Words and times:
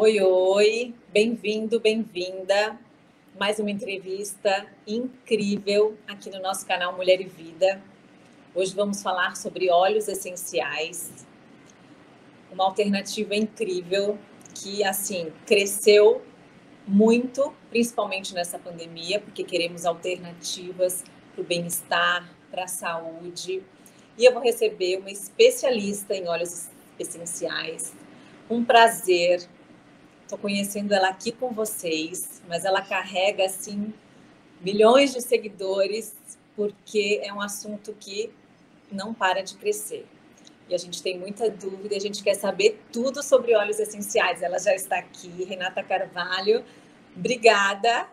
Oi, 0.00 0.20
oi, 0.20 0.94
bem-vindo, 1.12 1.80
bem-vinda. 1.80 2.78
Mais 3.36 3.58
uma 3.58 3.68
entrevista 3.68 4.64
incrível 4.86 5.98
aqui 6.06 6.30
no 6.30 6.40
nosso 6.40 6.64
canal 6.64 6.96
Mulher 6.96 7.20
e 7.20 7.24
Vida. 7.24 7.82
Hoje 8.54 8.76
vamos 8.76 9.02
falar 9.02 9.36
sobre 9.36 9.68
óleos 9.68 10.06
essenciais, 10.06 11.26
uma 12.52 12.62
alternativa 12.62 13.34
incrível 13.34 14.16
que, 14.54 14.84
assim, 14.84 15.32
cresceu 15.44 16.22
muito, 16.86 17.52
principalmente 17.68 18.32
nessa 18.32 18.56
pandemia, 18.56 19.18
porque 19.18 19.42
queremos 19.42 19.84
alternativas 19.84 21.02
para 21.32 21.42
o 21.42 21.44
bem-estar, 21.44 22.32
para 22.52 22.62
a 22.62 22.68
saúde. 22.68 23.64
E 24.16 24.24
eu 24.24 24.32
vou 24.32 24.44
receber 24.44 24.98
uma 24.98 25.10
especialista 25.10 26.14
em 26.14 26.28
óleos 26.28 26.68
essenciais. 27.00 27.92
Um 28.48 28.64
prazer 28.64 29.40
Estou 30.28 30.38
conhecendo 30.38 30.92
ela 30.92 31.08
aqui 31.08 31.32
com 31.32 31.52
vocês, 31.52 32.42
mas 32.46 32.66
ela 32.66 32.82
carrega 32.82 33.46
assim 33.46 33.94
milhões 34.60 35.14
de 35.14 35.22
seguidores 35.22 36.14
porque 36.54 37.22
é 37.24 37.32
um 37.32 37.40
assunto 37.40 37.96
que 37.98 38.30
não 38.92 39.14
para 39.14 39.42
de 39.42 39.54
crescer. 39.54 40.06
E 40.68 40.74
a 40.74 40.78
gente 40.78 41.02
tem 41.02 41.18
muita 41.18 41.48
dúvida, 41.48 41.96
a 41.96 41.98
gente 41.98 42.22
quer 42.22 42.34
saber 42.34 42.78
tudo 42.92 43.22
sobre 43.22 43.56
óleos 43.56 43.78
essenciais. 43.78 44.42
Ela 44.42 44.58
já 44.58 44.74
está 44.74 44.98
aqui, 44.98 45.44
Renata 45.44 45.82
Carvalho. 45.82 46.62
Obrigada. 47.16 48.06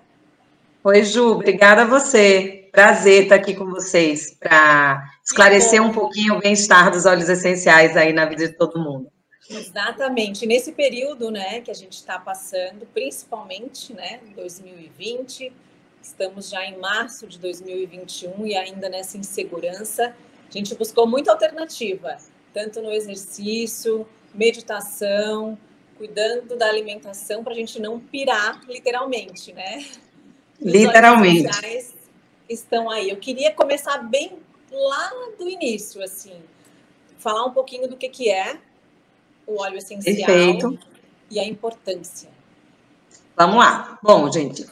Oi, 0.86 1.04
Ju, 1.04 1.32
obrigada 1.34 1.82
a 1.82 1.86
você. 1.86 2.70
Prazer 2.72 3.24
estar 3.24 3.36
aqui 3.36 3.54
com 3.54 3.66
vocês 3.66 4.38
para 4.40 5.04
esclarecer 5.22 5.84
um 5.84 5.92
pouquinho 5.92 6.36
o 6.36 6.40
bem-estar 6.40 6.92
dos 6.92 7.06
óleos 7.06 7.28
essenciais 7.28 7.98
aí 7.98 8.14
na 8.14 8.26
vida 8.26 8.48
de 8.48 8.54
todo 8.54 8.80
mundo. 8.80 9.12
Exatamente. 9.50 10.46
Nesse 10.46 10.72
período, 10.72 11.30
né, 11.30 11.62
que 11.62 11.70
a 11.70 11.74
gente 11.74 11.94
está 11.94 12.20
passando, 12.20 12.86
principalmente, 12.94 13.94
né, 13.94 14.20
2020, 14.36 15.52
estamos 16.02 16.50
já 16.50 16.66
em 16.66 16.78
março 16.78 17.28
de 17.28 17.40
2021 17.40 18.46
e 18.46 18.56
ainda 18.56 18.90
nessa 18.90 19.18
insegurança, 19.18 20.16
a 20.48 20.52
gente 20.52 20.74
buscou 20.76 21.08
muita 21.08 21.32
alternativa, 21.32 22.18
tanto 22.54 22.82
no 22.82 22.92
exercício, 22.92 24.08
meditação, 24.34 25.58
cuidando 25.98 26.56
da 26.56 26.68
alimentação 26.68 27.44
para 27.44 27.54
a 27.54 27.56
gente 27.56 27.80
não 27.80 28.00
pirar, 28.00 28.62
literalmente, 28.68 29.54
né? 29.54 29.86
Literalmente. 30.62 31.50
Estão 32.48 32.90
aí. 32.90 33.10
Eu 33.10 33.18
queria 33.18 33.52
começar 33.52 33.98
bem 34.00 34.38
lá 34.72 35.12
do 35.38 35.50
início, 35.50 36.04
assim, 36.04 36.36
falar 37.18 37.46
um 37.46 37.52
pouquinho 37.52 37.88
do 37.88 37.98
que, 37.98 38.10
que 38.10 38.30
é 38.30 38.60
o 39.48 39.62
óleo 39.62 39.78
essencial 39.78 40.16
Perfeito. 40.16 40.80
e 41.30 41.40
a 41.40 41.46
importância. 41.46 42.30
Vamos 43.36 43.58
lá. 43.58 43.98
Bom, 44.02 44.32
gente, 44.32 44.66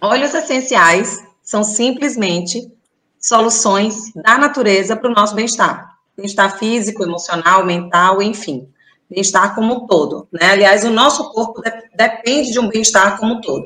óleos 0.00 0.34
essenciais 0.34 1.18
são 1.42 1.62
simplesmente 1.62 2.70
soluções 3.18 4.12
da 4.14 4.38
natureza 4.38 4.96
para 4.96 5.10
o 5.10 5.14
nosso 5.14 5.34
bem-estar. 5.34 5.96
Bem-estar 6.16 6.58
físico, 6.58 7.02
emocional, 7.02 7.64
mental, 7.66 8.22
enfim. 8.22 8.68
Bem-estar 9.10 9.54
como 9.54 9.74
um 9.74 9.86
todo. 9.86 10.26
Né? 10.32 10.52
Aliás, 10.52 10.84
o 10.84 10.90
nosso 10.90 11.30
corpo 11.32 11.60
de 11.60 11.70
depende 11.94 12.52
de 12.52 12.58
um 12.58 12.68
bem-estar 12.68 13.18
como 13.18 13.34
um 13.34 13.40
todo. 13.40 13.64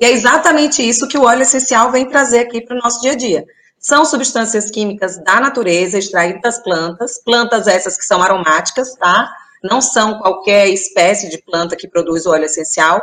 E 0.00 0.04
é 0.04 0.10
exatamente 0.10 0.86
isso 0.86 1.06
que 1.06 1.16
o 1.16 1.24
óleo 1.24 1.42
essencial 1.42 1.92
vem 1.92 2.08
trazer 2.08 2.40
aqui 2.40 2.60
para 2.60 2.76
o 2.76 2.80
nosso 2.80 3.00
dia 3.00 3.12
a 3.12 3.16
dia. 3.16 3.46
São 3.78 4.04
substâncias 4.04 4.70
químicas 4.70 5.22
da 5.24 5.40
natureza, 5.40 5.98
extraídas 5.98 6.40
das 6.42 6.62
plantas, 6.62 7.22
plantas 7.24 7.66
essas 7.66 7.96
que 7.96 8.04
são 8.04 8.22
aromáticas, 8.22 8.94
tá? 8.94 9.32
Não 9.62 9.80
são 9.80 10.18
qualquer 10.18 10.68
espécie 10.68 11.28
de 11.28 11.38
planta 11.38 11.76
que 11.76 11.88
produz 11.88 12.26
óleo 12.26 12.44
essencial. 12.44 13.00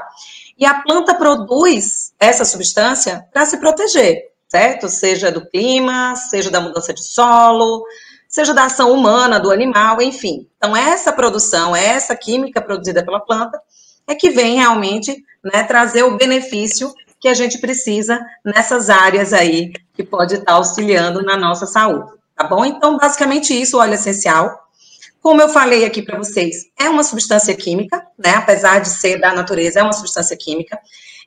E 0.57 0.65
a 0.65 0.81
planta 0.81 1.15
produz 1.15 2.13
essa 2.19 2.43
substância 2.43 3.25
para 3.31 3.45
se 3.45 3.57
proteger, 3.57 4.31
certo? 4.47 4.89
Seja 4.89 5.31
do 5.31 5.45
clima, 5.49 6.15
seja 6.15 6.51
da 6.51 6.59
mudança 6.59 6.93
de 6.93 7.03
solo, 7.03 7.83
seja 8.27 8.53
da 8.53 8.65
ação 8.65 8.91
humana, 8.91 9.39
do 9.39 9.51
animal, 9.51 10.01
enfim. 10.01 10.47
Então, 10.57 10.75
essa 10.75 11.11
produção, 11.11 11.75
essa 11.75 12.15
química 12.15 12.61
produzida 12.61 13.03
pela 13.03 13.19
planta, 13.19 13.59
é 14.05 14.13
que 14.13 14.29
vem 14.29 14.57
realmente 14.57 15.23
né, 15.43 15.63
trazer 15.63 16.03
o 16.03 16.17
benefício 16.17 16.93
que 17.19 17.27
a 17.27 17.33
gente 17.33 17.57
precisa 17.57 18.19
nessas 18.45 18.89
áreas 18.89 19.33
aí 19.33 19.73
que 19.93 20.03
pode 20.03 20.35
estar 20.35 20.53
auxiliando 20.53 21.21
na 21.21 21.35
nossa 21.35 21.65
saúde, 21.65 22.11
tá 22.35 22.45
bom? 22.45 22.63
Então, 22.63 22.97
basicamente 22.97 23.59
isso, 23.59 23.77
o 23.77 23.79
óleo 23.79 23.95
essencial. 23.95 24.68
Como 25.21 25.41
eu 25.41 25.49
falei 25.49 25.85
aqui 25.85 26.01
para 26.01 26.17
vocês, 26.17 26.65
é 26.79 26.89
uma 26.89 27.03
substância 27.03 27.53
química, 27.55 28.05
né? 28.17 28.35
Apesar 28.35 28.79
de 28.79 28.89
ser 28.89 29.19
da 29.19 29.33
natureza, 29.33 29.79
é 29.79 29.83
uma 29.83 29.93
substância 29.93 30.35
química. 30.37 30.79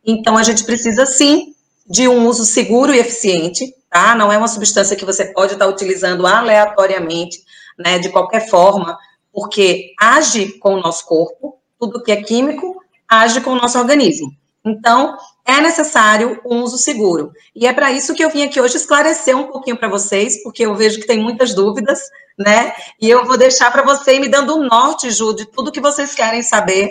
Então, 0.05 0.37
a 0.37 0.43
gente 0.43 0.65
precisa 0.65 1.05
sim 1.07 1.55
de 1.87 2.09
um 2.09 2.27
uso 2.27 2.45
seguro 2.45 2.95
e 2.95 2.99
eficiente, 2.99 3.75
tá? 3.91 4.15
Não 4.15 4.33
é 4.33 4.39
uma 4.39 4.49
substância 4.49 4.97
que 4.97 5.05
você 5.05 5.27
pode 5.27 5.53
estar 5.53 5.67
utilizando 5.67 6.27
aleatoriamente, 6.27 7.43
né? 7.79 7.99
De 7.99 8.09
qualquer 8.09 8.49
forma, 8.49 8.99
porque 9.33 9.93
age 10.01 10.59
com 10.59 10.75
o 10.75 10.81
nosso 10.81 11.05
corpo, 11.07 11.59
tudo 11.79 12.03
que 12.03 12.13
é 12.13 12.23
químico 12.23 12.83
age 13.09 13.43
com 13.43 13.51
o 13.51 13.57
nosso 13.57 13.79
organismo. 13.79 14.33
Então, 14.65 15.17
é 15.45 15.61
necessário 15.61 16.41
um 16.47 16.63
uso 16.63 16.79
seguro. 16.79 17.33
E 17.55 17.67
é 17.67 17.73
para 17.73 17.93
isso 17.93 18.15
que 18.15 18.25
eu 18.25 18.31
vim 18.31 18.45
aqui 18.45 18.61
hoje 18.61 18.77
esclarecer 18.77 19.37
um 19.37 19.49
pouquinho 19.49 19.77
para 19.77 19.89
vocês, 19.89 20.43
porque 20.43 20.65
eu 20.65 20.75
vejo 20.75 21.01
que 21.01 21.07
tem 21.07 21.21
muitas 21.21 21.53
dúvidas, 21.53 22.01
né? 22.39 22.75
E 23.01 23.09
eu 23.09 23.25
vou 23.25 23.37
deixar 23.37 23.71
para 23.71 23.83
você 23.83 24.19
me 24.19 24.29
dando 24.29 24.57
um 24.57 24.67
norte, 24.67 25.11
Ju, 25.11 25.35
de 25.35 25.47
tudo 25.47 25.73
que 25.73 25.81
vocês 25.81 26.15
querem 26.15 26.43
saber, 26.43 26.91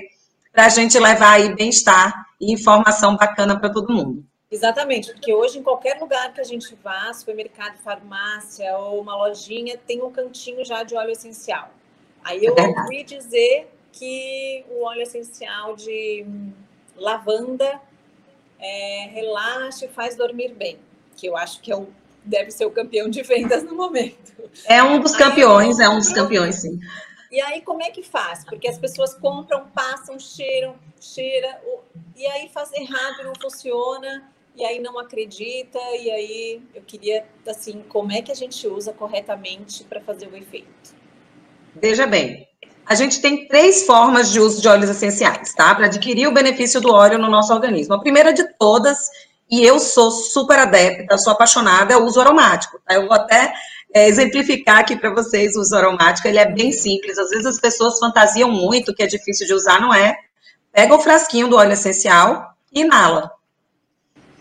para 0.52 0.66
a 0.66 0.70
gente 0.70 1.00
levar 1.00 1.34
aí 1.34 1.56
bem-estar 1.56 2.26
e 2.40 2.52
informação 2.52 3.16
bacana 3.16 3.60
para 3.60 3.70
todo 3.70 3.94
mundo. 3.94 4.26
Exatamente, 4.50 5.14
porque 5.14 5.34
hoje 5.34 5.60
em 5.60 5.64
qualquer 5.64 5.98
lugar 5.98 6.34
que 6.34 6.42
a 6.42 6.44
gente 6.44 6.78
vá, 6.84 7.14
supermercado, 7.14 7.78
farmácia 7.78 8.78
ou 8.78 9.00
uma 9.00 9.16
lojinha, 9.16 9.78
tem 9.78 10.02
um 10.02 10.12
cantinho 10.12 10.66
já 10.66 10.84
de 10.84 10.94
óleo 10.94 11.12
essencial. 11.12 11.70
Aí 12.22 12.44
eu 12.44 12.54
é 12.58 12.68
ouvi 12.82 13.04
dizer 13.04 13.72
que 13.94 14.66
o 14.70 14.84
óleo 14.84 15.04
essencial 15.04 15.76
de 15.76 16.26
lavanda 16.98 17.80
é, 18.60 19.10
relaxa 19.14 19.86
e 19.86 19.90
faz 19.90 20.18
dormir 20.18 20.54
bem, 20.54 20.78
que 21.16 21.28
eu 21.28 21.38
acho 21.38 21.62
que 21.62 21.72
é 21.72 21.76
o, 21.76 21.88
deve 22.24 22.52
ser 22.52 22.66
o 22.66 22.72
campeão 22.72 23.10
de 23.10 23.22
vendas 23.22 23.64
no 23.64 23.76
momento. 23.76 24.32
É 24.66 24.82
um 24.84 25.00
dos 25.00 25.16
campeões, 25.16 25.80
aí, 25.80 25.86
é 25.86 25.90
um 25.90 25.98
dos 25.98 26.12
campeões, 26.12 26.56
sim. 26.56 26.80
E 27.32 27.40
aí, 27.40 27.62
como 27.62 27.82
é 27.82 27.90
que 27.90 28.04
faz? 28.04 28.44
Porque 28.44 28.68
as 28.68 28.78
pessoas 28.78 29.14
compram, 29.14 29.68
passam, 29.68 30.20
cheiram, 30.20 30.76
cheira, 31.00 31.62
e 32.16 32.26
aí 32.28 32.50
faz 32.50 32.72
errado, 32.74 33.24
não 33.24 33.34
funciona, 33.42 34.30
e 34.56 34.66
aí 34.66 34.80
não 34.80 35.00
acredita, 35.00 35.80
e 35.98 36.12
aí 36.12 36.62
eu 36.76 36.82
queria, 36.82 37.26
assim, 37.48 37.84
como 37.88 38.12
é 38.12 38.22
que 38.22 38.32
a 38.32 38.36
gente 38.36 38.68
usa 38.68 38.92
corretamente 38.92 39.84
para 39.86 40.02
fazer 40.02 40.28
o 40.28 40.36
efeito? 40.36 40.94
Veja 41.76 42.06
bem, 42.06 42.48
a 42.86 42.96
gente 42.96 43.22
tem 43.22 43.48
três 43.48 43.86
formas 43.86 44.32
de 44.32 44.40
uso 44.40 44.62
de 44.62 44.68
óleos 44.68 44.90
essenciais, 44.90 45.54
tá? 45.54 45.74
Para 45.74 45.86
adquirir 45.86 46.28
o 46.28 46.34
benefício 46.34 46.82
do 46.82 46.94
óleo 46.94 47.18
no 47.18 47.30
nosso 47.30 47.54
organismo. 47.54 47.94
A 47.94 48.00
primeira 48.02 48.34
de 48.34 48.44
todas, 48.58 49.10
e 49.52 49.62
eu 49.64 49.80
sou 49.80 50.10
super 50.10 50.60
adepta, 50.60 51.18
sou 51.18 51.34
apaixonada, 51.34 51.98
o 52.00 52.06
uso 52.06 52.22
aromático. 52.22 52.80
Tá? 52.88 52.96
Eu 52.96 53.08
vou 53.08 53.14
até 53.14 53.54
é, 53.94 54.08
exemplificar 54.08 54.78
aqui 54.78 54.96
para 54.96 55.14
vocês 55.14 55.56
o 55.58 55.60
uso 55.60 55.76
aromático. 55.76 56.28
Ele 56.28 56.40
é 56.40 56.50
bem 56.50 56.72
simples. 56.72 57.18
Às 57.18 57.30
vezes 57.30 57.46
as 57.46 57.60
pessoas 57.60 58.00
fantasiam 58.00 58.50
muito 58.50 58.94
que 58.94 59.04
é 59.04 59.08
difícil 59.08 59.46
de 59.46 59.54
usar, 59.54 59.82
não 59.82 59.94
é? 59.94 60.16
Pega 60.72 60.96
o 60.96 61.02
frasquinho 61.02 61.50
do 61.50 61.58
óleo 61.58 61.74
essencial 61.74 62.56
e 62.72 62.80
inala. 62.80 63.30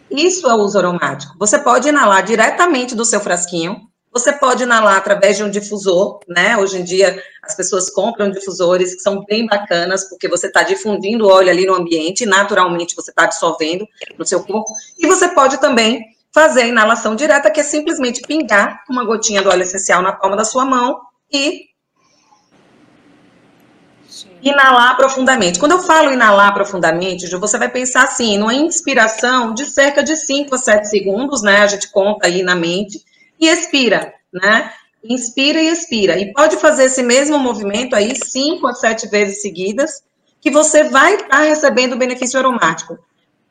Isso 0.08 0.48
é 0.48 0.54
o 0.54 0.58
uso 0.58 0.78
aromático. 0.78 1.34
Você 1.38 1.58
pode 1.58 1.88
inalar 1.88 2.22
diretamente 2.22 2.94
do 2.94 3.04
seu 3.04 3.20
frasquinho, 3.20 3.89
você 4.12 4.32
pode 4.32 4.64
inalar 4.64 4.96
através 4.96 5.36
de 5.36 5.44
um 5.44 5.50
difusor, 5.50 6.20
né? 6.26 6.56
Hoje 6.56 6.78
em 6.78 6.84
dia 6.84 7.22
as 7.42 7.54
pessoas 7.54 7.88
compram 7.90 8.30
difusores 8.30 8.94
que 8.94 9.00
são 9.00 9.24
bem 9.24 9.46
bacanas, 9.46 10.08
porque 10.08 10.28
você 10.28 10.48
está 10.48 10.62
difundindo 10.62 11.28
óleo 11.28 11.50
ali 11.50 11.64
no 11.64 11.74
ambiente, 11.74 12.26
naturalmente 12.26 12.96
você 12.96 13.10
está 13.10 13.26
dissolvendo 13.26 13.86
no 14.18 14.26
seu 14.26 14.42
corpo. 14.42 14.72
E 14.98 15.06
você 15.06 15.28
pode 15.28 15.60
também 15.60 16.04
fazer 16.32 16.62
a 16.62 16.66
inalação 16.66 17.14
direta, 17.14 17.50
que 17.50 17.60
é 17.60 17.62
simplesmente 17.62 18.22
pingar 18.22 18.82
uma 18.88 19.04
gotinha 19.04 19.42
do 19.42 19.48
óleo 19.48 19.62
essencial 19.62 20.02
na 20.02 20.12
palma 20.12 20.36
da 20.36 20.44
sua 20.44 20.64
mão 20.64 21.00
e 21.32 21.70
inalar 24.42 24.96
profundamente. 24.96 25.58
Quando 25.58 25.72
eu 25.72 25.80
falo 25.80 26.12
inalar 26.12 26.52
profundamente, 26.52 27.28
você 27.36 27.58
vai 27.58 27.68
pensar 27.68 28.04
assim, 28.04 28.38
numa 28.38 28.54
inspiração 28.54 29.54
de 29.54 29.66
cerca 29.66 30.02
de 30.02 30.16
5 30.16 30.54
a 30.54 30.58
7 30.58 30.88
segundos, 30.88 31.42
né? 31.42 31.58
A 31.58 31.66
gente 31.66 31.90
conta 31.90 32.26
aí 32.26 32.42
na 32.42 32.56
mente 32.56 33.04
e 33.40 33.48
expira, 33.48 34.12
né? 34.32 34.72
Inspira 35.02 35.60
e 35.60 35.68
expira. 35.68 36.18
E 36.18 36.32
pode 36.32 36.56
fazer 36.58 36.84
esse 36.84 37.02
mesmo 37.02 37.38
movimento 37.38 37.96
aí 37.96 38.14
cinco 38.14 38.66
a 38.66 38.74
sete 38.74 39.08
vezes 39.08 39.40
seguidas, 39.40 40.02
que 40.40 40.50
você 40.50 40.84
vai 40.84 41.14
estar 41.14 41.28
tá 41.28 41.42
recebendo 41.42 41.94
o 41.94 41.98
benefício 41.98 42.38
aromático. 42.38 42.98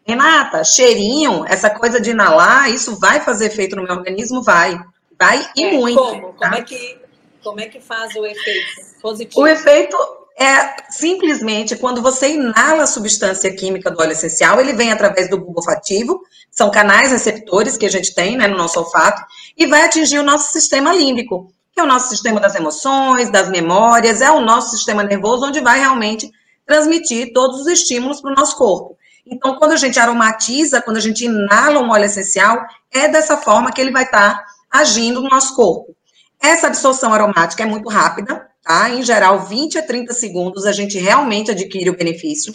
Renata, 0.06 0.64
cheirinho, 0.64 1.46
essa 1.48 1.70
coisa 1.70 2.00
de 2.00 2.12
inalar, 2.12 2.70
isso 2.70 3.00
vai 3.00 3.22
fazer 3.22 3.48
efeito 3.48 3.76
no 3.76 3.84
meu 3.84 3.96
organismo? 3.96 4.42
Vai. 4.42 4.80
Vai 5.20 5.46
e 5.56 5.64
é, 5.64 5.74
muito. 5.74 5.98
Como? 5.98 6.34
Tá? 6.34 6.50
Como, 6.50 6.56
é 6.56 6.62
que, 6.64 6.98
como 7.44 7.60
é 7.60 7.66
que 7.68 7.80
faz 7.80 8.16
o 8.16 8.26
efeito 8.26 8.68
positivo? 9.02 9.42
O 9.42 9.48
efeito 9.48 9.98
é 10.40 10.74
simplesmente 10.90 11.76
quando 11.76 12.02
você 12.02 12.30
inala 12.30 12.84
a 12.84 12.88
substância 12.88 13.54
química 13.54 13.92
do 13.92 14.00
óleo 14.00 14.14
essencial, 14.14 14.60
ele 14.60 14.72
vem 14.72 14.90
através 14.90 15.30
do 15.30 15.38
bulbo 15.38 15.60
olfativo, 15.60 16.22
são 16.50 16.72
canais 16.72 17.12
receptores 17.12 17.76
que 17.76 17.86
a 17.86 17.90
gente 17.90 18.16
tem 18.16 18.38
né, 18.38 18.48
no 18.48 18.58
nosso 18.58 18.80
olfato, 18.80 19.22
e 19.58 19.68
vai 19.68 19.84
atingir 19.84 20.18
o 20.18 20.24
nosso 20.24 20.54
sistema 20.54 20.94
límbico, 20.94 21.52
que 21.74 21.82
é 21.82 21.84
o 21.84 21.88
nosso 21.88 22.08
sistema 22.08 22.40
das 22.40 22.56
emoções, 22.56 23.30
das 23.30 23.50
memórias, 23.50 24.22
é 24.22 24.32
o 24.32 24.40
nosso 24.40 24.72
sistema 24.72 25.04
nervoso, 25.04 25.46
onde 25.46 25.60
vai 25.60 25.80
realmente 25.80 26.32
transmitir 26.66 27.34
todos 27.34 27.62
os 27.62 27.68
estímulos 27.68 28.22
para 28.22 28.32
o 28.32 28.36
nosso 28.36 28.56
corpo. 28.56 28.98
Então, 29.26 29.58
quando 29.58 29.74
a 29.74 29.78
gente 29.78 30.00
aromatiza, 30.00 30.82
quando 30.82 30.98
a 30.98 31.02
gente 31.02 31.26
inala 31.26 31.82
um 31.82 31.92
óleo 31.92 32.06
essencial, 32.06 32.66
é 32.92 33.10
dessa 33.10 33.36
forma 33.36 33.72
que 33.72 33.82
ele 33.82 33.92
vai 33.92 34.04
estar 34.04 34.36
tá 34.36 34.46
agindo 34.72 35.22
no 35.22 35.30
nosso 35.30 35.54
corpo. 35.54 35.94
Essa 36.42 36.68
absorção 36.68 37.14
aromática 37.14 37.64
é 37.64 37.66
muito 37.66 37.90
rápida, 37.90 38.49
tá? 38.70 38.88
Em 38.92 39.02
geral, 39.02 39.48
20 39.48 39.80
a 39.80 39.82
30 39.82 40.14
segundos 40.14 40.64
a 40.68 40.72
gente 40.72 41.00
realmente 41.00 41.50
adquire 41.50 41.90
o 41.90 41.98
benefício. 41.98 42.54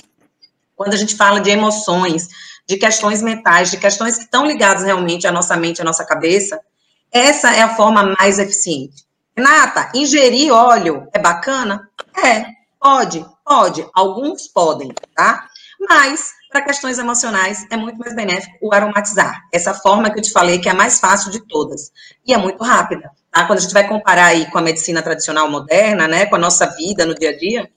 Quando 0.77 0.95
a 0.95 0.97
gente 0.97 1.17
fala 1.17 1.41
de 1.41 1.51
emoções, 1.51 2.29
de 2.69 2.77
questões 2.77 3.21
mentais, 3.21 3.73
de 3.73 3.79
questões 3.79 4.17
que 4.17 4.23
estão 4.23 4.47
ligadas 4.47 4.85
realmente 4.85 5.27
à 5.27 5.33
nossa 5.33 5.57
mente, 5.57 5.83
à 5.83 5.85
nossa 5.85 6.05
cabeça, 6.05 6.61
essa 7.11 7.53
é 7.53 7.63
a 7.63 7.75
forma 7.75 8.15
mais 8.17 8.39
eficiente. 8.39 9.05
Renata, 9.37 9.91
ingerir 9.93 10.53
óleo 10.53 11.09
é 11.13 11.19
bacana? 11.19 11.91
É, 12.17 12.47
pode, 12.81 13.27
pode. 13.45 13.85
Alguns 13.93 14.47
podem, 14.47 14.93
tá? 15.17 15.49
Mas, 15.81 16.31
para 16.49 16.63
questões 16.63 16.97
emocionais, 16.97 17.67
é 17.73 17.77
muito 17.77 17.99
mais 17.99 18.15
benéfico 18.15 18.57
o 18.63 18.73
aromatizar. 18.73 19.43
Essa 19.53 19.75
forma 19.75 20.09
que 20.11 20.21
eu 20.21 20.23
te 20.23 20.31
falei 20.31 20.61
que 20.61 20.69
é 20.69 20.73
a 20.73 20.77
mais 20.77 21.01
fácil 21.01 21.33
de 21.33 21.41
todas. 21.49 21.91
E 22.25 22.33
é 22.33 22.39
muito 22.39 22.63
rápida. 22.63 23.11
Tá? 23.35 23.45
Quando 23.47 23.59
a 23.59 23.63
gente 23.63 23.75
vai 23.75 23.87
comparar 23.89 24.27
aí 24.27 24.49
com 24.49 24.59
a 24.59 24.63
medicina 24.63 25.03
tradicional 25.03 25.51
moderna, 25.51 26.07
né, 26.07 26.25
com 26.27 26.37
a 26.37 26.39
nossa 26.39 26.67
vida 26.67 27.05
no 27.05 27.17
dia 27.17 27.31
a 27.31 27.37
dia, 27.37 27.69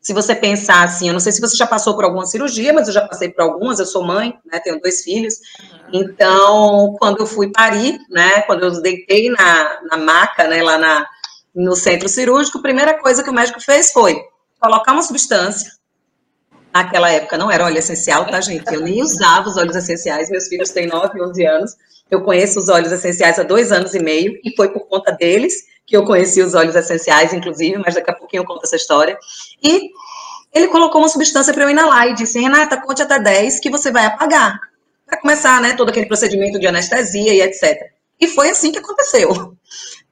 se 0.00 0.12
você 0.12 0.36
pensar 0.36 0.84
assim, 0.84 1.08
eu 1.08 1.12
não 1.12 1.18
sei 1.18 1.32
se 1.32 1.40
você 1.40 1.56
já 1.56 1.66
passou 1.66 1.96
por 1.96 2.04
alguma 2.04 2.26
cirurgia, 2.26 2.72
mas 2.72 2.86
eu 2.86 2.94
já 2.94 3.00
passei 3.00 3.28
por 3.28 3.42
algumas, 3.42 3.80
eu 3.80 3.86
sou 3.86 4.04
mãe, 4.04 4.38
né, 4.46 4.60
tenho 4.60 4.80
dois 4.80 5.02
filhos, 5.02 5.34
então, 5.92 6.94
quando 7.00 7.20
eu 7.20 7.26
fui 7.26 7.50
parir, 7.50 7.98
né, 8.08 8.42
quando 8.42 8.62
eu 8.64 8.82
deitei 8.82 9.30
na, 9.30 9.80
na 9.90 9.96
maca, 9.96 10.46
né, 10.46 10.62
lá 10.62 10.78
na, 10.78 11.06
no 11.52 11.74
centro 11.74 12.08
cirúrgico, 12.08 12.58
a 12.58 12.62
primeira 12.62 12.94
coisa 13.00 13.24
que 13.24 13.30
o 13.30 13.34
médico 13.34 13.60
fez 13.60 13.90
foi 13.90 14.22
colocar 14.60 14.92
uma 14.92 15.02
substância, 15.02 15.72
naquela 16.72 17.10
época 17.10 17.36
não 17.36 17.50
era 17.50 17.64
óleo 17.64 17.78
essencial, 17.78 18.26
tá, 18.26 18.40
gente, 18.40 18.72
eu 18.72 18.82
nem 18.82 19.02
usava 19.02 19.48
os 19.48 19.56
óleos 19.56 19.74
essenciais, 19.74 20.30
meus 20.30 20.46
filhos 20.46 20.70
têm 20.70 20.86
9, 20.86 21.20
11 21.20 21.46
anos, 21.46 21.76
eu 22.10 22.22
conheço 22.22 22.58
os 22.58 22.68
óleos 22.68 22.92
essenciais 22.92 23.38
há 23.38 23.42
dois 23.42 23.72
anos 23.72 23.94
e 23.94 23.98
meio, 23.98 24.38
e 24.44 24.54
foi 24.54 24.68
por 24.68 24.86
conta 24.86 25.12
deles 25.12 25.54
que 25.86 25.96
eu 25.96 26.04
conheci 26.04 26.42
os 26.42 26.54
óleos 26.54 26.74
essenciais, 26.74 27.32
inclusive, 27.32 27.78
mas 27.78 27.94
daqui 27.94 28.10
a 28.10 28.14
pouquinho 28.14 28.42
eu 28.42 28.46
conto 28.46 28.64
essa 28.64 28.76
história. 28.76 29.18
E 29.62 29.90
ele 30.52 30.68
colocou 30.68 31.00
uma 31.00 31.08
substância 31.08 31.52
para 31.52 31.64
eu 31.64 31.70
inalar 31.70 32.08
e 32.08 32.14
disse: 32.14 32.38
Renata, 32.38 32.80
conte 32.80 33.02
até 33.02 33.18
10 33.18 33.60
que 33.60 33.70
você 33.70 33.90
vai 33.90 34.06
apagar. 34.06 34.58
Para 35.06 35.20
começar, 35.20 35.60
né, 35.60 35.74
todo 35.74 35.90
aquele 35.90 36.06
procedimento 36.06 36.58
de 36.58 36.66
anestesia 36.66 37.34
e 37.34 37.42
etc. 37.42 37.90
E 38.18 38.28
foi 38.28 38.50
assim 38.50 38.72
que 38.72 38.78
aconteceu. 38.78 39.54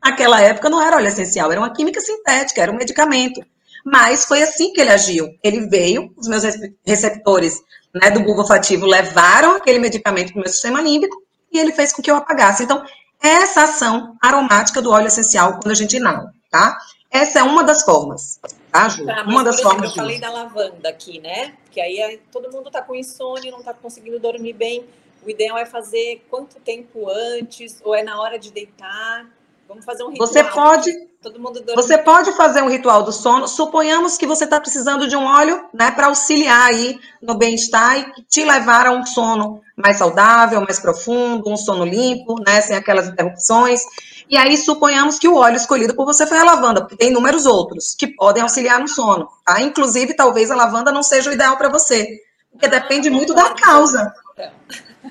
Naquela 0.05 0.41
época 0.41 0.69
não 0.69 0.83
era 0.83 0.97
óleo 0.97 1.07
essencial, 1.07 1.51
era 1.51 1.61
uma 1.61 1.73
química 1.73 2.01
sintética, 2.01 2.61
era 2.61 2.73
um 2.73 2.77
medicamento. 2.77 3.41
Mas 3.85 4.25
foi 4.25 4.43
assim 4.43 4.73
que 4.73 4.81
ele 4.81 4.91
agiu. 4.91 5.29
Ele 5.43 5.67
veio, 5.69 6.13
os 6.17 6.29
meus 6.29 6.43
receptores 6.85 7.61
né, 7.95 8.11
do 8.11 8.21
bulbo 8.21 8.43
olfativo 8.43 8.87
levaram 8.87 9.57
aquele 9.57 9.79
medicamento 9.79 10.33
para 10.33 10.41
o 10.41 10.43
meu 10.43 10.53
sistema 10.53 10.81
límbico 10.81 11.22
e 11.53 11.59
ele 11.59 11.73
fez 11.73 11.93
com 11.93 12.03
que 12.03 12.11
eu 12.11 12.17
apagasse. 12.17 12.65
Então, 12.65 12.85
essa 13.21 13.65
ação 13.65 14.17
aromática 14.21 14.83
do 14.83 14.91
óleo 14.91 15.07
essencial 15.07 15.55
quando 15.55 15.71
a 15.71 15.75
gente 15.75 15.97
inala, 15.97 16.33
tá? 16.51 16.79
Essa 17.11 17.41
é 17.41 17.43
uma 17.43 17.63
das 17.63 17.83
formas, 17.83 18.41
tá, 18.71 18.89
Ju? 18.89 19.05
Tá, 19.05 19.23
uma 19.25 19.45
das 19.45 19.57
exemplo, 19.57 19.73
formas. 19.73 19.91
Eu 19.91 19.97
falei 19.97 20.19
da 20.19 20.31
lavanda 20.31 20.89
aqui, 20.89 21.21
né? 21.21 21.55
Que 21.71 21.81
aí 21.81 22.21
todo 22.33 22.51
mundo 22.51 22.71
tá 22.71 22.81
com 22.81 22.95
insônia, 22.95 23.53
não 23.53 23.63
tá 23.63 23.75
conseguindo 23.75 24.19
dormir 24.19 24.55
bem. 24.55 24.87
O 25.25 25.31
ideal 25.31 25.59
é 25.59 25.67
fazer 25.67 26.25
quanto 26.31 26.59
tempo 26.61 27.09
antes, 27.09 27.81
ou 27.85 27.95
é 27.95 28.03
na 28.03 28.21
hora 28.21 28.39
de 28.39 28.51
deitar? 28.51 29.27
Vamos 29.73 29.87
fazer 29.87 30.05
um 30.05 30.11
ritual. 30.11 30.29
Você 30.29 30.45
pode 30.45 31.13
Todo 31.23 31.39
mundo 31.39 31.63
dorme. 31.63 31.81
Você 31.81 31.97
pode 31.97 32.33
fazer 32.33 32.63
um 32.63 32.69
ritual 32.69 33.05
do 33.05 33.13
sono. 33.13 33.49
Suponhamos 33.49 34.19
que 34.19 34.27
você 34.27 34.45
está 34.45 34.61
precisando 34.61 35.07
de 35.09 35.17
um 35.17 35.25
óleo, 35.25 35.65
né, 35.73 35.91
para 35.93 36.09
auxiliar 36.09 36.69
aí 36.69 36.99
no 37.23 37.35
bem-estar 37.37 37.97
e 37.97 38.23
te 38.25 38.45
levar 38.45 38.87
a 38.87 38.93
um 38.93 39.07
sono 39.07 39.63
mais 39.77 39.99
saudável, 39.99 40.61
mais 40.61 40.81
profundo, 40.81 41.49
um 41.49 41.57
sono 41.57 41.85
limpo, 41.85 42.35
né, 42.45 42.61
sem 42.61 42.77
aquelas 42.77 43.07
interrupções. 43.07 43.81
E 44.29 44.37
aí 44.37 44.59
suponhamos 44.59 45.19
que 45.19 45.29
o 45.29 45.37
óleo 45.37 45.57
escolhido 45.57 45.95
por 45.95 46.05
você 46.05 46.27
foi 46.27 46.39
a 46.39 46.45
lavanda, 46.45 46.81
porque 46.81 46.97
tem 46.97 47.11
inúmeros 47.11 47.47
outros 47.47 47.95
que 47.97 48.09
podem 48.09 48.43
auxiliar 48.43 48.81
no 48.81 48.89
sono, 48.89 49.29
tá? 49.45 49.61
Inclusive, 49.61 50.15
talvez 50.15 50.51
a 50.51 50.57
lavanda 50.57 50.91
não 50.91 51.03
seja 51.03 51.31
o 51.31 51.33
ideal 51.33 51.57
para 51.57 51.69
você, 51.69 52.09
porque 52.51 52.67
depende 52.67 53.09
muito 53.09 53.33
da 53.33 53.51
causa. 53.55 54.13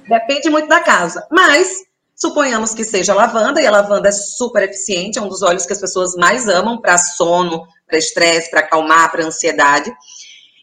Depende 0.08 0.50
muito 0.50 0.68
da 0.68 0.81
causa. 0.81 1.25
Mas 1.31 1.86
Suponhamos 2.21 2.75
que 2.75 2.83
seja 2.83 3.15
lavanda, 3.15 3.59
e 3.59 3.65
a 3.65 3.71
lavanda 3.71 4.09
é 4.09 4.12
super 4.12 4.62
eficiente, 4.62 5.18
é 5.18 5.21
um 5.23 5.27
dos 5.27 5.41
óleos 5.41 5.65
que 5.65 5.73
as 5.73 5.81
pessoas 5.81 6.13
mais 6.13 6.47
amam 6.47 6.79
para 6.79 6.95
sono, 6.95 7.68
para 7.88 7.97
estresse, 7.97 8.51
para 8.51 8.59
acalmar, 8.59 9.12
para 9.12 9.25
ansiedade. 9.25 9.91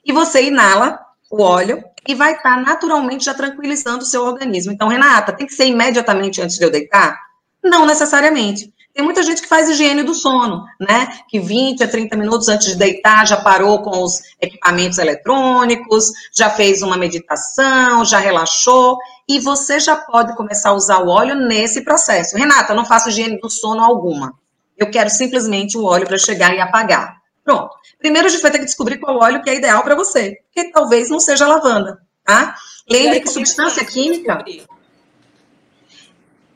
E 0.07 0.13
você 0.13 0.45
inala 0.45 1.01
o 1.29 1.43
óleo 1.43 1.83
e 2.07 2.15
vai 2.15 2.37
estar 2.37 2.55
tá 2.55 2.61
naturalmente 2.61 3.25
já 3.25 3.35
tranquilizando 3.35 4.05
o 4.05 4.07
seu 4.07 4.23
organismo. 4.23 4.71
Então, 4.71 4.87
Renata, 4.87 5.33
tem 5.33 5.49
que 5.49 5.53
ser 5.53 5.67
imediatamente 5.67 6.41
antes 6.41 6.57
de 6.57 6.65
eu 6.65 6.71
deitar? 6.71 7.19
Não 7.61 7.85
necessariamente. 7.85 8.73
Tem 8.99 9.05
muita 9.05 9.23
gente 9.23 9.41
que 9.41 9.47
faz 9.47 9.71
higiene 9.71 10.03
do 10.03 10.13
sono, 10.13 10.65
né? 10.81 11.21
Que 11.29 11.39
20 11.39 11.85
a 11.85 11.87
30 11.87 12.17
minutos 12.17 12.49
antes 12.49 12.67
de 12.67 12.75
deitar 12.75 13.25
já 13.29 13.37
parou 13.37 13.81
com 13.81 14.03
os 14.03 14.21
equipamentos 14.41 14.99
eletrônicos, 14.99 16.11
já 16.35 16.51
fez 16.51 16.83
uma 16.83 16.97
meditação, 16.97 18.05
já 18.05 18.19
relaxou, 18.19 18.99
e 19.29 19.39
você 19.39 19.79
já 19.79 19.95
pode 19.95 20.35
começar 20.35 20.71
a 20.71 20.73
usar 20.73 20.99
o 20.99 21.11
óleo 21.11 21.37
nesse 21.37 21.83
processo. 21.83 22.37
Renata, 22.37 22.73
eu 22.73 22.77
não 22.77 22.85
faço 22.85 23.09
higiene 23.09 23.39
do 23.39 23.49
sono 23.49 23.85
alguma. 23.85 24.35
Eu 24.77 24.91
quero 24.91 25.11
simplesmente 25.11 25.79
o 25.79 25.85
óleo 25.85 26.09
para 26.09 26.19
chegar 26.19 26.53
e 26.53 26.61
apagar. 26.61 27.19
Pronto. 27.45 27.71
Primeiro 28.01 28.27
a 28.27 28.31
gente 28.33 28.43
vai 28.43 28.51
ter 28.51 28.59
que 28.59 28.65
descobrir 28.65 28.99
qual 28.99 29.17
óleo 29.17 29.41
que 29.45 29.49
é 29.49 29.55
ideal 29.55 29.85
para 29.85 29.95
você, 29.95 30.39
porque 30.47 30.73
talvez 30.73 31.09
não 31.09 31.21
seja 31.21 31.47
lavanda, 31.47 32.01
tá? 32.25 32.57
Lembre 32.91 33.21
que 33.21 33.31
substância 33.31 33.85
química. 33.85 34.43
Descobrir? 34.43 34.78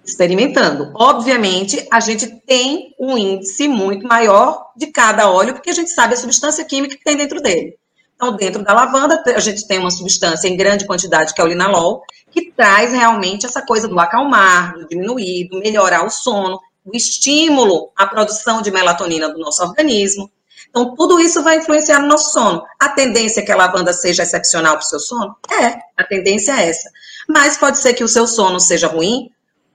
Experimentando. 0.04 0.92
Obviamente, 0.94 1.86
a 1.90 2.00
gente 2.00 2.26
tem 2.46 2.94
um 2.98 3.16
índice 3.16 3.68
muito 3.68 4.06
maior 4.06 4.72
de 4.76 4.88
cada 4.88 5.30
óleo, 5.30 5.54
porque 5.54 5.70
a 5.70 5.74
gente 5.74 5.90
sabe 5.90 6.14
a 6.14 6.16
substância 6.16 6.64
química 6.64 6.96
que 6.96 7.04
tem 7.04 7.16
dentro 7.16 7.40
dele. 7.40 7.76
Então, 8.14 8.36
dentro 8.36 8.62
da 8.62 8.72
lavanda, 8.72 9.22
a 9.34 9.40
gente 9.40 9.66
tem 9.66 9.78
uma 9.78 9.90
substância 9.90 10.48
em 10.48 10.56
grande 10.56 10.86
quantidade, 10.86 11.34
que 11.34 11.40
é 11.40 11.44
o 11.44 11.48
linalol, 11.48 12.02
que 12.30 12.52
traz 12.52 12.92
realmente 12.92 13.46
essa 13.46 13.64
coisa 13.64 13.88
do 13.88 13.98
acalmar, 13.98 14.74
do 14.74 14.86
diminuir, 14.86 15.48
do 15.48 15.58
melhorar 15.58 16.04
o 16.04 16.10
sono, 16.10 16.60
o 16.84 16.96
estímulo 16.96 17.90
à 17.96 18.06
produção 18.06 18.62
de 18.62 18.70
melatonina 18.70 19.28
do 19.28 19.38
nosso 19.38 19.62
organismo. 19.62 20.30
Então, 20.70 20.94
tudo 20.94 21.20
isso 21.20 21.42
vai 21.42 21.58
influenciar 21.58 22.00
no 22.00 22.06
nosso 22.06 22.32
sono. 22.32 22.62
A 22.80 22.88
tendência 22.88 23.40
é 23.40 23.42
que 23.44 23.52
a 23.52 23.56
lavanda 23.56 23.92
seja 23.92 24.22
excepcional 24.22 24.74
para 24.74 24.84
o 24.84 24.88
seu 24.88 25.00
sono? 25.00 25.36
É, 25.50 25.78
a 25.96 26.04
tendência 26.04 26.52
é 26.52 26.68
essa. 26.70 26.90
Mas 27.28 27.58
pode 27.58 27.78
ser 27.78 27.92
que 27.92 28.04
o 28.04 28.08
seu 28.08 28.26
sono 28.26 28.58
seja 28.58 28.86
ruim 28.86 29.30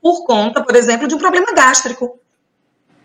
por 0.08 0.24
conta, 0.24 0.64
por 0.64 0.74
exemplo, 0.74 1.06
de 1.06 1.16
um 1.16 1.18
problema 1.18 1.52
gástrico. 1.54 2.18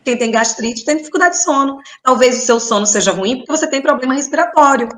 Quem 0.05 0.17
tem 0.17 0.31
gastrite 0.31 0.85
tem 0.85 0.97
dificuldade 0.97 1.35
de 1.35 1.43
sono. 1.43 1.79
Talvez 2.01 2.39
o 2.39 2.47
seu 2.47 2.61
sono 2.61 2.87
seja 2.87 3.11
ruim 3.11 3.39
porque 3.39 3.51
você 3.51 3.67
tem 3.67 3.83
problema 3.83 4.15
respiratório, 4.15 4.89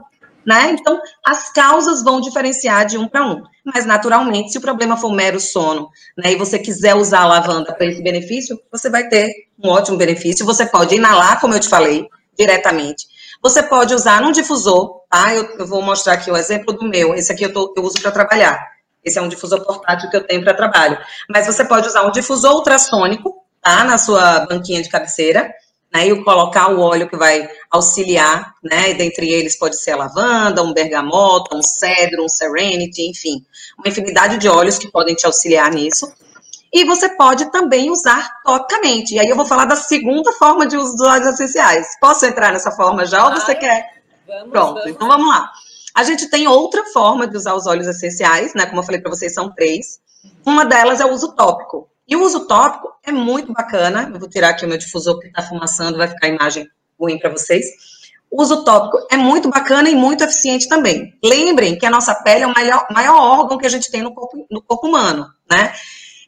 né? 0.44 0.70
Então, 0.72 1.00
as 1.24 1.50
causas 1.50 2.02
vão 2.02 2.20
diferenciar 2.20 2.84
de 2.84 2.98
um 2.98 3.08
para 3.08 3.26
um. 3.26 3.42
Mas, 3.64 3.86
naturalmente, 3.86 4.52
se 4.52 4.58
o 4.58 4.60
problema 4.60 4.98
for 4.98 5.14
mero 5.14 5.40
sono, 5.40 5.88
né, 6.14 6.32
e 6.32 6.36
você 6.36 6.58
quiser 6.58 6.94
usar 6.94 7.20
a 7.20 7.26
lavanda 7.26 7.72
para 7.72 7.86
esse 7.86 8.02
benefício, 8.02 8.60
você 8.70 8.90
vai 8.90 9.08
ter 9.08 9.30
um 9.58 9.70
ótimo 9.70 9.96
benefício. 9.96 10.44
Você 10.44 10.66
pode 10.66 10.94
inalar, 10.94 11.40
como 11.40 11.54
eu 11.54 11.60
te 11.60 11.70
falei, 11.70 12.06
diretamente. 12.38 13.06
Você 13.42 13.62
pode 13.62 13.94
usar 13.94 14.20
num 14.20 14.32
difusor, 14.32 15.00
tá? 15.08 15.34
Eu, 15.34 15.44
eu 15.58 15.66
vou 15.66 15.80
mostrar 15.80 16.14
aqui 16.14 16.30
o 16.30 16.36
exemplo 16.36 16.74
do 16.74 16.84
meu. 16.86 17.14
Esse 17.14 17.32
aqui 17.32 17.44
eu, 17.44 17.52
tô, 17.52 17.72
eu 17.74 17.82
uso 17.82 17.98
para 18.02 18.10
trabalhar. 18.10 18.73
Esse 19.04 19.18
é 19.18 19.22
um 19.22 19.28
difusor 19.28 19.64
portátil 19.64 20.08
que 20.10 20.16
eu 20.16 20.26
tenho 20.26 20.42
para 20.42 20.54
trabalho. 20.54 20.98
Mas 21.28 21.46
você 21.46 21.64
pode 21.64 21.88
usar 21.88 22.02
um 22.04 22.10
difusor 22.10 22.54
ultrassônico, 22.54 23.34
tá? 23.60 23.84
Na 23.84 23.98
sua 23.98 24.46
banquinha 24.46 24.82
de 24.82 24.88
cabeceira, 24.88 25.52
né? 25.92 26.06
E 26.06 26.24
colocar 26.24 26.70
o 26.70 26.80
óleo 26.80 27.08
que 27.08 27.16
vai 27.16 27.48
auxiliar, 27.70 28.54
né? 28.62 28.90
E 28.90 28.94
dentre 28.94 29.30
eles 29.30 29.58
pode 29.58 29.80
ser 29.80 29.92
a 29.92 29.96
lavanda, 29.96 30.62
um 30.62 30.72
bergamota, 30.72 31.54
um 31.54 31.62
cedro, 31.62 32.24
um 32.24 32.28
serenity, 32.28 33.08
enfim. 33.08 33.44
Uma 33.78 33.88
infinidade 33.88 34.38
de 34.38 34.48
óleos 34.48 34.78
que 34.78 34.90
podem 34.90 35.14
te 35.14 35.26
auxiliar 35.26 35.70
nisso. 35.70 36.10
E 36.72 36.84
você 36.84 37.08
pode 37.10 37.52
também 37.52 37.88
usar 37.88 38.28
topicamente. 38.44 39.14
E 39.14 39.20
aí 39.20 39.28
eu 39.28 39.36
vou 39.36 39.46
falar 39.46 39.64
da 39.64 39.76
segunda 39.76 40.32
forma 40.32 40.66
de 40.66 40.76
uso 40.76 40.96
dos 40.96 41.06
óleos 41.06 41.28
essenciais. 41.28 41.86
Posso 42.00 42.26
entrar 42.26 42.52
nessa 42.52 42.72
forma 42.72 43.06
já 43.06 43.24
ou 43.26 43.32
você 43.32 43.54
quer? 43.54 43.94
Vamos, 44.26 44.50
Pronto, 44.50 44.74
vamos. 44.74 44.90
então 44.90 45.06
vamos 45.06 45.28
lá. 45.28 45.52
A 45.94 46.02
gente 46.02 46.28
tem 46.28 46.48
outra 46.48 46.84
forma 46.86 47.26
de 47.26 47.36
usar 47.36 47.54
os 47.54 47.66
óleos 47.66 47.86
essenciais, 47.86 48.52
né? 48.54 48.66
Como 48.66 48.80
eu 48.80 48.84
falei 48.84 49.00
para 49.00 49.10
vocês, 49.10 49.32
são 49.32 49.54
três. 49.54 50.00
Uma 50.44 50.64
delas 50.64 51.00
é 51.00 51.04
o 51.04 51.12
uso 51.12 51.34
tópico. 51.34 51.88
E 52.06 52.16
o 52.16 52.22
uso 52.22 52.46
tópico 52.46 52.92
é 53.04 53.12
muito 53.12 53.52
bacana. 53.52 54.10
Eu 54.12 54.18
vou 54.18 54.28
tirar 54.28 54.50
aqui 54.50 54.64
o 54.64 54.68
meu 54.68 54.76
difusor 54.76 55.18
que 55.20 55.28
está 55.28 55.42
fumaçando, 55.42 55.96
vai 55.96 56.08
ficar 56.08 56.26
a 56.26 56.30
imagem 56.30 56.68
ruim 56.98 57.18
para 57.18 57.30
vocês. 57.30 57.66
O 58.30 58.42
uso 58.42 58.64
tópico 58.64 59.06
é 59.10 59.16
muito 59.16 59.48
bacana 59.48 59.88
e 59.88 59.94
muito 59.94 60.24
eficiente 60.24 60.68
também. 60.68 61.14
Lembrem 61.22 61.78
que 61.78 61.86
a 61.86 61.90
nossa 61.90 62.14
pele 62.14 62.42
é 62.42 62.46
o 62.46 62.52
maior, 62.52 62.86
maior 62.90 63.16
órgão 63.16 63.56
que 63.56 63.66
a 63.66 63.70
gente 63.70 63.90
tem 63.90 64.02
no 64.02 64.12
corpo, 64.12 64.44
no 64.50 64.60
corpo 64.60 64.88
humano, 64.88 65.28
né? 65.48 65.72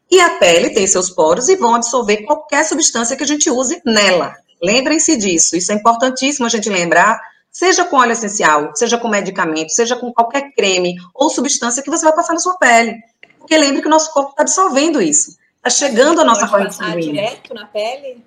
E 0.08 0.20
a 0.20 0.38
pele 0.38 0.70
tem 0.70 0.86
seus 0.86 1.10
poros 1.10 1.48
e 1.48 1.56
vão 1.56 1.74
absorver 1.74 2.18
qualquer 2.18 2.64
substância 2.64 3.16
que 3.16 3.24
a 3.24 3.26
gente 3.26 3.50
use 3.50 3.82
nela. 3.84 4.36
Lembrem-se 4.62 5.16
disso, 5.16 5.56
isso 5.56 5.72
é 5.72 5.74
importantíssimo 5.74 6.46
a 6.46 6.48
gente 6.48 6.70
lembrar, 6.70 7.20
seja 7.56 7.86
com 7.86 7.96
óleo 7.96 8.12
essencial, 8.12 8.70
seja 8.74 8.98
com 8.98 9.08
medicamento, 9.08 9.70
seja 9.70 9.96
com 9.96 10.12
qualquer 10.12 10.52
creme 10.52 10.94
ou 11.14 11.30
substância 11.30 11.82
que 11.82 11.88
você 11.88 12.04
vai 12.04 12.14
passar 12.14 12.34
na 12.34 12.38
sua 12.38 12.58
pele. 12.58 12.98
Porque 13.38 13.56
lembre 13.56 13.80
que 13.80 13.88
o 13.88 13.90
nosso 13.90 14.12
corpo 14.12 14.32
está 14.32 14.42
absorvendo 14.42 15.00
isso. 15.00 15.38
Está 15.56 15.70
chegando 15.70 16.20
a 16.20 16.24
nossa 16.24 16.46
corrente 16.46 16.74
sanguínea. 16.74 17.30
direto 17.30 17.54
na 17.54 17.64
pele? 17.64 18.22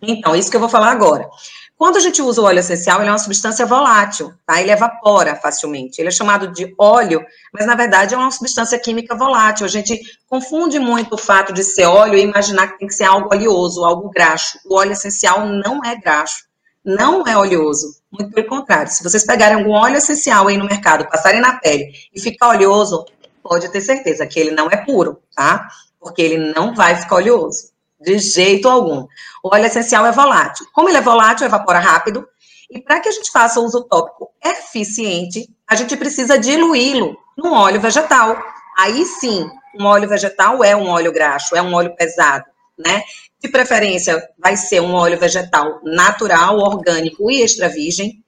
Então, 0.00 0.34
isso 0.34 0.50
que 0.50 0.56
eu 0.56 0.60
vou 0.60 0.70
falar 0.70 0.90
agora. 0.90 1.28
Quando 1.76 1.96
a 1.96 2.00
gente 2.00 2.22
usa 2.22 2.40
o 2.40 2.44
óleo 2.44 2.60
essencial, 2.60 3.00
ele 3.00 3.10
é 3.10 3.12
uma 3.12 3.18
substância 3.18 3.66
volátil, 3.66 4.32
tá? 4.46 4.62
Ele 4.62 4.70
evapora 4.70 5.36
facilmente. 5.36 6.00
Ele 6.00 6.08
é 6.08 6.12
chamado 6.12 6.48
de 6.50 6.74
óleo, 6.78 7.22
mas 7.52 7.66
na 7.66 7.74
verdade 7.74 8.14
é 8.14 8.16
uma 8.16 8.30
substância 8.30 8.78
química 8.78 9.14
volátil. 9.14 9.66
A 9.66 9.68
gente 9.68 10.00
confunde 10.26 10.78
muito 10.78 11.16
o 11.16 11.18
fato 11.18 11.52
de 11.52 11.62
ser 11.62 11.84
óleo 11.84 12.16
e 12.16 12.22
imaginar 12.22 12.68
que 12.68 12.78
tem 12.78 12.88
que 12.88 12.94
ser 12.94 13.04
algo 13.04 13.28
oleoso, 13.30 13.84
algo 13.84 14.08
graxo. 14.08 14.58
O 14.64 14.76
óleo 14.76 14.92
essencial 14.92 15.46
não 15.46 15.84
é 15.84 15.96
graxo, 15.96 16.44
não 16.82 17.26
é 17.26 17.36
oleoso. 17.36 18.03
Muito 18.16 18.32
pelo 18.32 18.46
contrário. 18.46 18.92
Se 18.92 19.02
vocês 19.02 19.26
pegarem 19.26 19.56
algum 19.56 19.72
óleo 19.72 19.96
essencial 19.96 20.46
aí 20.46 20.56
no 20.56 20.66
mercado, 20.66 21.08
passarem 21.08 21.40
na 21.40 21.58
pele 21.58 21.92
e 22.14 22.20
ficar 22.20 22.50
oleoso, 22.50 23.04
pode 23.42 23.68
ter 23.70 23.80
certeza 23.80 24.24
que 24.24 24.38
ele 24.38 24.52
não 24.52 24.70
é 24.70 24.76
puro, 24.76 25.20
tá? 25.34 25.68
Porque 25.98 26.22
ele 26.22 26.52
não 26.52 26.74
vai 26.74 26.94
ficar 26.94 27.16
oleoso. 27.16 27.72
De 28.00 28.18
jeito 28.18 28.68
algum. 28.68 29.08
O 29.42 29.52
óleo 29.52 29.66
essencial 29.66 30.06
é 30.06 30.12
volátil. 30.12 30.64
Como 30.72 30.88
ele 30.88 30.98
é 30.98 31.00
volátil, 31.00 31.46
evapora 31.46 31.80
rápido. 31.80 32.26
E 32.70 32.80
para 32.80 33.00
que 33.00 33.08
a 33.08 33.12
gente 33.12 33.32
faça 33.32 33.58
o 33.58 33.64
uso 33.64 33.82
tópico 33.82 34.30
eficiente, 34.44 35.48
a 35.66 35.74
gente 35.74 35.96
precisa 35.96 36.38
diluí-lo 36.38 37.16
num 37.36 37.52
óleo 37.52 37.80
vegetal. 37.80 38.36
Aí 38.78 39.04
sim, 39.04 39.48
um 39.78 39.86
óleo 39.86 40.08
vegetal 40.08 40.62
é 40.62 40.76
um 40.76 40.88
óleo 40.88 41.12
graxo, 41.12 41.56
é 41.56 41.62
um 41.62 41.74
óleo 41.74 41.96
pesado, 41.96 42.44
né? 42.78 43.02
De 43.40 43.48
preferência, 43.48 44.22
vai 44.38 44.56
ser 44.56 44.80
um 44.80 44.94
óleo 44.94 45.18
vegetal 45.18 45.80
natural, 45.84 46.58
orgânico 46.58 47.30
e 47.30 47.42
extra 47.42 47.68
virgem. 47.68 48.22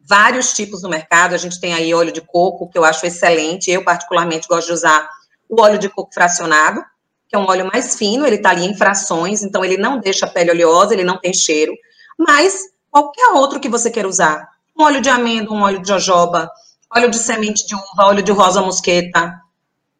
Vários 0.00 0.52
tipos 0.52 0.82
no 0.82 0.88
mercado. 0.88 1.34
A 1.34 1.38
gente 1.38 1.60
tem 1.60 1.74
aí 1.74 1.92
óleo 1.92 2.12
de 2.12 2.20
coco, 2.20 2.68
que 2.68 2.78
eu 2.78 2.84
acho 2.84 3.06
excelente. 3.06 3.70
Eu, 3.70 3.84
particularmente, 3.84 4.48
gosto 4.48 4.68
de 4.68 4.72
usar 4.74 5.08
o 5.48 5.60
óleo 5.60 5.78
de 5.78 5.88
coco 5.88 6.12
fracionado, 6.12 6.82
que 7.28 7.34
é 7.34 7.38
um 7.38 7.46
óleo 7.46 7.68
mais 7.72 7.96
fino, 7.96 8.26
ele 8.26 8.36
está 8.36 8.50
ali 8.50 8.64
em 8.64 8.76
frações, 8.76 9.42
então 9.42 9.64
ele 9.64 9.76
não 9.76 9.98
deixa 9.98 10.26
a 10.26 10.28
pele 10.28 10.50
oleosa, 10.50 10.94
ele 10.94 11.04
não 11.04 11.18
tem 11.18 11.32
cheiro, 11.32 11.72
mas 12.18 12.64
qualquer 12.90 13.28
outro 13.32 13.60
que 13.60 13.68
você 13.68 13.90
queira 13.90 14.08
usar, 14.08 14.48
um 14.78 14.84
óleo 14.84 15.00
de 15.00 15.08
amêndoa, 15.08 15.56
um 15.56 15.62
óleo 15.62 15.80
de 15.80 15.88
jojoba, 15.88 16.50
óleo 16.94 17.10
de 17.10 17.18
semente 17.18 17.66
de 17.66 17.74
uva, 17.74 18.06
óleo 18.06 18.22
de 18.22 18.32
rosa 18.32 18.60
mosqueta, 18.60 19.40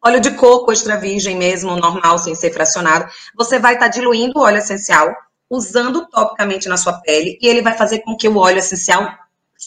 óleo 0.07 0.19
de 0.19 0.31
coco 0.31 0.71
extra 0.71 0.97
virgem 0.97 1.35
mesmo, 1.35 1.75
normal, 1.75 2.17
sem 2.17 2.33
ser 2.33 2.51
fracionado, 2.53 3.09
você 3.35 3.59
vai 3.59 3.73
estar 3.73 3.85
tá 3.85 3.91
diluindo 3.91 4.39
o 4.39 4.41
óleo 4.41 4.57
essencial, 4.57 5.13
usando 5.49 6.07
topicamente 6.07 6.67
na 6.67 6.77
sua 6.77 6.93
pele, 7.01 7.37
e 7.41 7.47
ele 7.47 7.61
vai 7.61 7.77
fazer 7.77 7.99
com 7.99 8.15
que 8.15 8.27
o 8.27 8.37
óleo 8.37 8.59
essencial 8.59 9.07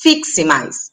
fixe 0.03 0.45
mais. 0.45 0.91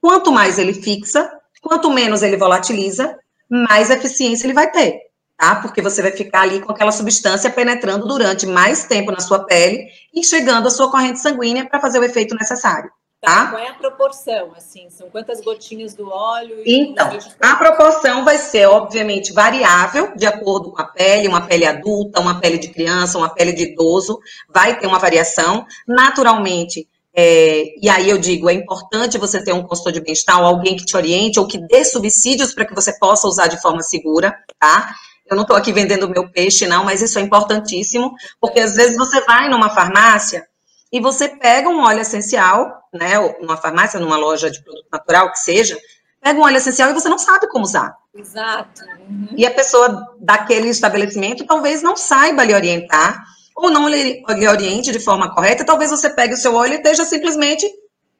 Quanto 0.00 0.32
mais 0.32 0.58
ele 0.58 0.74
fixa, 0.74 1.30
quanto 1.62 1.90
menos 1.90 2.22
ele 2.22 2.36
volatiliza, 2.36 3.18
mais 3.48 3.90
eficiência 3.90 4.46
ele 4.46 4.54
vai 4.54 4.70
ter 4.70 5.06
tá? 5.36 5.56
Porque 5.56 5.82
você 5.82 6.00
vai 6.00 6.12
ficar 6.12 6.42
ali 6.42 6.60
com 6.60 6.72
aquela 6.72 6.90
substância 6.90 7.50
penetrando 7.50 8.06
durante 8.06 8.46
mais 8.46 8.84
tempo 8.84 9.12
na 9.12 9.20
sua 9.20 9.44
pele 9.44 9.86
e 10.14 10.24
chegando 10.24 10.66
à 10.66 10.70
sua 10.70 10.90
corrente 10.90 11.20
sanguínea 11.20 11.68
para 11.68 11.80
fazer 11.80 11.98
o 11.98 12.04
efeito 12.04 12.34
necessário. 12.34 12.90
Tá? 13.26 13.48
Qual 13.48 13.60
é 13.60 13.66
a 13.66 13.74
proporção, 13.74 14.52
assim? 14.56 14.88
São 14.88 15.10
quantas 15.10 15.40
gotinhas 15.40 15.94
do 15.94 16.08
óleo? 16.08 16.62
então, 16.64 17.18
a 17.40 17.56
proporção 17.56 18.24
vai 18.24 18.38
ser, 18.38 18.66
obviamente, 18.66 19.32
variável, 19.32 20.12
de 20.14 20.24
acordo 20.24 20.70
com 20.70 20.80
a 20.80 20.84
pele, 20.84 21.26
uma 21.26 21.44
pele 21.44 21.66
adulta, 21.66 22.20
uma 22.20 22.38
pele 22.38 22.56
de 22.56 22.68
criança, 22.68 23.18
uma 23.18 23.28
pele 23.28 23.52
de 23.52 23.72
idoso, 23.72 24.20
vai 24.48 24.78
ter 24.78 24.86
uma 24.86 25.00
variação. 25.00 25.66
Naturalmente, 25.88 26.88
é, 27.12 27.64
e 27.82 27.88
aí 27.88 28.08
eu 28.08 28.16
digo, 28.16 28.48
é 28.48 28.52
importante 28.52 29.18
você 29.18 29.42
ter 29.42 29.52
um 29.52 29.64
consultor 29.64 29.92
de 29.92 30.02
bem-estar, 30.02 30.38
alguém 30.38 30.76
que 30.76 30.84
te 30.84 30.96
oriente, 30.96 31.40
ou 31.40 31.48
que 31.48 31.58
dê 31.58 31.84
subsídios 31.84 32.54
para 32.54 32.64
que 32.64 32.76
você 32.76 32.96
possa 32.96 33.26
usar 33.26 33.48
de 33.48 33.60
forma 33.60 33.82
segura, 33.82 34.36
tá? 34.56 34.94
Eu 35.28 35.34
não 35.34 35.42
estou 35.42 35.56
aqui 35.56 35.72
vendendo 35.72 36.08
meu 36.08 36.30
peixe, 36.30 36.64
não, 36.68 36.84
mas 36.84 37.02
isso 37.02 37.18
é 37.18 37.22
importantíssimo, 37.22 38.14
porque 38.40 38.60
às 38.60 38.76
vezes 38.76 38.96
você 38.96 39.20
vai 39.22 39.48
numa 39.48 39.68
farmácia 39.68 40.46
e 40.92 41.00
você 41.00 41.28
pega 41.28 41.68
um 41.68 41.80
óleo 41.80 42.00
essencial, 42.00 42.82
né, 42.92 43.14
numa 43.40 43.56
farmácia, 43.56 44.00
numa 44.00 44.16
loja 44.16 44.50
de 44.50 44.62
produto 44.62 44.86
natural, 44.92 45.32
que 45.32 45.38
seja, 45.38 45.76
pega 46.20 46.38
um 46.38 46.42
óleo 46.42 46.56
essencial 46.56 46.90
e 46.90 46.94
você 46.94 47.08
não 47.08 47.18
sabe 47.18 47.48
como 47.48 47.64
usar. 47.64 47.94
Exato. 48.14 48.82
Uhum. 49.08 49.28
E 49.36 49.46
a 49.46 49.50
pessoa 49.50 50.14
daquele 50.18 50.68
estabelecimento 50.68 51.46
talvez 51.46 51.82
não 51.82 51.96
saiba 51.96 52.44
lhe 52.44 52.54
orientar, 52.54 53.22
ou 53.54 53.70
não 53.70 53.88
lhe, 53.88 54.22
lhe 54.28 54.48
oriente 54.48 54.92
de 54.92 55.00
forma 55.00 55.34
correta, 55.34 55.64
talvez 55.64 55.90
você 55.90 56.10
pegue 56.10 56.34
o 56.34 56.36
seu 56.36 56.54
óleo 56.54 56.74
e 56.74 56.76
esteja 56.76 57.04
simplesmente 57.04 57.66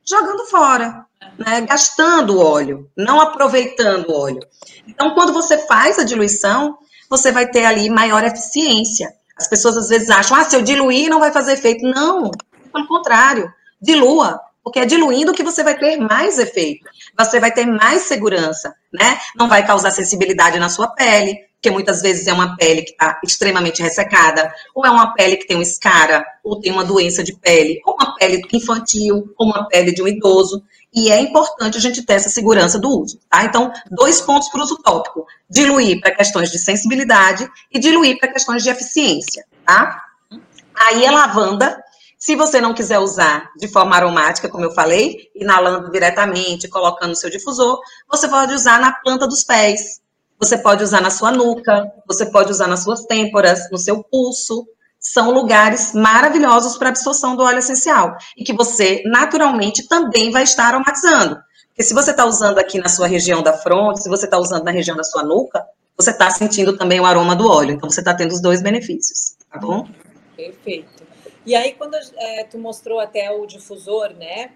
jogando 0.09 0.47
fora, 0.47 1.05
né, 1.39 1.61
gastando 1.63 2.37
o 2.37 2.41
óleo, 2.41 2.91
não 2.97 3.21
aproveitando 3.21 4.09
o 4.09 4.19
óleo. 4.19 4.41
Então, 4.87 5.15
quando 5.15 5.33
você 5.33 5.59
faz 5.67 5.99
a 5.99 6.05
diluição, 6.05 6.79
você 7.11 7.31
vai 7.31 7.47
ter 7.49 7.65
ali 7.65 7.91
maior 7.91 8.25
eficiência. 8.25 9.13
As 9.37 9.47
pessoas 9.47 9.77
às 9.77 9.89
vezes 9.89 10.09
acham, 10.09 10.37
ah, 10.37 10.45
se 10.45 10.57
eu 10.57 10.63
diluir 10.63 11.11
não 11.11 11.21
vai 11.21 11.31
fazer 11.31 11.53
efeito. 11.53 11.85
Não, 11.85 12.31
pelo 12.77 12.87
contrário, 12.87 13.53
dilua, 13.81 14.41
porque 14.63 14.81
é 14.81 14.85
diluindo 14.85 15.33
que 15.33 15.43
você 15.43 15.63
vai 15.63 15.79
ter 15.79 15.97
mais 15.97 16.39
efeito. 16.39 16.87
Você 17.19 17.41
vai 17.41 17.53
ter 17.53 17.65
mais 17.67 18.03
segurança, 18.03 18.75
né? 18.93 19.19
Não 19.37 19.49
vai 19.49 19.65
causar 19.65 19.91
sensibilidade 19.91 20.59
na 20.59 20.69
sua 20.69 20.89
pele, 20.89 21.39
porque 21.55 21.71
muitas 21.71 22.03
vezes 22.03 22.27
é 22.27 22.33
uma 22.33 22.57
pele 22.57 22.83
que 22.83 22.91
está 22.91 23.19
extremamente 23.25 23.83
ressecada, 23.83 24.53
ou 24.75 24.85
é 24.85 24.91
uma 24.91 25.15
pele 25.15 25.37
que 25.37 25.47
tem 25.47 25.57
um 25.57 25.63
escara, 25.63 26.25
ou 26.45 26.61
tem 26.61 26.73
uma 26.73 26.85
doença 26.85 27.25
de 27.25 27.35
pele, 27.35 27.81
ou 27.87 27.95
uma 27.95 28.15
pele 28.17 28.43
infantil, 28.53 29.33
ou 29.39 29.47
uma 29.47 29.67
pele 29.69 29.93
de 29.93 30.03
um 30.03 30.09
idoso. 30.09 30.63
E 30.93 31.11
é 31.11 31.21
importante 31.21 31.79
a 31.79 31.81
gente 31.81 32.03
ter 32.03 32.15
essa 32.15 32.29
segurança 32.29 32.79
do 32.79 32.89
uso, 32.91 33.21
tá? 33.31 33.45
Então, 33.45 33.73
dois 33.91 34.21
pontos 34.21 34.49
para 34.49 34.61
o 34.61 34.65
uso 34.65 34.83
tópico: 34.83 35.27
diluir 35.49 36.01
para 36.01 36.15
questões 36.15 36.51
de 36.51 36.59
sensibilidade 36.59 37.49
e 37.73 37.79
diluir 37.79 38.19
para 38.19 38.33
questões 38.33 38.63
de 38.63 38.71
eficiência, 38.71 39.45
tá? 39.65 40.03
Aí 40.75 41.07
a 41.07 41.11
lavanda, 41.11 41.83
se 42.27 42.35
você 42.35 42.61
não 42.61 42.75
quiser 42.75 42.99
usar 42.99 43.53
de 43.57 43.69
forma 43.69 43.95
aromática, 43.95 44.49
como 44.49 44.65
eu 44.65 44.73
falei, 44.73 45.31
inalando 45.33 45.93
diretamente, 45.93 46.67
colocando 46.67 47.11
no 47.11 47.15
seu 47.15 47.31
difusor, 47.31 47.79
você 48.11 48.27
pode 48.27 48.53
usar 48.53 48.81
na 48.81 48.91
planta 48.91 49.29
dos 49.29 49.45
pés, 49.45 50.01
você 50.37 50.59
pode 50.59 50.83
usar 50.83 51.01
na 51.01 51.09
sua 51.09 51.31
nuca, 51.31 51.89
você 52.05 52.27
pode 52.27 52.51
usar 52.51 52.67
nas 52.67 52.83
suas 52.83 53.05
têmporas, 53.05 53.71
no 53.71 53.79
seu 53.79 54.03
pulso, 54.03 54.67
são 54.99 55.31
lugares 55.31 55.93
maravilhosos 55.95 56.77
para 56.77 56.89
absorção 56.89 57.37
do 57.37 57.45
óleo 57.45 57.61
essencial 57.61 58.17
e 58.37 58.43
que 58.43 58.53
você 58.53 59.05
naturalmente 59.07 59.87
também 59.87 60.33
vai 60.33 60.43
estar 60.43 60.67
aromatizando. 60.67 61.39
Porque 61.69 61.85
se 61.85 61.95
você 61.95 62.11
está 62.11 62.25
usando 62.25 62.59
aqui 62.59 62.81
na 62.81 62.89
sua 62.89 63.07
região 63.07 63.41
da 63.41 63.53
fronte, 63.53 64.03
se 64.03 64.09
você 64.09 64.25
está 64.25 64.37
usando 64.37 64.65
na 64.65 64.73
região 64.73 64.97
da 64.97 65.05
sua 65.05 65.23
nuca, 65.23 65.65
você 65.97 66.11
está 66.11 66.29
sentindo 66.31 66.77
também 66.77 66.99
o 66.99 67.07
aroma 67.07 67.37
do 67.37 67.49
óleo. 67.49 67.71
Então 67.71 67.89
você 67.89 68.01
está 68.01 68.13
tendo 68.13 68.33
os 68.33 68.43
dois 68.43 68.61
benefícios, 68.61 69.37
tá 69.49 69.61
bom? 69.61 69.87
Perfeito. 70.37 70.96
E 71.47 71.55
aí, 71.55 71.75
quando 71.75 71.95
é, 71.95 72.43
tu 72.45 72.59
mostrou 72.59 72.99
até 72.99 73.31
o 73.31 73.47
difusor, 73.47 74.13
né? 74.15 74.53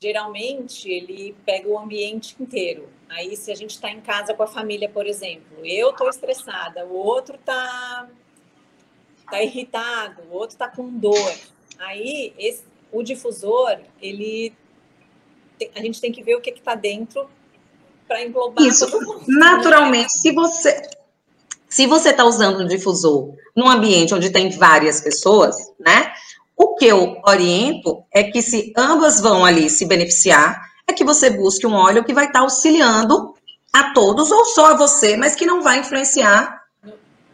Geralmente 0.00 0.88
ele 0.90 1.36
pega 1.44 1.68
o 1.68 1.78
ambiente 1.78 2.34
inteiro. 2.40 2.88
Aí, 3.10 3.36
se 3.36 3.52
a 3.52 3.54
gente 3.54 3.72
está 3.72 3.90
em 3.90 4.00
casa 4.00 4.32
com 4.32 4.42
a 4.42 4.46
família, 4.46 4.88
por 4.88 5.06
exemplo, 5.06 5.64
eu 5.64 5.90
estou 5.90 6.08
estressada, 6.08 6.86
o 6.86 6.94
outro 6.94 7.34
está 7.34 8.08
tá 9.30 9.42
irritado, 9.42 10.22
o 10.30 10.34
outro 10.34 10.56
tá 10.56 10.68
com 10.68 10.88
dor. 10.88 11.34
Aí, 11.78 12.32
esse, 12.38 12.64
o 12.90 13.02
difusor, 13.02 13.78
ele 14.00 14.54
a 15.74 15.80
gente 15.82 16.00
tem 16.00 16.12
que 16.12 16.22
ver 16.22 16.36
o 16.36 16.40
que 16.40 16.50
está 16.50 16.74
dentro 16.74 17.28
para 18.06 18.24
englobar 18.24 18.64
Isso, 18.64 18.86
naturalmente, 19.26 20.12
se 20.12 20.32
você 20.32 20.80
se 21.78 21.86
você 21.86 22.10
está 22.10 22.24
usando 22.24 22.60
um 22.60 22.66
difusor 22.66 23.34
num 23.54 23.70
ambiente 23.70 24.12
onde 24.12 24.30
tem 24.30 24.50
várias 24.50 25.00
pessoas, 25.00 25.54
né? 25.78 26.10
O 26.56 26.74
que 26.74 26.86
eu 26.86 27.20
oriento 27.24 28.02
é 28.12 28.24
que 28.24 28.42
se 28.42 28.72
ambas 28.76 29.20
vão 29.20 29.44
ali 29.44 29.70
se 29.70 29.86
beneficiar, 29.86 30.60
é 30.88 30.92
que 30.92 31.04
você 31.04 31.30
busque 31.30 31.64
um 31.68 31.74
óleo 31.74 32.02
que 32.02 32.12
vai 32.12 32.24
estar 32.24 32.40
tá 32.40 32.44
auxiliando 32.44 33.32
a 33.72 33.92
todos 33.94 34.28
ou 34.32 34.44
só 34.46 34.72
a 34.72 34.76
você, 34.76 35.16
mas 35.16 35.36
que 35.36 35.46
não 35.46 35.62
vai 35.62 35.78
influenciar 35.78 36.52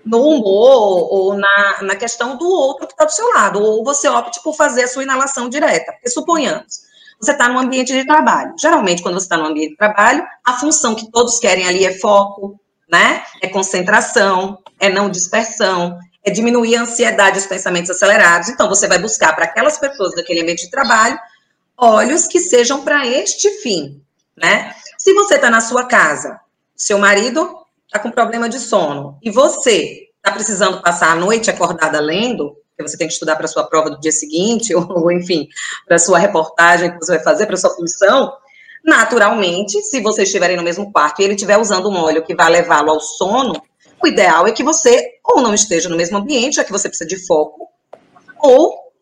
no 0.04 0.20
humor 0.20 1.08
ou 1.10 1.34
na, 1.38 1.78
na 1.80 1.96
questão 1.96 2.36
do 2.36 2.46
outro 2.46 2.86
que 2.86 2.92
está 2.92 3.06
do 3.06 3.12
seu 3.12 3.26
lado, 3.30 3.62
ou 3.62 3.82
você 3.82 4.06
opte 4.08 4.42
por 4.42 4.54
fazer 4.54 4.82
a 4.82 4.88
sua 4.88 5.04
inalação 5.04 5.48
direta. 5.48 5.90
Porque 5.92 6.10
suponhamos, 6.10 6.80
você 7.18 7.32
está 7.32 7.48
no 7.48 7.58
ambiente 7.58 7.94
de 7.94 8.06
trabalho. 8.06 8.52
Geralmente, 8.58 9.02
quando 9.02 9.14
você 9.14 9.24
está 9.24 9.38
no 9.38 9.46
ambiente 9.46 9.70
de 9.70 9.76
trabalho, 9.78 10.22
a 10.44 10.52
função 10.58 10.94
que 10.94 11.10
todos 11.10 11.38
querem 11.38 11.66
ali 11.66 11.86
é 11.86 11.98
foco, 11.98 12.60
né? 12.90 13.22
É 13.40 13.48
concentração, 13.48 14.58
é 14.80 14.88
não 14.88 15.08
dispersão, 15.08 15.98
é 16.24 16.30
diminuir 16.30 16.76
a 16.76 16.82
ansiedade 16.82 17.36
e 17.36 17.40
os 17.40 17.46
pensamentos 17.46 17.90
acelerados. 17.90 18.48
Então, 18.48 18.68
você 18.68 18.88
vai 18.88 18.98
buscar 18.98 19.34
para 19.34 19.44
aquelas 19.44 19.78
pessoas 19.78 20.14
daquele 20.14 20.40
ambiente 20.40 20.64
de 20.64 20.70
trabalho 20.70 21.18
óleos 21.76 22.26
que 22.26 22.40
sejam 22.40 22.82
para 22.84 23.06
este 23.06 23.50
fim, 23.60 24.00
né? 24.36 24.74
Se 24.98 25.12
você 25.12 25.34
está 25.34 25.50
na 25.50 25.60
sua 25.60 25.86
casa, 25.86 26.40
seu 26.74 26.98
marido 26.98 27.58
está 27.86 27.98
com 27.98 28.10
problema 28.10 28.48
de 28.48 28.58
sono 28.58 29.18
e 29.22 29.30
você 29.30 30.08
está 30.16 30.32
precisando 30.32 30.80
passar 30.80 31.12
a 31.12 31.14
noite 31.14 31.50
acordada 31.50 32.00
lendo, 32.00 32.56
porque 32.70 32.88
você 32.88 32.96
tem 32.96 33.06
que 33.06 33.12
estudar 33.12 33.36
para 33.36 33.46
sua 33.46 33.64
prova 33.64 33.90
do 33.90 34.00
dia 34.00 34.12
seguinte, 34.12 34.74
ou, 34.74 34.86
ou 35.02 35.12
enfim, 35.12 35.48
para 35.86 35.98
sua 35.98 36.18
reportagem 36.18 36.90
que 36.90 36.98
você 36.98 37.16
vai 37.16 37.24
fazer, 37.24 37.46
para 37.46 37.56
sua 37.56 37.74
função, 37.74 38.32
naturalmente, 38.84 39.80
se 39.82 40.00
vocês 40.00 40.28
estiverem 40.28 40.56
no 40.56 40.62
mesmo 40.62 40.92
quarto 40.92 41.20
e 41.20 41.24
ele 41.24 41.34
estiver 41.34 41.58
usando 41.58 41.88
um 41.88 41.96
óleo 41.96 42.24
que 42.24 42.34
vai 42.34 42.50
levá-lo 42.50 42.90
ao 42.90 43.00
sono, 43.00 43.54
o 44.02 44.06
ideal 44.06 44.46
é 44.46 44.52
que 44.52 44.62
você 44.62 45.14
ou 45.24 45.40
não 45.40 45.54
esteja 45.54 45.88
no 45.88 45.96
mesmo 45.96 46.18
ambiente, 46.18 46.56
já 46.56 46.64
que 46.64 46.70
você 46.70 46.88
precisa 46.88 47.08
de 47.08 47.26
foco, 47.26 47.68
ou 48.38 48.92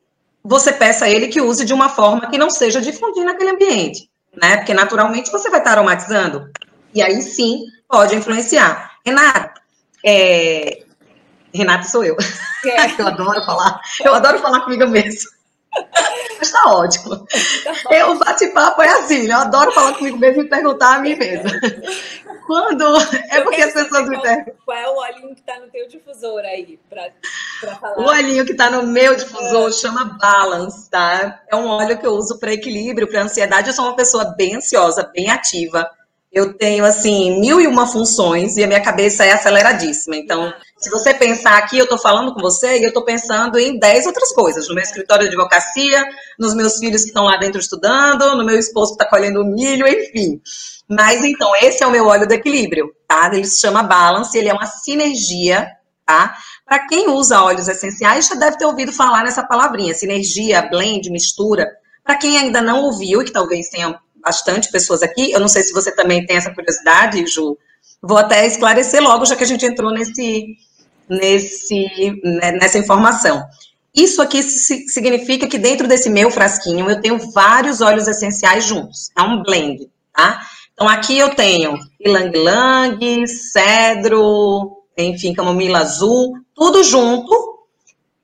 você 0.45 0.73
peça 0.73 1.05
a 1.07 1.11
ele 1.11 1.29
que 1.29 1.41
use 1.41 1.65
de 1.65 1.75
uma 1.75 1.89
forma 1.89 2.31
que 2.31 2.39
não 2.39 2.51
seja 2.51 2.81
difundir 2.81 3.25
naquele 3.25 3.51
ambiente, 3.51 4.09
né? 4.41 4.59
Porque 4.59 4.73
naturalmente 4.73 5.31
você 5.31 5.51
vai 5.51 5.59
estar 5.59 5.73
aromatizando. 5.73 6.51
E 6.95 7.03
aí 7.03 7.21
sim 7.21 7.65
pode 7.89 8.15
influenciar. 8.15 8.93
Renata, 9.05 9.61
é... 10.05 10.85
Renata 11.53 11.85
sou 11.89 12.05
eu. 12.05 12.17
É. 12.65 12.87
eu 13.01 13.07
adoro 13.07 13.45
falar, 13.45 13.81
eu 14.05 14.15
adoro 14.15 14.39
falar 14.39 14.61
comigo 14.61 14.87
mesmo. 14.87 15.31
Mas 16.39 16.51
tá 16.51 16.71
ótimo. 16.71 17.27
Tá 17.65 17.95
eu, 17.95 18.11
o 18.11 18.19
bate-papo 18.19 18.83
é 18.83 18.89
assim, 18.89 19.31
eu 19.31 19.37
adoro 19.37 19.73
falar 19.73 19.95
comigo 19.95 20.19
mesmo 20.19 20.43
e 20.43 20.49
perguntar 20.49 20.97
a 20.97 20.99
mim 20.99 21.15
mesma. 21.15 21.51
Quando. 22.47 22.85
É 23.31 23.41
porque 23.41 23.63
as 23.63 23.73
pessoas 23.73 24.09
me 24.09 24.21
perguntam. 24.21 24.55
Qual 24.65 24.77
é 24.77 24.89
o 24.89 24.97
olhinho 24.97 25.35
que 25.35 25.43
tá 25.43 25.59
no 25.61 25.69
teu 25.69 25.89
difusor 25.89 26.41
aí, 26.41 26.79
pra, 26.91 27.09
pra 27.61 27.77
falar? 27.77 27.99
O 27.99 28.05
olhinho 28.05 28.45
que 28.45 28.55
tá 28.55 28.71
no 28.71 28.83
meu 28.87 29.15
difusor 29.15 29.69
é. 29.69 29.73
chama 29.73 30.19
Balance, 30.21 30.91
tá? 30.91 31.41
É 31.49 31.57
um 31.57 31.67
óleo 31.67 31.99
que 31.99 32.07
eu 32.07 32.13
uso 32.13 32.39
para 32.39 32.53
equilíbrio, 32.53 33.09
para 33.09 33.23
ansiedade. 33.23 33.69
Eu 33.69 33.75
sou 33.75 33.85
uma 33.85 33.97
pessoa 33.97 34.35
bem 34.37 34.57
ansiosa, 34.57 35.09
bem 35.15 35.31
ativa. 35.31 35.89
Eu 36.33 36.55
tenho, 36.55 36.85
assim, 36.85 37.41
mil 37.41 37.61
e 37.61 37.67
uma 37.67 37.87
funções 37.87 38.57
e 38.57 38.65
a 38.65 38.67
minha 38.67 38.83
cabeça 38.83 39.25
é 39.25 39.33
aceleradíssima. 39.33 40.17
Então, 40.17 40.53
se 40.83 40.91
você 40.91 41.15
pensar 41.15 41.59
aqui, 41.59 41.79
eu 41.79 41.85
estou 41.85 41.99
falando 41.99 42.35
com 42.35 42.41
você 42.41 42.79
e 42.79 42.83
eu 42.83 42.89
estou 42.89 43.05
pensando 43.05 43.57
em 43.57 43.79
dez 43.79 44.05
outras 44.05 44.33
coisas. 44.33 44.69
No 44.69 44.75
meu 44.75 44.83
escritório 44.83 45.23
de 45.23 45.29
advocacia, 45.29 46.05
nos 46.37 46.55
meus 46.55 46.79
filhos 46.79 47.03
que 47.03 47.09
estão 47.09 47.25
lá 47.25 47.37
dentro 47.37 47.61
estudando, 47.61 48.37
no 48.37 48.45
meu 48.45 48.59
esposo 48.59 48.97
que 48.97 49.03
está 49.03 49.09
colhendo 49.09 49.45
milho, 49.45 49.87
enfim. 49.87 50.41
Mas, 50.89 51.25
então, 51.25 51.53
esse 51.63 51.85
é 51.85 51.87
o 51.87 51.91
meu 51.91 52.07
óleo 52.07 52.27
do 52.27 52.35
equilíbrio, 52.35 52.93
tá? 53.07 53.31
Ele 53.33 53.45
se 53.45 53.61
chama 53.61 53.85
Balance, 53.85 54.37
ele 54.37 54.49
é 54.49 54.53
uma 54.53 54.67
sinergia, 54.67 55.71
tá? 56.05 56.37
Para 56.67 56.87
quem 56.89 57.09
usa 57.09 57.41
óleos 57.41 57.69
essenciais, 57.69 58.27
já 58.27 58.35
deve 58.35 58.59
ter 58.59 58.67
ouvido 58.67 58.93
falar 58.93 59.23
nessa 59.23 59.45
palavrinha, 59.47 59.95
sinergia, 59.95 60.63
blend, 60.63 61.09
mistura. 61.11 61.71
Para 62.03 62.17
quem 62.17 62.39
ainda 62.39 62.61
não 62.61 62.83
ouviu 62.83 63.23
e 63.23 63.25
que 63.25 63.33
talvez 63.33 63.69
tenha 63.69 63.97
bastante 64.17 64.69
pessoas 64.71 65.01
aqui. 65.01 65.31
Eu 65.31 65.39
não 65.39 65.49
sei 65.49 65.63
se 65.63 65.73
você 65.73 65.93
também 65.93 66.27
tem 66.27 66.37
essa 66.37 66.53
curiosidade, 66.53 67.25
Ju. 67.29 67.57
Vou 68.03 68.19
até 68.19 68.45
esclarecer 68.47 69.01
logo, 69.01 69.25
já 69.25 69.37
que 69.37 69.45
a 69.45 69.47
gente 69.47 69.65
entrou 69.65 69.93
nesse, 69.93 70.57
nesse, 71.09 72.21
né, 72.23 72.53
nessa 72.53 72.79
informação. 72.79 73.43
Isso 73.95 74.23
aqui 74.23 74.43
significa 74.43 75.47
que 75.47 75.59
dentro 75.59 75.87
desse 75.87 76.09
meu 76.09 76.31
frasquinho 76.31 76.89
eu 76.89 77.01
tenho 77.01 77.19
vários 77.33 77.81
óleos 77.81 78.09
essenciais 78.09 78.65
juntos. 78.65 79.11
É 79.17 79.23
um 79.23 79.43
blend, 79.43 79.89
tá? 80.13 80.41
Então 80.73 80.89
aqui 80.89 81.19
eu 81.19 81.35
tenho 81.35 81.79
ilang-lang, 82.01 83.27
cedro, 83.27 84.79
enfim, 84.97 85.35
camomila 85.35 85.81
azul, 85.81 86.33
tudo 86.55 86.83
junto 86.83 87.53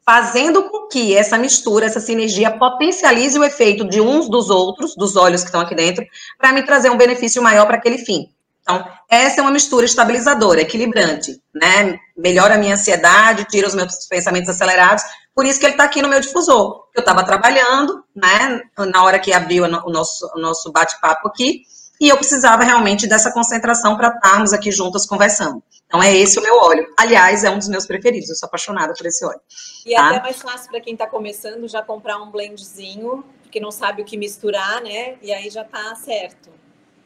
fazendo 0.08 0.70
com 0.70 0.88
que 0.88 1.14
essa 1.14 1.36
mistura, 1.36 1.84
essa 1.84 2.00
sinergia 2.00 2.50
potencialize 2.50 3.38
o 3.38 3.44
efeito 3.44 3.86
de 3.86 4.00
uns 4.00 4.26
dos 4.26 4.48
outros, 4.48 4.96
dos 4.96 5.16
óleos 5.16 5.42
que 5.42 5.48
estão 5.48 5.60
aqui 5.60 5.74
dentro, 5.74 6.02
para 6.38 6.50
me 6.50 6.62
trazer 6.62 6.88
um 6.90 6.96
benefício 6.96 7.42
maior 7.42 7.66
para 7.66 7.76
aquele 7.76 7.98
fim. 7.98 8.30
Então, 8.68 8.86
essa 9.10 9.40
é 9.40 9.42
uma 9.42 9.50
mistura 9.50 9.86
estabilizadora, 9.86 10.60
equilibrante, 10.60 11.40
né? 11.54 11.98
Melhora 12.14 12.56
a 12.56 12.58
minha 12.58 12.74
ansiedade, 12.74 13.46
tira 13.46 13.66
os 13.66 13.74
meus 13.74 14.06
pensamentos 14.06 14.50
acelerados. 14.50 15.02
Por 15.34 15.46
isso 15.46 15.58
que 15.58 15.64
ele 15.64 15.72
está 15.72 15.84
aqui 15.84 16.02
no 16.02 16.08
meu 16.08 16.20
difusor. 16.20 16.84
Eu 16.94 17.00
estava 17.00 17.24
trabalhando, 17.24 18.04
né? 18.14 18.60
Na 18.92 19.04
hora 19.04 19.18
que 19.18 19.32
abriu 19.32 19.64
o 19.64 19.90
nosso, 19.90 20.30
o 20.34 20.38
nosso 20.38 20.70
bate-papo 20.70 21.28
aqui, 21.28 21.62
e 21.98 22.10
eu 22.10 22.16
precisava 22.18 22.62
realmente 22.62 23.06
dessa 23.06 23.32
concentração 23.32 23.96
para 23.96 24.08
estarmos 24.08 24.52
aqui 24.52 24.70
juntas 24.70 25.06
conversando. 25.06 25.62
Então 25.86 26.02
é 26.02 26.14
esse 26.14 26.38
o 26.38 26.42
meu 26.42 26.58
óleo. 26.58 26.86
Aliás, 26.98 27.44
é 27.44 27.50
um 27.50 27.56
dos 27.56 27.68
meus 27.68 27.86
preferidos, 27.86 28.28
eu 28.28 28.36
sou 28.36 28.46
apaixonada 28.48 28.92
por 28.92 29.06
esse 29.06 29.24
óleo. 29.24 29.40
E 29.86 29.94
tá? 29.94 30.10
até 30.10 30.20
mais 30.20 30.42
fácil 30.42 30.70
para 30.70 30.80
quem 30.80 30.92
está 30.92 31.06
começando 31.06 31.66
já 31.66 31.82
comprar 31.82 32.18
um 32.18 32.30
blendzinho, 32.30 33.24
porque 33.42 33.58
não 33.58 33.70
sabe 33.70 34.02
o 34.02 34.04
que 34.04 34.18
misturar, 34.18 34.82
né? 34.82 35.16
E 35.22 35.32
aí 35.32 35.48
já 35.48 35.62
está 35.62 35.94
certo. 35.94 36.57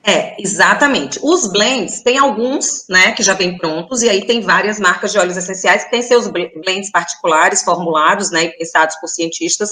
É, 0.04 0.34
exatamente. 0.40 1.20
Os 1.22 1.46
blends, 1.46 2.02
tem 2.02 2.18
alguns, 2.18 2.84
né, 2.88 3.12
que 3.12 3.22
já 3.22 3.34
vêm 3.34 3.56
prontos, 3.56 4.02
e 4.02 4.08
aí 4.08 4.26
tem 4.26 4.40
várias 4.40 4.80
marcas 4.80 5.12
de 5.12 5.18
óleos 5.18 5.36
essenciais 5.36 5.84
que 5.84 5.90
têm 5.90 6.02
seus 6.02 6.26
blends 6.26 6.90
particulares, 6.90 7.62
formulados, 7.62 8.30
né, 8.30 8.44
e 8.44 8.50
pensados 8.50 8.96
por 8.96 9.08
cientistas 9.08 9.70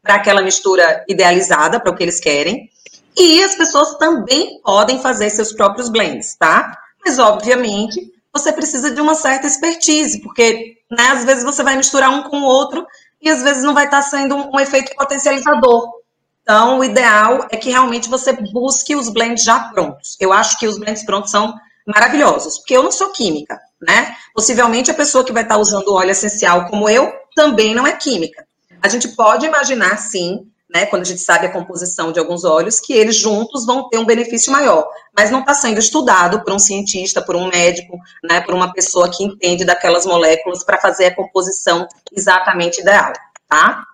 para 0.00 0.14
aquela 0.14 0.42
mistura 0.42 1.04
idealizada, 1.08 1.80
para 1.80 1.90
o 1.90 1.96
que 1.96 2.02
eles 2.02 2.20
querem. 2.20 2.70
E 3.16 3.42
as 3.42 3.54
pessoas 3.54 3.96
também 3.96 4.60
podem 4.62 5.00
fazer 5.00 5.30
seus 5.30 5.52
próprios 5.52 5.88
blends, 5.88 6.36
tá? 6.36 6.76
Mas, 7.04 7.18
obviamente, 7.18 8.00
você 8.32 8.52
precisa 8.52 8.90
de 8.90 9.00
uma 9.00 9.14
certa 9.14 9.46
expertise, 9.46 10.20
porque, 10.22 10.76
né, 10.90 11.08
às 11.08 11.24
vezes 11.24 11.44
você 11.44 11.62
vai 11.62 11.76
misturar 11.76 12.10
um 12.10 12.22
com 12.22 12.38
o 12.40 12.44
outro 12.44 12.86
e 13.20 13.28
às 13.28 13.42
vezes 13.42 13.62
não 13.62 13.74
vai 13.74 13.84
estar 13.84 14.02
sendo 14.02 14.36
um, 14.36 14.50
um 14.54 14.60
efeito 14.60 14.94
potencializador. 14.96 16.01
Então, 16.42 16.80
o 16.80 16.84
ideal 16.84 17.46
é 17.50 17.56
que 17.56 17.70
realmente 17.70 18.08
você 18.08 18.32
busque 18.32 18.96
os 18.96 19.08
blends 19.08 19.44
já 19.44 19.60
prontos. 19.70 20.16
Eu 20.20 20.32
acho 20.32 20.58
que 20.58 20.66
os 20.66 20.78
blends 20.78 21.04
prontos 21.04 21.30
são 21.30 21.54
maravilhosos, 21.86 22.58
porque 22.58 22.76
eu 22.76 22.82
não 22.82 22.92
sou 22.92 23.10
química, 23.10 23.60
né? 23.80 24.14
Possivelmente 24.34 24.90
a 24.90 24.94
pessoa 24.94 25.24
que 25.24 25.32
vai 25.32 25.42
estar 25.42 25.56
usando 25.56 25.94
óleo 25.94 26.10
essencial 26.10 26.66
como 26.66 26.88
eu 26.88 27.12
também 27.34 27.74
não 27.74 27.86
é 27.86 27.92
química. 27.92 28.44
A 28.80 28.88
gente 28.88 29.08
pode 29.08 29.46
imaginar, 29.46 29.96
sim, 29.98 30.46
né, 30.72 30.86
quando 30.86 31.02
a 31.02 31.04
gente 31.04 31.20
sabe 31.20 31.46
a 31.46 31.52
composição 31.52 32.12
de 32.12 32.18
alguns 32.18 32.44
óleos, 32.44 32.80
que 32.80 32.92
eles 32.92 33.16
juntos 33.16 33.66
vão 33.66 33.88
ter 33.88 33.98
um 33.98 34.06
benefício 34.06 34.50
maior. 34.50 34.88
Mas 35.16 35.30
não 35.30 35.40
está 35.40 35.54
sendo 35.54 35.78
estudado 35.78 36.42
por 36.42 36.52
um 36.52 36.58
cientista, 36.58 37.20
por 37.20 37.36
um 37.36 37.48
médico, 37.48 37.98
né, 38.24 38.40
por 38.40 38.54
uma 38.54 38.72
pessoa 38.72 39.10
que 39.10 39.22
entende 39.22 39.64
daquelas 39.64 40.06
moléculas 40.06 40.64
para 40.64 40.80
fazer 40.80 41.06
a 41.06 41.14
composição 41.14 41.86
exatamente 42.10 42.80
ideal, 42.80 43.12
tá? 43.48 43.84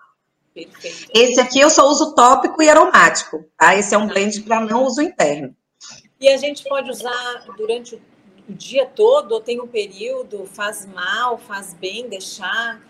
Perfeito. 0.53 1.11
Esse 1.13 1.39
aqui 1.39 1.59
eu 1.59 1.69
só 1.69 1.87
uso 1.89 2.13
tópico 2.13 2.61
e 2.61 2.69
aromático, 2.69 3.45
tá? 3.57 3.75
Esse 3.75 3.95
é 3.95 3.97
um 3.97 4.07
blend 4.07 4.41
para 4.41 4.59
não 4.61 4.83
uso 4.83 5.01
interno. 5.01 5.55
E 6.19 6.27
a 6.27 6.37
gente 6.37 6.63
pode 6.63 6.89
usar 6.89 7.45
durante 7.57 7.95
o 7.95 8.01
dia 8.53 8.85
todo, 8.85 9.31
ou 9.31 9.39
tem 9.39 9.61
um 9.61 9.67
período, 9.67 10.45
faz 10.45 10.85
mal, 10.85 11.37
faz 11.37 11.73
bem 11.73 12.09
deixar? 12.09 12.81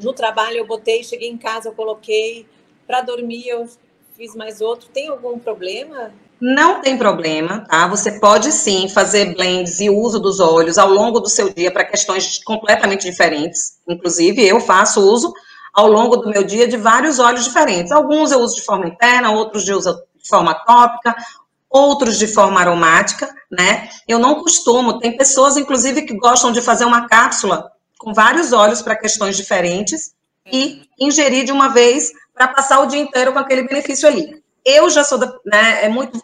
No 0.00 0.12
trabalho 0.12 0.58
eu 0.58 0.66
botei, 0.66 1.02
cheguei 1.02 1.28
em 1.28 1.36
casa, 1.36 1.68
eu 1.68 1.72
coloquei, 1.72 2.46
para 2.86 3.00
dormir 3.00 3.48
eu 3.48 3.68
fiz 4.16 4.36
mais 4.36 4.60
outro. 4.60 4.88
Tem 4.90 5.08
algum 5.08 5.38
problema? 5.38 6.12
Não 6.40 6.80
tem 6.80 6.96
problema, 6.96 7.66
tá? 7.68 7.86
Você 7.88 8.20
pode 8.20 8.52
sim 8.52 8.88
fazer 8.88 9.34
blends 9.34 9.80
e 9.80 9.90
uso 9.90 10.20
dos 10.20 10.40
óleos 10.40 10.78
ao 10.78 10.88
longo 10.88 11.20
do 11.20 11.28
seu 11.28 11.52
dia 11.52 11.70
para 11.70 11.84
questões 11.84 12.42
completamente 12.44 13.10
diferentes. 13.10 13.78
Inclusive, 13.88 14.46
eu 14.46 14.60
faço 14.60 15.00
uso 15.00 15.32
ao 15.72 15.86
longo 15.86 16.16
do 16.16 16.28
meu 16.28 16.44
dia 16.44 16.66
de 16.66 16.76
vários 16.76 17.18
óleos 17.18 17.44
diferentes. 17.44 17.92
Alguns 17.92 18.32
eu 18.32 18.40
uso 18.40 18.56
de 18.56 18.62
forma 18.62 18.88
interna, 18.88 19.30
outros 19.30 19.68
eu 19.68 19.78
uso 19.78 20.02
de 20.16 20.28
forma 20.28 20.54
tópica, 20.54 21.14
outros 21.68 22.18
de 22.18 22.26
forma 22.26 22.60
aromática, 22.60 23.32
né? 23.50 23.88
Eu 24.06 24.18
não 24.18 24.42
costumo, 24.42 24.98
tem 24.98 25.16
pessoas, 25.16 25.56
inclusive, 25.56 26.02
que 26.02 26.16
gostam 26.16 26.50
de 26.50 26.60
fazer 26.60 26.84
uma 26.84 27.08
cápsula 27.08 27.70
com 27.98 28.12
vários 28.12 28.52
óleos 28.52 28.82
para 28.82 28.96
questões 28.96 29.36
diferentes 29.36 30.12
e 30.50 30.82
ingerir 30.98 31.44
de 31.44 31.52
uma 31.52 31.68
vez 31.68 32.10
para 32.34 32.48
passar 32.48 32.80
o 32.80 32.86
dia 32.86 33.00
inteiro 33.00 33.32
com 33.32 33.38
aquele 33.38 33.68
benefício 33.68 34.08
ali. 34.08 34.42
Eu 34.64 34.90
já 34.90 35.04
sou, 35.04 35.18
da, 35.18 35.26
né, 35.44 35.84
é 35.84 35.88
muito, 35.88 36.20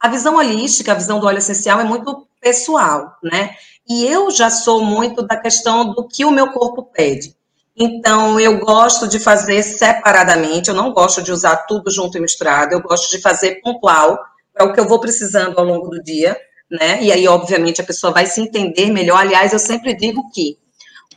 a 0.00 0.08
visão 0.08 0.36
holística, 0.36 0.92
a 0.92 0.94
visão 0.94 1.20
do 1.20 1.26
óleo 1.26 1.38
essencial 1.38 1.80
é 1.80 1.84
muito 1.84 2.26
pessoal, 2.40 3.16
né, 3.22 3.56
e 3.88 4.06
eu 4.06 4.30
já 4.30 4.48
sou 4.48 4.84
muito 4.84 5.22
da 5.22 5.36
questão 5.36 5.92
do 5.92 6.06
que 6.06 6.24
o 6.24 6.30
meu 6.30 6.52
corpo 6.52 6.84
pede. 6.84 7.36
Então, 7.78 8.40
eu 8.40 8.58
gosto 8.58 9.06
de 9.06 9.18
fazer 9.18 9.62
separadamente, 9.62 10.68
eu 10.68 10.74
não 10.74 10.92
gosto 10.92 11.22
de 11.22 11.30
usar 11.30 11.56
tudo 11.58 11.90
junto 11.90 12.18
e 12.18 12.20
misturado, 12.20 12.74
eu 12.74 12.82
gosto 12.82 13.10
de 13.10 13.22
fazer 13.22 13.60
pontual, 13.60 14.18
é 14.58 14.64
o 14.64 14.72
que 14.72 14.80
eu 14.80 14.88
vou 14.88 14.98
precisando 14.98 15.56
ao 15.58 15.64
longo 15.64 15.88
do 15.88 16.02
dia, 16.02 16.36
né? 16.70 17.02
E 17.02 17.12
aí, 17.12 17.28
obviamente, 17.28 17.80
a 17.80 17.84
pessoa 17.84 18.12
vai 18.12 18.26
se 18.26 18.40
entender 18.40 18.90
melhor. 18.90 19.18
Aliás, 19.18 19.52
eu 19.52 19.58
sempre 19.58 19.94
digo 19.94 20.28
que 20.32 20.58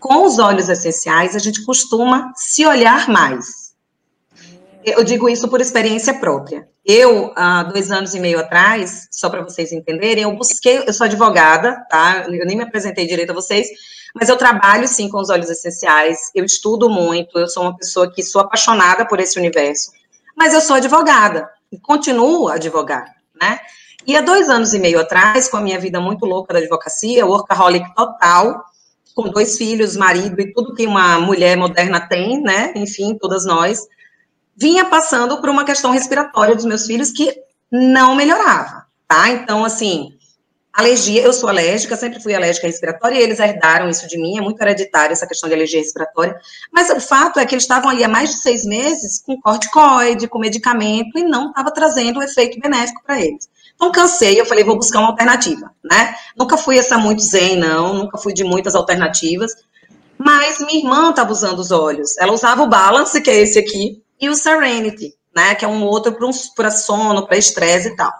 com 0.01 0.25
os 0.25 0.39
óleos 0.39 0.67
essenciais, 0.67 1.35
a 1.35 1.39
gente 1.39 1.63
costuma 1.63 2.33
se 2.35 2.65
olhar 2.65 3.07
mais. 3.07 3.71
Eu 4.83 5.03
digo 5.03 5.29
isso 5.29 5.47
por 5.47 5.61
experiência 5.61 6.15
própria. 6.15 6.67
Eu, 6.85 7.31
há 7.35 7.63
dois 7.63 7.91
anos 7.91 8.15
e 8.15 8.19
meio 8.19 8.39
atrás, 8.39 9.07
só 9.11 9.29
para 9.29 9.43
vocês 9.43 9.71
entenderem, 9.71 10.23
eu 10.23 10.35
busquei, 10.35 10.79
eu 10.79 10.93
sou 10.93 11.05
advogada, 11.05 11.85
tá? 11.89 12.25
Eu 12.27 12.45
nem 12.45 12.57
me 12.57 12.63
apresentei 12.63 13.05
direito 13.05 13.29
a 13.29 13.35
vocês, 13.35 13.67
mas 14.15 14.29
eu 14.29 14.35
trabalho 14.35 14.87
sim 14.87 15.07
com 15.07 15.19
os 15.19 15.29
óleos 15.29 15.49
essenciais, 15.49 16.31
eu 16.33 16.43
estudo 16.43 16.89
muito, 16.89 17.37
eu 17.37 17.47
sou 17.47 17.63
uma 17.63 17.77
pessoa 17.77 18.11
que 18.11 18.23
sou 18.23 18.41
apaixonada 18.41 19.05
por 19.05 19.19
esse 19.19 19.37
universo, 19.37 19.91
mas 20.35 20.53
eu 20.53 20.61
sou 20.61 20.75
advogada. 20.75 21.47
e 21.71 21.79
continuo 21.79 22.49
a 22.49 22.55
advogar, 22.55 23.05
né? 23.39 23.59
E 24.05 24.17
há 24.17 24.21
dois 24.21 24.49
anos 24.49 24.73
e 24.73 24.79
meio 24.79 24.99
atrás, 24.99 25.47
com 25.47 25.57
a 25.57 25.61
minha 25.61 25.79
vida 25.79 26.01
muito 26.01 26.25
louca 26.25 26.53
da 26.53 26.59
advocacia, 26.59 27.25
workaholic 27.25 27.93
total, 27.95 28.65
com 29.15 29.29
dois 29.29 29.57
filhos, 29.57 29.95
marido 29.95 30.41
e 30.41 30.51
tudo 30.51 30.73
que 30.73 30.85
uma 30.85 31.19
mulher 31.19 31.55
moderna 31.55 32.01
tem, 32.07 32.41
né? 32.41 32.73
Enfim, 32.75 33.17
todas 33.17 33.45
nós, 33.45 33.87
vinha 34.55 34.85
passando 34.85 35.39
por 35.39 35.49
uma 35.49 35.65
questão 35.65 35.91
respiratória 35.91 36.55
dos 36.55 36.65
meus 36.65 36.85
filhos 36.85 37.11
que 37.11 37.35
não 37.71 38.15
melhorava, 38.15 38.85
tá? 39.07 39.29
Então, 39.29 39.63
assim, 39.63 40.13
alergia, 40.73 41.21
eu 41.21 41.33
sou 41.33 41.49
alérgica, 41.49 41.95
sempre 41.95 42.21
fui 42.21 42.33
alérgica 42.33 42.67
respiratória, 42.67 43.17
e 43.17 43.21
eles 43.21 43.39
herdaram 43.39 43.89
isso 43.89 44.07
de 44.07 44.17
mim, 44.17 44.37
é 44.37 44.41
muito 44.41 44.61
hereditário 44.61 45.11
essa 45.13 45.27
questão 45.27 45.49
de 45.49 45.55
alergia 45.55 45.79
respiratória, 45.79 46.35
mas 46.71 46.89
o 46.89 46.99
fato 46.99 47.39
é 47.39 47.45
que 47.45 47.53
eles 47.53 47.63
estavam 47.63 47.89
ali 47.89 48.03
há 48.03 48.07
mais 48.07 48.29
de 48.29 48.41
seis 48.41 48.65
meses 48.65 49.21
com 49.21 49.39
corticoide, 49.39 50.27
com 50.27 50.39
medicamento, 50.39 51.17
e 51.17 51.23
não 51.23 51.49
estava 51.49 51.71
trazendo 51.71 52.19
o 52.19 52.23
efeito 52.23 52.59
benéfico 52.59 53.01
para 53.03 53.19
eles. 53.19 53.49
Então, 53.75 53.91
cansei, 53.91 54.39
eu 54.39 54.45
falei, 54.45 54.63
vou 54.63 54.75
buscar 54.75 54.99
uma 54.99 55.09
alternativa, 55.09 55.71
né? 55.83 56.15
Nunca 56.37 56.55
fui 56.55 56.77
essa 56.77 56.97
muito 56.97 57.21
zen, 57.21 57.57
não, 57.57 57.93
nunca 57.93 58.17
fui 58.17 58.33
de 58.33 58.43
muitas 58.43 58.75
alternativas, 58.75 59.51
mas 60.17 60.59
minha 60.59 60.79
irmã 60.79 61.09
estava 61.09 61.31
usando 61.31 61.59
os 61.59 61.71
olhos, 61.71 62.15
ela 62.17 62.31
usava 62.31 62.61
o 62.61 62.67
Balance, 62.67 63.19
que 63.21 63.29
é 63.29 63.39
esse 63.39 63.57
aqui, 63.57 64.01
e 64.21 64.29
o 64.29 64.35
Serenity, 64.35 65.13
né, 65.35 65.55
que 65.55 65.65
é 65.65 65.67
um 65.67 65.83
outro 65.83 66.15
para 66.55 66.69
sono, 66.69 67.25
para 67.25 67.37
estresse 67.37 67.89
e 67.89 67.95
tal. 67.95 68.13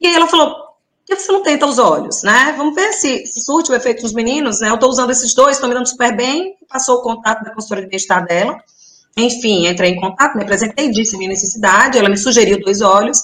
E 0.00 0.06
aí 0.06 0.14
ela 0.14 0.28
falou, 0.28 0.54
por 0.54 0.66
que 1.04 1.16
você 1.16 1.32
não 1.32 1.42
tenta 1.42 1.66
os 1.66 1.78
olhos, 1.78 2.22
né? 2.22 2.54
Vamos 2.56 2.74
ver 2.74 2.92
se, 2.92 3.26
se 3.26 3.40
surte 3.40 3.70
o 3.70 3.74
efeito 3.74 4.02
nos 4.02 4.12
meninos, 4.12 4.60
né? 4.60 4.70
Eu 4.70 4.74
estou 4.74 4.90
usando 4.90 5.10
esses 5.10 5.34
dois, 5.34 5.56
estão 5.56 5.68
me 5.68 5.74
dando 5.74 5.88
super 5.88 6.16
bem, 6.16 6.56
passou 6.68 6.98
o 6.98 7.02
contato 7.02 7.44
da 7.44 7.52
consultora 7.52 7.82
de 7.82 7.88
bem-estar 7.88 8.24
dela. 8.26 8.56
Enfim, 9.16 9.66
entrei 9.66 9.92
em 9.92 10.00
contato, 10.00 10.36
me 10.36 10.42
apresentei, 10.42 10.90
disse 10.90 11.16
minha 11.16 11.30
necessidade, 11.30 11.96
ela 11.96 12.08
me 12.08 12.18
sugeriu 12.18 12.60
dois 12.60 12.82
olhos, 12.82 13.18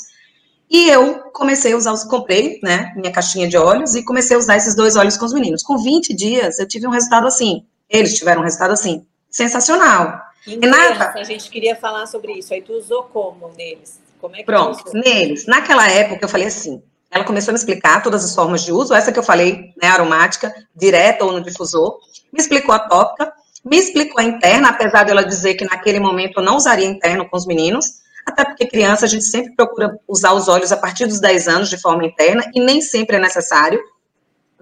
e 0.71 0.89
eu 0.89 1.21
comecei 1.35 1.75
a 1.75 1.77
usar, 1.77 1.93
os, 1.93 2.03
comprei, 2.03 2.59
né, 2.63 2.95
minha 2.97 3.13
caixinha 3.13 3.47
de 3.47 3.59
olhos, 3.59 3.95
e 3.95 4.03
comecei 4.03 4.35
a 4.35 4.39
usar 4.39 4.57
esses 4.57 4.75
dois 4.75 4.97
olhos 4.97 5.19
com 5.19 5.27
os 5.27 5.35
meninos. 5.35 5.63
Com 5.63 5.77
20 5.77 6.15
dias, 6.15 6.59
eu 6.59 6.67
tive 6.67 6.87
um 6.87 6.91
resultado 6.91 7.27
assim, 7.27 7.67
eles 7.91 8.15
tiveram 8.15 8.41
um 8.41 8.45
resultado 8.45 8.73
assim, 8.73 9.05
sensacional. 9.29 10.19
Renata, 10.47 11.19
a 11.19 11.25
gente 11.25 11.49
queria 11.51 11.77
falar 11.77 12.07
sobre 12.07 12.33
isso. 12.33 12.53
Aí 12.53 12.63
tu 12.63 12.73
usou 12.73 13.05
como 13.05 13.49
neles? 13.57 14.01
Como 14.21 14.35
é 14.35 14.39
que 14.39 14.45
Pronto, 14.45 14.85
neles. 14.93 15.47
Naquela 15.47 15.89
época 15.89 16.25
eu 16.25 16.29
falei 16.29 16.47
assim. 16.47 16.83
Ela 17.11 17.25
começou 17.25 17.51
a 17.51 17.53
me 17.53 17.59
explicar 17.59 18.03
todas 18.03 18.25
as 18.25 18.35
formas 18.35 18.63
de 18.63 18.73
uso, 18.73 18.95
essa 18.95 19.13
que 19.13 19.19
eu 19.19 19.23
falei, 19.23 19.75
né, 19.81 19.89
aromática, 19.89 20.53
direta 20.75 21.25
ou 21.25 21.33
no 21.33 21.43
difusor. 21.43 21.99
Me 22.33 22.41
explicou 22.41 22.75
a 22.75 22.79
tópica, 22.79 23.31
me 23.63 23.77
explicou 23.77 24.19
a 24.19 24.25
interna, 24.25 24.71
apesar 24.71 25.05
dela 25.05 25.23
dizer 25.23 25.55
que 25.55 25.65
naquele 25.65 26.01
momento 26.01 26.41
eu 26.41 26.43
não 26.43 26.57
usaria 26.57 26.87
interno 26.87 27.29
com 27.29 27.37
os 27.37 27.47
meninos, 27.47 28.01
até 28.25 28.45
porque 28.45 28.67
criança 28.67 29.05
a 29.05 29.09
gente 29.09 29.25
sempre 29.25 29.55
procura 29.55 29.99
usar 30.09 30.33
os 30.33 30.49
olhos 30.49 30.73
a 30.73 30.77
partir 30.77 31.07
dos 31.07 31.21
10 31.21 31.49
anos 31.49 31.69
de 31.69 31.79
forma 31.79 32.07
interna 32.07 32.51
e 32.55 32.61
nem 32.61 32.81
sempre 32.81 33.17
é 33.17 33.19
necessário. 33.19 33.79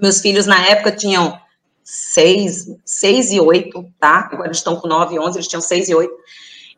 Meus 0.01 0.21
filhos 0.21 0.47
na 0.47 0.67
época 0.67 0.91
tinham 0.91 1.39
seis, 1.83 2.67
seis 2.85 3.33
e 3.33 3.41
oito, 3.41 3.85
tá? 3.99 4.29
Agora 4.33 4.49
eles 4.49 4.59
estão 4.59 4.77
com 4.77 4.89
nove 4.89 5.17
e 5.17 5.19
onze, 5.19 5.39
eles 5.39 5.49
tinham 5.49 5.61
seis 5.61 5.89
e 5.89 5.95
oito. 5.95 6.15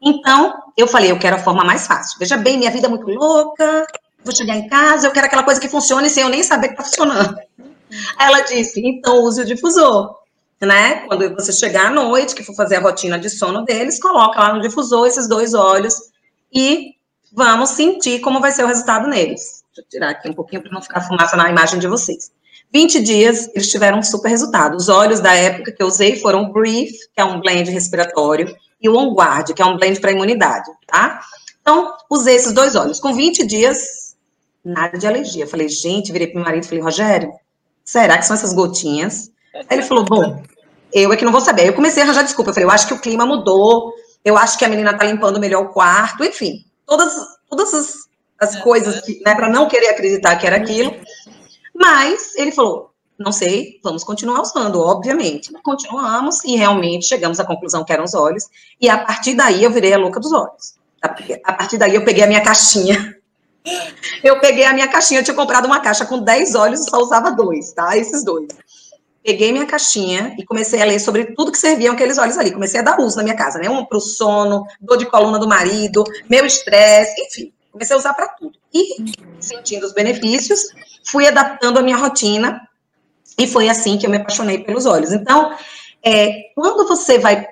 Então, 0.01 0.55
eu 0.77 0.87
falei, 0.87 1.11
eu 1.11 1.19
quero 1.19 1.37
a 1.37 1.39
forma 1.39 1.65
mais 1.65 1.87
fácil. 1.87 2.19
Veja 2.19 2.37
bem, 2.37 2.59
minha 2.59 2.71
vida 2.71 2.87
é 2.87 2.91
muito 2.91 3.07
louca, 3.07 3.87
vou 4.25 4.35
chegar 4.35 4.57
em 4.57 4.69
casa, 4.69 5.07
eu 5.07 5.13
quero 5.13 5.27
aquela 5.27 5.43
coisa 5.43 5.61
que 5.61 5.69
funcione 5.69 6.11
sem 6.11 6.23
eu 6.23 6.29
nem 6.29 6.43
saber 6.43 6.69
que 6.69 6.77
tá 6.77 6.85
funcionando. 6.85 7.37
Ela 8.19 8.41
disse, 8.41 8.81
então 8.85 9.23
use 9.23 9.43
o 9.43 9.45
difusor, 9.45 10.17
né? 10.61 11.07
Quando 11.07 11.35
você 11.35 11.53
chegar 11.53 11.87
à 11.87 11.91
noite, 11.91 12.35
que 12.35 12.43
for 12.43 12.55
fazer 12.55 12.77
a 12.77 12.81
rotina 12.81 13.19
de 13.19 13.29
sono 13.29 13.65
deles, 13.65 14.01
coloca 14.01 14.41
lá 14.41 14.55
no 14.55 14.63
difusor 14.63 15.07
esses 15.07 15.29
dois 15.29 15.55
olhos 15.55 15.95
e 16.53 16.95
vamos 17.33 17.71
sentir 17.71 18.21
como 18.21 18.41
vai 18.41 18.51
ser 18.51 18.65
o 18.65 18.67
resultado 18.67 19.07
neles. 19.09 19.63
Deixa 19.75 19.81
eu 19.81 19.89
tirar 19.89 20.11
aqui 20.11 20.29
um 20.29 20.35
pouquinho 20.35 20.63
para 20.63 20.73
não 20.73 20.83
ficar 20.83 21.01
fumaça 21.03 21.37
na 21.37 21.51
imagem 21.51 21.79
de 21.79 21.87
vocês. 21.87 22.31
20 22.73 23.03
dias, 23.03 23.51
eles 23.55 23.71
tiveram 23.71 23.99
um 23.99 24.03
super 24.03 24.29
resultado. 24.29 24.77
Os 24.77 24.89
óleos 24.89 25.21
da 25.21 25.35
época 25.35 25.73
que 25.73 25.83
eu 25.83 25.87
usei 25.87 26.19
foram 26.19 26.45
o 26.45 26.53
Brief, 26.53 26.93
que 27.15 27.21
é 27.21 27.25
um 27.25 27.41
blend 27.41 27.71
respiratório, 27.71 28.55
e 28.81 28.89
o 28.89 28.97
On 28.97 29.15
Guard, 29.15 29.53
que 29.53 29.63
é 29.63 29.65
um 29.65 29.77
blend 29.77 30.01
para 30.01 30.13
imunidade, 30.13 30.71
tá? 30.87 31.21
Então, 31.61 31.95
usei 32.11 32.35
esses 32.35 32.53
dois 32.53 32.75
óleos. 32.75 32.99
Com 32.99 33.15
20 33.15 33.47
dias, 33.47 34.17
nada 34.65 34.99
de 34.99 35.07
alergia. 35.07 35.47
Falei, 35.47 35.69
gente, 35.69 36.11
virei 36.11 36.27
para 36.27 36.37
meu 36.37 36.45
marido 36.45 36.65
e 36.65 36.67
falei, 36.67 36.83
Rogério, 36.83 37.33
será 37.85 38.19
que 38.19 38.27
são 38.27 38.35
essas 38.35 38.53
gotinhas? 38.53 39.31
Aí 39.55 39.79
ele 39.79 39.83
falou, 39.83 40.05
bom, 40.05 40.43
eu 40.93 41.13
é 41.13 41.17
que 41.17 41.25
não 41.25 41.33
vou 41.33 41.41
saber. 41.41 41.63
Aí 41.63 41.69
eu 41.69 41.75
comecei 41.75 42.03
a 42.03 42.07
arranjar 42.07 42.23
desculpa. 42.23 42.51
Eu 42.51 42.55
falei, 42.55 42.67
eu 42.67 42.71
acho 42.71 42.89
que 42.89 42.95
o 42.95 42.99
clima 42.99 43.25
mudou, 43.27 43.93
eu 44.25 44.37
acho 44.37 44.59
que 44.59 44.65
a 44.65 44.69
menina 44.69 44.97
tá 44.97 45.05
limpando 45.05 45.39
melhor 45.39 45.63
o 45.63 45.69
quarto, 45.69 46.25
enfim, 46.25 46.65
todas, 46.87 47.15
todas 47.49 47.75
as, 47.75 47.95
as 48.41 48.57
coisas, 48.63 49.03
né, 49.25 49.35
para 49.35 49.49
não 49.49 49.69
querer 49.69 49.89
acreditar 49.89 50.37
que 50.37 50.47
era 50.47 50.57
aquilo. 50.57 50.95
Mas 51.75 52.35
ele 52.37 52.53
falou: 52.53 52.93
não 53.19 53.33
sei, 53.33 53.79
vamos 53.83 54.05
continuar 54.05 54.41
usando, 54.41 54.81
obviamente. 54.81 55.53
Continuamos 55.63 56.45
e 56.45 56.57
realmente 56.57 57.07
chegamos 57.07 57.39
à 57.39 57.45
conclusão 57.45 57.85
que 57.85 57.93
eram 57.93 58.05
os 58.05 58.15
olhos. 58.15 58.49
E 58.81 58.89
a 58.89 58.99
partir 58.99 59.35
daí 59.35 59.63
eu 59.63 59.71
virei 59.71 59.93
a 59.93 59.99
louca 59.99 60.21
dos 60.21 60.33
olhos. 60.33 60.75
A 61.01 61.53
partir 61.53 61.79
daí 61.79 61.95
eu 61.95 62.05
peguei 62.05 62.23
a 62.25 62.27
minha 62.27 62.43
caixinha. 62.43 63.17
Eu 64.25 64.41
peguei 64.41 64.65
a 64.65 64.73
minha 64.73 64.89
caixinha, 64.89 65.21
eu 65.21 65.25
tinha 65.25 65.37
comprado 65.37 65.67
uma 65.67 65.79
caixa 65.79 66.05
com 66.05 66.19
10 66.19 66.57
olhos 66.57 66.81
e 66.81 66.91
só 66.91 66.99
usava 66.99 67.31
dois, 67.31 67.73
tá? 67.73 67.97
Esses 67.97 68.25
dois. 68.25 68.49
Peguei 69.23 69.53
minha 69.53 69.67
caixinha 69.67 70.35
e 70.37 70.45
comecei 70.45 70.83
a 70.83 70.85
ler 70.85 70.99
sobre 70.99 71.27
tudo 71.27 71.53
que 71.53 71.59
serviam 71.59 71.95
aqueles 71.95 72.19
olhos 72.19 72.37
ali. 72.37 72.51
Comecei 72.51 72.81
a 72.81 72.83
dar 72.83 73.01
uso 73.01 73.17
na 73.19 73.23
minha 73.23 73.37
casa, 73.37 73.61
né? 73.61 73.71
Um 73.71 73.85
para 73.85 73.99
o 73.99 74.01
sono, 74.01 74.67
dor 74.81 74.97
de 74.97 75.07
coluna 75.07 75.39
do 75.39 75.47
marido, 75.47 76.03
meu 76.29 76.45
estresse, 76.45 77.15
enfim. 77.23 77.53
Comecei 77.71 77.95
a 77.95 77.99
usar 78.01 78.15
para 78.15 78.27
tudo. 78.29 78.59
E, 78.75 79.15
sentindo 79.39 79.87
os 79.87 79.93
benefícios, 79.93 80.61
fui 81.05 81.27
adaptando 81.27 81.79
a 81.79 81.83
minha 81.83 81.97
rotina 81.97 82.69
e 83.39 83.47
foi 83.47 83.69
assim 83.69 83.99
que 83.99 84.07
eu 84.07 84.11
me 84.11 84.19
apaixonei 84.19 84.59
pelos 84.59 84.87
olhos. 84.87 85.13
Então, 85.13 85.57
é, 86.03 86.51
quando 86.55 86.87
você 86.87 87.19
vai 87.19 87.47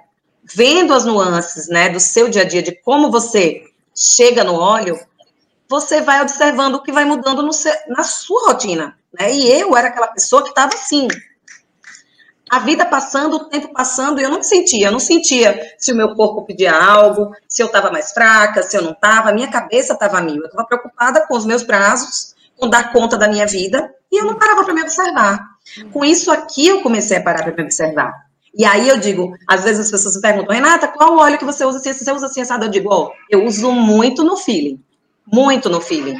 vendo 0.44 0.92
as 0.92 1.04
nuances, 1.04 1.68
né, 1.68 1.88
do 1.88 2.00
seu 2.00 2.28
dia 2.28 2.42
a 2.42 2.44
dia, 2.44 2.62
de 2.62 2.72
como 2.82 3.10
você 3.10 3.62
chega 3.94 4.42
no 4.42 4.54
óleo, 4.54 4.98
você 5.68 6.00
vai 6.00 6.20
observando 6.20 6.76
o 6.76 6.82
que 6.82 6.90
vai 6.90 7.04
mudando 7.04 7.52
seu, 7.52 7.72
na 7.88 8.02
sua 8.02 8.48
rotina, 8.48 8.98
né? 9.12 9.32
E 9.32 9.48
eu 9.48 9.76
era 9.76 9.88
aquela 9.88 10.08
pessoa 10.08 10.42
que 10.42 10.48
estava 10.48 10.74
assim, 10.74 11.06
a 12.50 12.58
vida 12.58 12.84
passando, 12.84 13.36
o 13.36 13.44
tempo 13.48 13.72
passando, 13.72 14.20
eu 14.20 14.28
não 14.28 14.42
sentia, 14.42 14.88
eu 14.88 14.92
não 14.92 14.98
sentia 14.98 15.74
se 15.78 15.92
o 15.92 15.96
meu 15.96 16.16
corpo 16.16 16.44
pedia 16.44 16.74
algo, 16.74 17.32
se 17.46 17.62
eu 17.62 17.66
estava 17.66 17.92
mais 17.92 18.10
fraca, 18.10 18.64
se 18.64 18.76
eu 18.76 18.82
não 18.82 18.90
estava, 18.90 19.30
a 19.30 19.32
minha 19.32 19.48
cabeça 19.48 19.92
estava 19.92 20.20
mil, 20.20 20.42
eu 20.42 20.46
estava 20.46 20.66
preocupada 20.66 21.24
com 21.28 21.36
os 21.36 21.46
meus 21.46 21.62
prazos, 21.62 22.34
dar 22.68 22.92
conta 22.92 23.16
da 23.16 23.28
minha 23.28 23.46
vida, 23.46 23.90
e 24.10 24.20
eu 24.20 24.26
não 24.26 24.38
parava 24.38 24.64
para 24.64 24.74
me 24.74 24.82
observar. 24.82 25.40
Com 25.92 26.04
isso 26.04 26.30
aqui, 26.30 26.66
eu 26.66 26.82
comecei 26.82 27.18
a 27.18 27.22
parar 27.22 27.44
para 27.44 27.54
me 27.54 27.62
observar. 27.62 28.12
E 28.52 28.64
aí 28.64 28.88
eu 28.88 28.98
digo, 28.98 29.32
às 29.46 29.62
vezes 29.62 29.86
as 29.86 29.90
pessoas 29.90 30.16
me 30.16 30.22
perguntam, 30.22 30.54
Renata, 30.54 30.88
qual 30.88 31.16
óleo 31.16 31.38
que 31.38 31.44
você 31.44 31.64
usa 31.64 31.78
assim? 31.78 31.92
Você 31.92 32.12
usa 32.12 32.26
assim, 32.26 32.40
assado? 32.40 32.64
Eu 32.64 32.70
digo, 32.70 32.88
ó, 32.92 33.06
oh, 33.06 33.12
eu 33.30 33.44
uso 33.44 33.70
muito 33.70 34.24
no 34.24 34.36
feeling, 34.36 34.82
muito 35.24 35.68
no 35.68 35.80
feeling, 35.80 36.16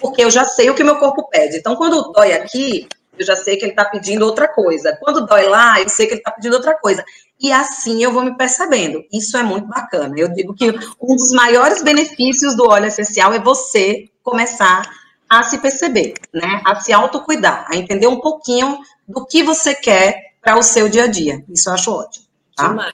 porque 0.00 0.24
eu 0.24 0.30
já 0.30 0.44
sei 0.44 0.70
o 0.70 0.74
que 0.74 0.82
meu 0.82 0.96
corpo 0.96 1.28
pede. 1.28 1.58
Então, 1.58 1.76
quando 1.76 2.10
dói 2.12 2.32
aqui, 2.32 2.88
eu 3.18 3.24
já 3.24 3.36
sei 3.36 3.56
que 3.56 3.64
ele 3.64 3.72
está 3.72 3.84
pedindo 3.84 4.24
outra 4.24 4.48
coisa. 4.48 4.96
Quando 5.00 5.26
dói 5.26 5.46
lá, 5.46 5.80
eu 5.80 5.88
sei 5.88 6.06
que 6.06 6.14
ele 6.14 6.20
está 6.20 6.30
pedindo 6.30 6.54
outra 6.54 6.74
coisa. 6.74 7.04
E 7.40 7.52
assim 7.52 8.02
eu 8.02 8.12
vou 8.12 8.22
me 8.22 8.36
percebendo. 8.36 9.02
Isso 9.12 9.36
é 9.36 9.42
muito 9.42 9.68
bacana. 9.68 10.14
Eu 10.16 10.32
digo 10.32 10.54
que 10.54 10.70
um 11.00 11.14
dos 11.14 11.30
maiores 11.32 11.82
benefícios 11.82 12.56
do 12.56 12.68
óleo 12.68 12.86
essencial 12.86 13.32
é 13.32 13.38
você 13.38 14.08
começar 14.22 14.82
a 14.82 15.03
se 15.42 15.58
perceber, 15.58 16.14
né? 16.32 16.62
A 16.64 16.76
se 16.76 16.92
autocuidar, 16.92 17.66
a 17.68 17.76
entender 17.76 18.06
um 18.06 18.20
pouquinho 18.20 18.78
do 19.08 19.26
que 19.26 19.42
você 19.42 19.74
quer 19.74 20.34
para 20.40 20.58
o 20.58 20.62
seu 20.62 20.88
dia 20.88 21.04
a 21.04 21.06
dia. 21.06 21.44
Isso 21.48 21.68
eu 21.68 21.74
acho 21.74 21.92
ótimo. 21.92 22.26
Tá? 22.56 22.92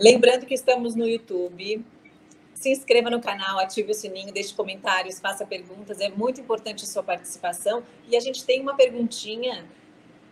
Lembrando 0.00 0.46
que 0.46 0.54
estamos 0.54 0.94
no 0.94 1.06
YouTube, 1.06 1.84
se 2.54 2.70
inscreva 2.70 3.10
no 3.10 3.20
canal, 3.20 3.58
ative 3.58 3.92
o 3.92 3.94
sininho, 3.94 4.32
deixe 4.32 4.54
comentários, 4.54 5.20
faça 5.20 5.46
perguntas. 5.46 6.00
É 6.00 6.08
muito 6.08 6.40
importante 6.40 6.84
a 6.84 6.86
sua 6.86 7.02
participação. 7.02 7.82
E 8.08 8.16
a 8.16 8.20
gente 8.20 8.44
tem 8.44 8.60
uma 8.60 8.74
perguntinha 8.74 9.64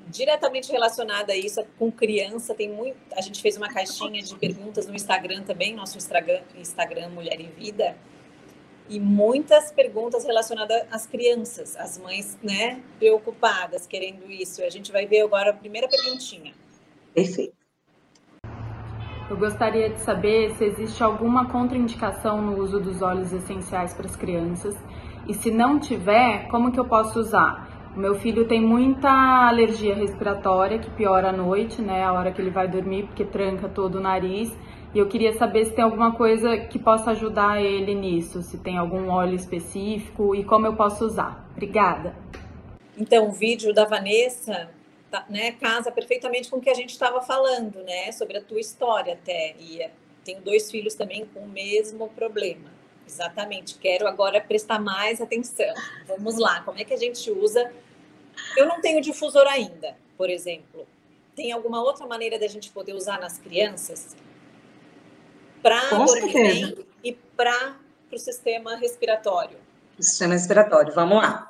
diretamente 0.09 0.70
relacionada 0.70 1.33
a 1.33 1.37
isso 1.37 1.64
com 1.79 1.90
criança. 1.90 2.55
Tem 2.55 2.68
muito. 2.68 2.96
A 3.12 3.20
gente 3.20 3.40
fez 3.40 3.57
uma 3.57 3.68
caixinha 3.68 4.22
de 4.22 4.35
perguntas 4.37 4.87
no 4.87 4.94
Instagram 4.94 5.42
também, 5.42 5.75
nosso 5.75 5.96
Instagram, 5.99 6.42
Instagram 6.57 7.11
Mulher 7.11 7.40
e 7.40 7.46
Vida. 7.46 7.96
E 8.88 9.01
muitas 9.01 9.72
perguntas 9.72 10.25
relacionadas 10.25 10.85
às 10.90 11.07
crianças, 11.07 11.77
as 11.77 11.99
mães, 11.99 12.38
né, 12.42 12.81
preocupadas, 12.99 13.87
querendo 13.87 14.31
isso. 14.31 14.62
A 14.62 14.70
gente 14.70 14.92
vai 14.92 15.07
ver 15.07 15.22
agora 15.22 15.51
a 15.51 15.55
primeira 15.55 15.88
perguntinha. 15.88 16.53
Perfeito. 17.12 17.55
Eu 19.29 19.37
gostaria 19.37 19.90
de 19.90 19.99
saber 20.03 20.55
se 20.55 20.64
existe 20.64 21.03
alguma 21.03 21.51
contraindicação 21.51 22.40
no 22.40 22.62
uso 22.62 22.79
dos 22.79 23.03
óleos 23.03 23.33
essenciais 23.33 23.92
para 23.92 24.07
as 24.07 24.14
crianças 24.14 24.77
e 25.27 25.35
se 25.35 25.51
não 25.51 25.81
tiver, 25.81 26.46
como 26.49 26.70
que 26.70 26.79
eu 26.79 26.85
posso 26.85 27.18
usar? 27.18 27.90
O 27.96 27.99
meu 27.99 28.14
filho 28.14 28.46
tem 28.46 28.61
muita 28.61 29.11
alergia 29.49 29.96
respiratória 29.96 30.79
que 30.79 30.88
piora 30.90 31.31
à 31.31 31.33
noite, 31.33 31.83
né, 31.83 32.05
a 32.05 32.12
hora 32.12 32.31
que 32.31 32.40
ele 32.40 32.51
vai 32.51 32.68
dormir, 32.68 33.07
porque 33.07 33.25
tranca 33.25 33.68
todo 33.68 33.96
o 33.96 34.01
nariz 34.01 34.57
E 34.96 34.98
eu 34.98 35.06
queria 35.06 35.35
saber 35.35 35.66
se 35.66 35.72
tem 35.72 35.85
alguma 35.85 36.16
coisa 36.16 36.56
que 36.56 36.78
possa 36.78 37.11
ajudar 37.11 37.62
ele 37.62 37.94
nisso, 37.94 38.40
se 38.40 38.56
tem 38.56 38.78
algum 38.78 39.11
óleo 39.11 39.35
específico 39.35 40.35
e 40.35 40.42
como 40.42 40.66
eu 40.66 40.74
posso 40.74 41.04
usar. 41.04 41.46
Obrigada. 41.52 42.16
Então, 42.96 43.28
o 43.28 43.30
vídeo 43.30 43.74
da 43.74 43.85
Vanessa 43.85 44.70
tá, 45.11 45.26
né, 45.28 45.52
casa 45.52 45.92
perfeitamente 45.92 46.48
com 46.48 46.56
o 46.56 46.61
que 46.62 46.70
a 46.70 46.74
gente 46.74 46.92
estava 46.92 47.20
falando, 47.20 47.82
né? 47.82 48.11
Sobre 48.11 48.38
a 48.38 48.40
tua 48.40 48.59
história 48.59 49.12
até. 49.12 49.54
E 49.61 49.82
é, 49.82 49.90
tenho 50.24 50.40
dois 50.40 50.70
filhos 50.70 50.94
também 50.94 51.26
com 51.26 51.40
o 51.40 51.48
mesmo 51.48 52.09
problema. 52.09 52.72
Exatamente. 53.06 53.76
Quero 53.76 54.09
agora 54.09 54.40
prestar 54.40 54.80
mais 54.80 55.20
atenção. 55.20 55.74
Vamos 56.06 56.38
lá. 56.38 56.62
Como 56.62 56.78
é 56.78 56.85
que 56.85 56.94
a 56.94 56.98
gente 56.98 57.30
usa? 57.30 57.70
Eu 58.56 58.64
não 58.64 58.80
tenho 58.80 59.02
difusor 59.02 59.46
ainda, 59.46 59.94
por 60.16 60.30
exemplo. 60.30 60.87
Tem 61.35 61.52
alguma 61.52 61.82
outra 61.82 62.06
maneira 62.06 62.38
da 62.38 62.46
gente 62.46 62.70
poder 62.70 62.94
usar 62.94 63.20
nas 63.20 63.37
crianças? 63.37 64.16
Para 65.62 65.81
dormir 65.90 66.87
e 67.03 67.12
para 67.37 67.77
o 68.12 68.19
sistema 68.19 68.77
respiratório. 68.77 69.57
Sistema 69.99 70.35
respiratório, 70.35 70.95
vamos 70.95 71.19
lá. 71.19 71.49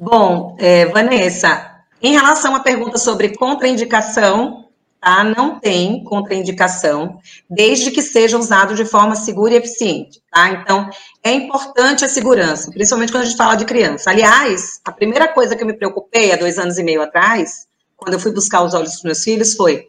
Bom, 0.00 0.56
é, 0.58 0.86
Vanessa, 0.86 1.84
em 2.00 2.12
relação 2.12 2.54
à 2.56 2.60
pergunta 2.60 2.98
sobre 2.98 3.36
contraindicação, 3.36 4.68
tá? 5.00 5.22
Não 5.22 5.60
tem 5.60 6.02
contraindicação, 6.04 7.18
desde 7.50 7.90
que 7.90 8.00
seja 8.00 8.38
usado 8.38 8.74
de 8.74 8.84
forma 8.84 9.14
segura 9.14 9.54
e 9.54 9.56
eficiente, 9.56 10.22
tá? 10.30 10.50
Então, 10.50 10.88
é 11.22 11.32
importante 11.32 12.04
a 12.04 12.08
segurança, 12.08 12.70
principalmente 12.70 13.12
quando 13.12 13.24
a 13.24 13.26
gente 13.26 13.36
fala 13.36 13.56
de 13.56 13.64
criança. 13.64 14.10
Aliás, 14.10 14.80
a 14.84 14.92
primeira 14.92 15.28
coisa 15.28 15.54
que 15.54 15.62
eu 15.62 15.66
me 15.66 15.74
preocupei 15.74 16.32
há 16.32 16.36
dois 16.36 16.58
anos 16.58 16.78
e 16.78 16.82
meio 16.82 17.02
atrás, 17.02 17.66
quando 17.96 18.14
eu 18.14 18.20
fui 18.20 18.32
buscar 18.32 18.62
os 18.62 18.74
olhos 18.74 18.92
dos 18.92 19.02
meus 19.02 19.22
filhos, 19.22 19.54
foi 19.54 19.88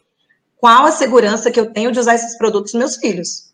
qual 0.58 0.86
a 0.86 0.91
segurança 0.91 1.52
que 1.52 1.60
eu 1.60 1.71
tenho 1.71 1.91
de 1.91 1.99
usar 1.99 2.15
esses 2.15 2.38
produtos 2.38 2.73
nos 2.73 2.80
meus 2.80 2.95
filhos? 2.97 3.52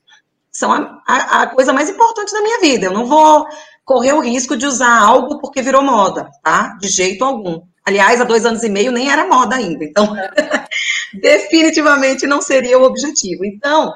São 0.51 0.71
a, 0.71 1.01
a, 1.07 1.41
a, 1.43 1.47
coisa 1.47 1.73
mais 1.73 1.89
importante 1.89 2.33
da 2.33 2.41
minha 2.41 2.59
vida. 2.59 2.85
Eu 2.85 2.93
não 2.93 3.05
vou 3.05 3.45
correr 3.85 4.13
o 4.13 4.21
risco 4.21 4.55
de 4.55 4.65
usar 4.65 4.99
algo 4.99 5.39
porque 5.39 5.61
virou 5.61 5.81
moda, 5.81 6.29
tá? 6.43 6.77
De 6.79 6.87
jeito 6.87 7.23
algum. 7.23 7.61
Aliás, 7.85 8.21
há 8.21 8.23
dois 8.23 8.45
anos 8.45 8.63
e 8.63 8.69
meio 8.69 8.91
nem 8.91 9.11
era 9.11 9.27
moda 9.27 9.55
ainda. 9.55 9.83
Então, 9.83 10.15
definitivamente 11.21 12.27
não 12.27 12.41
seria 12.41 12.77
o 12.77 12.83
objetivo. 12.83 13.45
Então, 13.45 13.91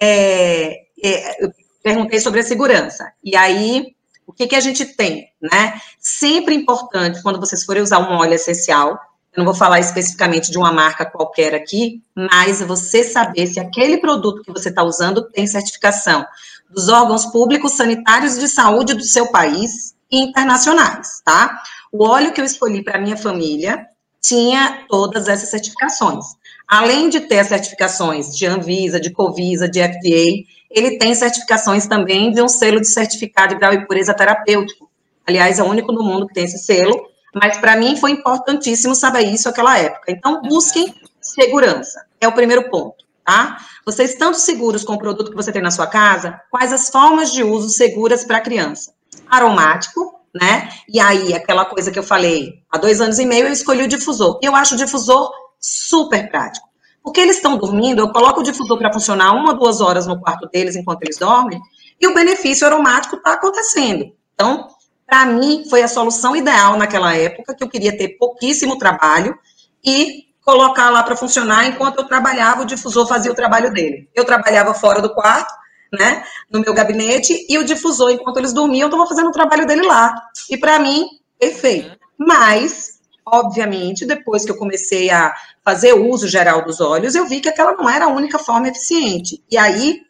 é, 0.00 0.80
é, 1.02 1.44
eu 1.44 1.52
perguntei 1.82 2.20
sobre 2.20 2.40
a 2.40 2.44
segurança. 2.44 3.12
E 3.22 3.36
aí, 3.36 3.94
o 4.26 4.32
que, 4.32 4.46
que 4.46 4.56
a 4.56 4.60
gente 4.60 4.84
tem, 4.84 5.28
né? 5.40 5.80
Sempre 5.98 6.54
importante, 6.54 7.22
quando 7.22 7.40
vocês 7.40 7.64
forem 7.64 7.82
usar 7.82 7.98
um 7.98 8.16
óleo 8.16 8.34
essencial, 8.34 8.98
eu 9.32 9.38
não 9.38 9.44
vou 9.44 9.54
falar 9.54 9.78
especificamente 9.78 10.50
de 10.50 10.58
uma 10.58 10.72
marca 10.72 11.04
qualquer 11.04 11.54
aqui, 11.54 12.02
mas 12.14 12.60
você 12.60 13.04
saber 13.04 13.46
se 13.46 13.60
aquele 13.60 13.98
produto 13.98 14.42
que 14.42 14.52
você 14.52 14.68
está 14.68 14.82
usando 14.82 15.28
tem 15.30 15.46
certificação 15.46 16.26
dos 16.70 16.88
órgãos 16.88 17.26
públicos 17.26 17.72
sanitários 17.72 18.38
de 18.38 18.48
saúde 18.48 18.94
do 18.94 19.04
seu 19.04 19.30
país 19.30 19.94
e 20.10 20.18
internacionais, 20.22 21.20
tá? 21.24 21.62
O 21.92 22.04
óleo 22.04 22.32
que 22.32 22.40
eu 22.40 22.44
escolhi 22.44 22.82
para 22.82 23.00
minha 23.00 23.16
família 23.16 23.86
tinha 24.20 24.84
todas 24.88 25.28
essas 25.28 25.48
certificações. 25.48 26.24
Além 26.66 27.08
de 27.08 27.20
ter 27.20 27.38
as 27.38 27.48
certificações 27.48 28.36
de 28.36 28.44
Anvisa, 28.46 29.00
de 29.00 29.10
Covisa, 29.10 29.68
de 29.68 29.80
FDA, 29.80 30.44
ele 30.70 30.98
tem 30.98 31.14
certificações 31.14 31.86
também 31.86 32.30
de 32.30 32.42
um 32.42 32.48
selo 32.48 32.80
de 32.80 32.88
certificado 32.88 33.54
de 33.54 33.60
grau 33.60 33.72
e 33.72 33.86
pureza 33.86 34.12
terapêutico. 34.12 34.90
Aliás, 35.26 35.58
é 35.58 35.62
o 35.62 35.66
único 35.66 35.92
no 35.92 36.02
mundo 36.02 36.26
que 36.26 36.34
tem 36.34 36.44
esse 36.44 36.58
selo, 36.58 37.08
mas 37.34 37.58
para 37.58 37.76
mim 37.76 37.96
foi 37.96 38.12
importantíssimo 38.12 38.94
saber 38.94 39.22
isso 39.22 39.48
naquela 39.48 39.78
época. 39.78 40.10
Então, 40.10 40.42
busquem 40.42 40.94
segurança. 41.20 42.04
É 42.20 42.26
o 42.26 42.32
primeiro 42.32 42.68
ponto, 42.70 43.04
tá? 43.24 43.58
Vocês 43.84 44.10
estando 44.10 44.34
seguros 44.34 44.84
com 44.84 44.94
o 44.94 44.98
produto 44.98 45.30
que 45.30 45.36
você 45.36 45.52
tem 45.52 45.62
na 45.62 45.70
sua 45.70 45.86
casa, 45.86 46.40
quais 46.50 46.72
as 46.72 46.88
formas 46.88 47.32
de 47.32 47.42
uso 47.42 47.68
seguras 47.68 48.24
para 48.24 48.38
a 48.38 48.40
criança? 48.40 48.92
Aromático, 49.28 50.20
né? 50.34 50.68
E 50.88 51.00
aí, 51.00 51.34
aquela 51.34 51.64
coisa 51.64 51.90
que 51.90 51.98
eu 51.98 52.02
falei, 52.02 52.62
há 52.70 52.78
dois 52.78 53.00
anos 53.00 53.18
e 53.18 53.26
meio 53.26 53.46
eu 53.46 53.52
escolhi 53.52 53.82
o 53.82 53.88
difusor. 53.88 54.38
E 54.42 54.46
eu 54.46 54.54
acho 54.54 54.74
o 54.74 54.78
difusor 54.78 55.30
super 55.60 56.30
prático. 56.30 56.68
Porque 57.02 57.20
eles 57.20 57.36
estão 57.36 57.56
dormindo, 57.56 58.00
eu 58.00 58.12
coloco 58.12 58.40
o 58.40 58.42
difusor 58.42 58.76
para 58.78 58.92
funcionar 58.92 59.32
uma, 59.32 59.54
duas 59.54 59.80
horas 59.80 60.06
no 60.06 60.20
quarto 60.20 60.48
deles 60.48 60.76
enquanto 60.76 61.02
eles 61.02 61.16
dormem, 61.16 61.60
e 62.00 62.06
o 62.06 62.14
benefício 62.14 62.66
aromático 62.66 63.16
está 63.16 63.32
acontecendo. 63.32 64.12
Então, 64.34 64.68
para 65.08 65.24
mim, 65.24 65.64
foi 65.70 65.82
a 65.82 65.88
solução 65.88 66.36
ideal 66.36 66.76
naquela 66.76 67.16
época, 67.16 67.54
que 67.54 67.64
eu 67.64 67.68
queria 67.68 67.96
ter 67.96 68.18
pouquíssimo 68.18 68.76
trabalho 68.76 69.34
e 69.82 70.26
colocar 70.42 70.90
lá 70.90 71.02
para 71.02 71.16
funcionar 71.16 71.66
enquanto 71.66 72.00
eu 72.00 72.06
trabalhava, 72.06 72.60
o 72.60 72.66
difusor 72.66 73.08
fazia 73.08 73.32
o 73.32 73.34
trabalho 73.34 73.72
dele. 73.72 74.06
Eu 74.14 74.26
trabalhava 74.26 74.74
fora 74.74 75.00
do 75.00 75.14
quarto, 75.14 75.50
né, 75.90 76.22
no 76.50 76.60
meu 76.60 76.74
gabinete, 76.74 77.46
e 77.48 77.56
o 77.56 77.64
difusor, 77.64 78.10
enquanto 78.10 78.36
eles 78.36 78.52
dormiam, 78.52 78.82
eu 78.82 78.88
estava 78.88 79.06
fazendo 79.06 79.30
o 79.30 79.32
trabalho 79.32 79.66
dele 79.66 79.80
lá. 79.82 80.14
E 80.50 80.58
para 80.58 80.78
mim, 80.78 81.06
perfeito. 81.40 81.98
Mas, 82.18 82.98
obviamente, 83.24 84.04
depois 84.04 84.44
que 84.44 84.50
eu 84.50 84.58
comecei 84.58 85.08
a 85.08 85.34
fazer 85.64 85.94
uso 85.94 86.28
geral 86.28 86.66
dos 86.66 86.82
olhos, 86.82 87.14
eu 87.14 87.26
vi 87.26 87.40
que 87.40 87.48
aquela 87.48 87.72
não 87.72 87.88
era 87.88 88.04
a 88.04 88.08
única 88.08 88.38
forma 88.38 88.68
eficiente. 88.68 89.42
E 89.50 89.56
aí, 89.56 90.02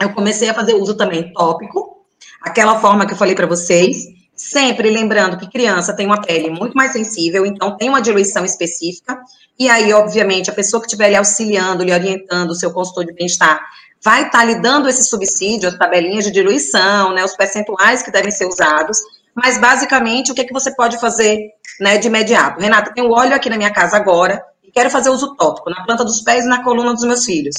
eu 0.00 0.12
comecei 0.14 0.48
a 0.48 0.54
fazer 0.54 0.74
uso 0.74 0.96
também 0.96 1.32
tópico, 1.32 2.06
aquela 2.40 2.78
forma 2.78 3.06
que 3.06 3.12
eu 3.12 3.18
falei 3.18 3.34
para 3.34 3.46
vocês, 3.46 4.19
Sempre 4.42 4.88
lembrando 4.88 5.36
que 5.36 5.50
criança 5.50 5.94
tem 5.94 6.06
uma 6.06 6.22
pele 6.22 6.48
muito 6.48 6.74
mais 6.74 6.92
sensível, 6.92 7.44
então 7.44 7.76
tem 7.76 7.90
uma 7.90 8.00
diluição 8.00 8.42
específica. 8.42 9.20
E 9.58 9.68
aí, 9.68 9.92
obviamente, 9.92 10.48
a 10.48 10.54
pessoa 10.54 10.80
que 10.80 10.86
estiver 10.86 11.10
lhe 11.10 11.16
auxiliando, 11.16 11.84
lhe 11.84 11.92
orientando, 11.92 12.50
o 12.50 12.54
seu 12.54 12.72
consultor 12.72 13.04
de 13.04 13.12
bem-estar, 13.12 13.60
vai 14.02 14.24
estar 14.24 14.38
tá 14.38 14.44
lhe 14.44 14.54
dando 14.54 14.88
esse 14.88 15.04
subsídio, 15.04 15.68
as 15.68 15.76
tabelinhas 15.76 16.24
de 16.24 16.30
diluição, 16.30 17.12
né, 17.12 17.22
os 17.22 17.36
percentuais 17.36 18.02
que 18.02 18.10
devem 18.10 18.30
ser 18.30 18.46
usados. 18.46 18.96
Mas, 19.34 19.58
basicamente, 19.58 20.32
o 20.32 20.34
que, 20.34 20.40
é 20.40 20.44
que 20.44 20.54
você 20.54 20.74
pode 20.74 20.98
fazer 20.98 21.50
né, 21.78 21.98
de 21.98 22.08
imediato? 22.08 22.62
Renata, 22.62 22.94
tem 22.94 23.04
um 23.04 23.12
óleo 23.12 23.34
aqui 23.34 23.50
na 23.50 23.58
minha 23.58 23.70
casa 23.70 23.98
agora 23.98 24.42
e 24.64 24.72
quero 24.72 24.88
fazer 24.88 25.10
uso 25.10 25.36
tópico 25.36 25.68
na 25.68 25.84
planta 25.84 26.02
dos 26.02 26.22
pés 26.22 26.46
e 26.46 26.48
na 26.48 26.64
coluna 26.64 26.94
dos 26.94 27.04
meus 27.04 27.26
filhos. 27.26 27.56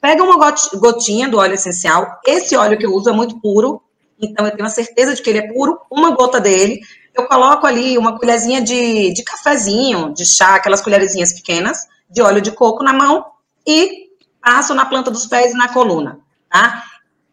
Pega 0.00 0.24
uma 0.24 0.52
gotinha 0.74 1.28
do 1.28 1.38
óleo 1.38 1.54
essencial. 1.54 2.18
Esse 2.26 2.56
óleo 2.56 2.76
que 2.76 2.84
eu 2.84 2.92
uso 2.92 3.08
é 3.08 3.12
muito 3.12 3.40
puro, 3.40 3.80
então 4.20 4.46
eu 4.46 4.52
tenho 4.52 4.66
a 4.66 4.70
certeza 4.70 5.14
de 5.14 5.22
que 5.22 5.30
ele 5.30 5.38
é 5.38 5.52
puro, 5.52 5.80
uma 5.90 6.10
gota 6.14 6.40
dele, 6.40 6.80
eu 7.14 7.26
coloco 7.26 7.66
ali 7.66 7.96
uma 7.96 8.18
colherzinha 8.18 8.60
de, 8.60 9.12
de 9.12 9.22
cafezinho, 9.22 10.12
de 10.12 10.26
chá, 10.26 10.56
aquelas 10.56 10.80
colherzinhas 10.80 11.32
pequenas, 11.32 11.86
de 12.10 12.20
óleo 12.20 12.40
de 12.40 12.50
coco 12.50 12.82
na 12.82 12.92
mão 12.92 13.24
e 13.66 14.08
passo 14.42 14.74
na 14.74 14.84
planta 14.84 15.10
dos 15.10 15.26
pés 15.26 15.52
e 15.52 15.56
na 15.56 15.68
coluna, 15.68 16.18
tá? 16.50 16.82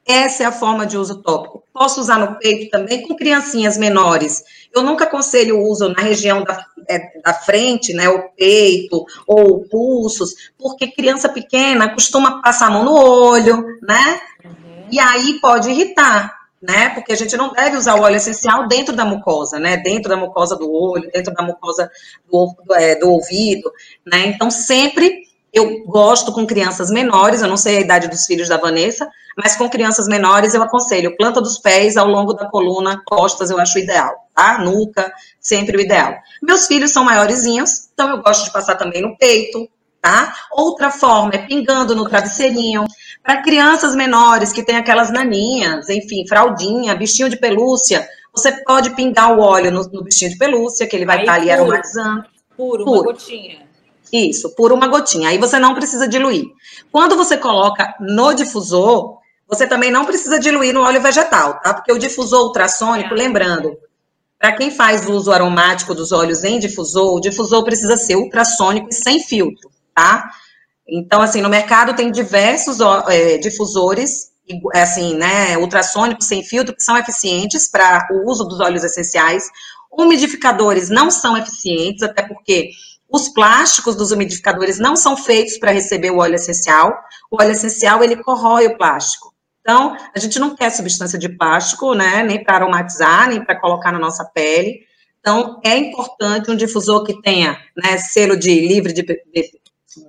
Essa 0.05 0.43
é 0.43 0.45
a 0.45 0.51
forma 0.51 0.85
de 0.85 0.97
uso 0.97 1.21
tópico. 1.21 1.63
Posso 1.73 1.99
usar 1.99 2.19
no 2.19 2.37
peito 2.37 2.69
também 2.69 3.07
com 3.07 3.15
criancinhas 3.15 3.77
menores. 3.77 4.43
Eu 4.73 4.83
nunca 4.83 5.05
aconselho 5.05 5.57
o 5.57 5.69
uso 5.69 5.89
na 5.89 6.01
região 6.01 6.43
da, 6.43 6.65
é, 6.89 7.21
da 7.21 7.33
frente, 7.33 7.93
né, 7.93 8.09
o 8.09 8.29
peito 8.29 9.05
ou 9.27 9.63
pulsos, 9.69 10.51
porque 10.57 10.91
criança 10.91 11.29
pequena 11.29 11.93
costuma 11.93 12.41
passar 12.41 12.67
a 12.67 12.71
mão 12.71 12.83
no 12.83 12.93
olho, 12.93 13.63
né? 13.81 14.19
Uhum. 14.43 14.87
E 14.91 14.99
aí 14.99 15.39
pode 15.39 15.69
irritar 15.69 16.40
né? 16.61 16.89
Porque 16.89 17.11
a 17.11 17.15
gente 17.15 17.35
não 17.35 17.51
deve 17.51 17.75
usar 17.75 17.95
o 17.95 18.01
óleo 18.01 18.17
essencial 18.17 18.67
dentro 18.67 18.95
da 18.95 19.03
mucosa, 19.03 19.59
né? 19.59 19.77
Dentro 19.77 20.09
da 20.09 20.15
mucosa 20.15 20.55
do 20.55 20.71
olho, 20.71 21.09
dentro 21.11 21.33
da 21.33 21.43
mucosa 21.43 21.89
do, 22.29 22.55
é, 22.73 22.95
do 22.95 23.09
ouvido, 23.09 23.71
né? 24.05 24.27
Então, 24.27 24.51
sempre 24.51 25.23
eu 25.53 25.83
gosto 25.85 26.31
com 26.31 26.45
crianças 26.45 26.89
menores, 26.89 27.41
eu 27.41 27.47
não 27.47 27.57
sei 27.57 27.77
a 27.77 27.81
idade 27.81 28.07
dos 28.07 28.25
filhos 28.25 28.47
da 28.47 28.57
Vanessa, 28.57 29.09
mas 29.37 29.55
com 29.55 29.69
crianças 29.69 30.07
menores 30.07 30.53
eu 30.53 30.63
aconselho 30.63 31.17
planta 31.17 31.41
dos 31.41 31.57
pés 31.57 31.97
ao 31.97 32.07
longo 32.07 32.33
da 32.33 32.49
coluna, 32.49 33.01
costas, 33.05 33.49
eu 33.49 33.59
acho 33.59 33.77
ideal, 33.77 34.13
tá? 34.33 34.59
Nuca, 34.59 35.11
sempre 35.39 35.75
o 35.75 35.81
ideal. 35.81 36.15
Meus 36.41 36.67
filhos 36.67 36.91
são 36.91 37.03
maiorzinhos, 37.03 37.89
então 37.93 38.09
eu 38.11 38.21
gosto 38.21 38.45
de 38.45 38.53
passar 38.53 38.75
também 38.75 39.01
no 39.01 39.17
peito, 39.17 39.67
tá? 40.01 40.33
Outra 40.51 40.89
forma 40.89 41.31
é 41.35 41.37
pingando 41.37 41.95
no 41.95 42.09
travesseirinho. 42.09 42.85
Para 43.23 43.43
crianças 43.43 43.95
menores 43.95 44.51
que 44.51 44.63
têm 44.63 44.77
aquelas 44.77 45.11
naninhas, 45.11 45.87
enfim, 45.89 46.27
fraldinha, 46.27 46.95
bichinho 46.95 47.29
de 47.29 47.37
pelúcia, 47.37 48.07
você 48.33 48.51
pode 48.63 48.95
pingar 48.95 49.37
o 49.37 49.41
óleo 49.41 49.71
no, 49.71 49.83
no 49.91 50.03
bichinho 50.03 50.31
de 50.31 50.37
pelúcia, 50.37 50.87
que 50.87 50.95
ele 50.95 51.05
vai 51.05 51.19
estar 51.19 51.33
tá 51.33 51.37
ali 51.37 51.49
puro, 51.49 51.61
aromatizando. 51.61 52.25
Puro, 52.57 52.83
puro, 52.83 53.01
uma 53.01 53.13
gotinha. 53.13 53.71
Isso, 54.11 54.55
por 54.55 54.71
uma 54.71 54.87
gotinha. 54.87 55.29
Aí 55.29 55.37
você 55.37 55.59
não 55.59 55.75
precisa 55.75 56.07
diluir. 56.07 56.45
Quando 56.91 57.15
você 57.15 57.37
coloca 57.37 57.95
no 57.99 58.33
difusor, 58.33 59.19
você 59.47 59.67
também 59.67 59.91
não 59.91 60.05
precisa 60.05 60.39
diluir 60.39 60.73
no 60.73 60.81
óleo 60.81 61.01
vegetal, 61.01 61.59
tá? 61.61 61.73
Porque 61.73 61.91
o 61.91 61.99
difusor 61.99 62.45
ultrassônico, 62.45 63.13
é. 63.13 63.17
lembrando, 63.17 63.77
para 64.39 64.53
quem 64.53 64.71
faz 64.71 65.07
uso 65.07 65.31
aromático 65.31 65.93
dos 65.93 66.11
óleos 66.11 66.43
em 66.43 66.57
difusor, 66.57 67.15
o 67.15 67.19
difusor 67.19 67.63
precisa 67.63 67.95
ser 67.95 68.15
ultrassônico 68.15 68.87
e 68.89 68.95
sem 68.95 69.19
filtro, 69.19 69.69
tá? 69.95 70.29
Então, 70.87 71.21
assim, 71.21 71.41
no 71.41 71.49
mercado 71.49 71.95
tem 71.95 72.11
diversos 72.11 72.79
é, 73.09 73.37
difusores, 73.37 74.31
assim, 74.73 75.15
né, 75.15 75.57
ultrassônicos 75.57 76.27
sem 76.27 76.43
filtro, 76.43 76.75
que 76.75 76.83
são 76.83 76.97
eficientes 76.97 77.69
para 77.69 78.07
o 78.11 78.29
uso 78.29 78.43
dos 78.43 78.59
óleos 78.59 78.83
essenciais. 78.83 79.45
Umidificadores 79.91 80.89
não 80.89 81.09
são 81.09 81.37
eficientes, 81.37 82.03
até 82.03 82.23
porque 82.23 82.71
Os 83.11 83.27
plásticos 83.27 83.95
dos 83.95 84.11
umidificadores 84.11 84.79
não 84.79 84.95
são 84.95 85.17
feitos 85.17 85.57
para 85.57 85.71
receber 85.71 86.11
o 86.11 86.19
óleo 86.19 86.35
essencial. 86.35 86.97
O 87.29 87.41
óleo 87.41 87.51
essencial, 87.51 88.01
ele 88.01 88.15
corrói 88.23 88.67
o 88.67 88.77
plástico. 88.77 89.33
Então, 89.59 89.97
a 90.15 90.17
gente 90.17 90.39
não 90.39 90.55
quer 90.55 90.71
substância 90.71 91.19
de 91.19 91.27
plástico, 91.29 91.93
né, 91.93 92.23
nem 92.23 92.41
para 92.41 92.55
aromatizar, 92.55 93.27
nem 93.29 93.43
para 93.43 93.59
colocar 93.59 93.91
na 93.91 93.99
nossa 93.99 94.23
pele. 94.33 94.79
Então, 95.19 95.59
é 95.63 95.77
importante 95.77 96.49
um 96.49 96.55
difusor 96.55 97.03
que 97.03 97.21
tenha, 97.21 97.59
né, 97.75 97.97
selo 97.97 98.37
de 98.37 98.49
livre 98.65 98.93
de 98.93 99.03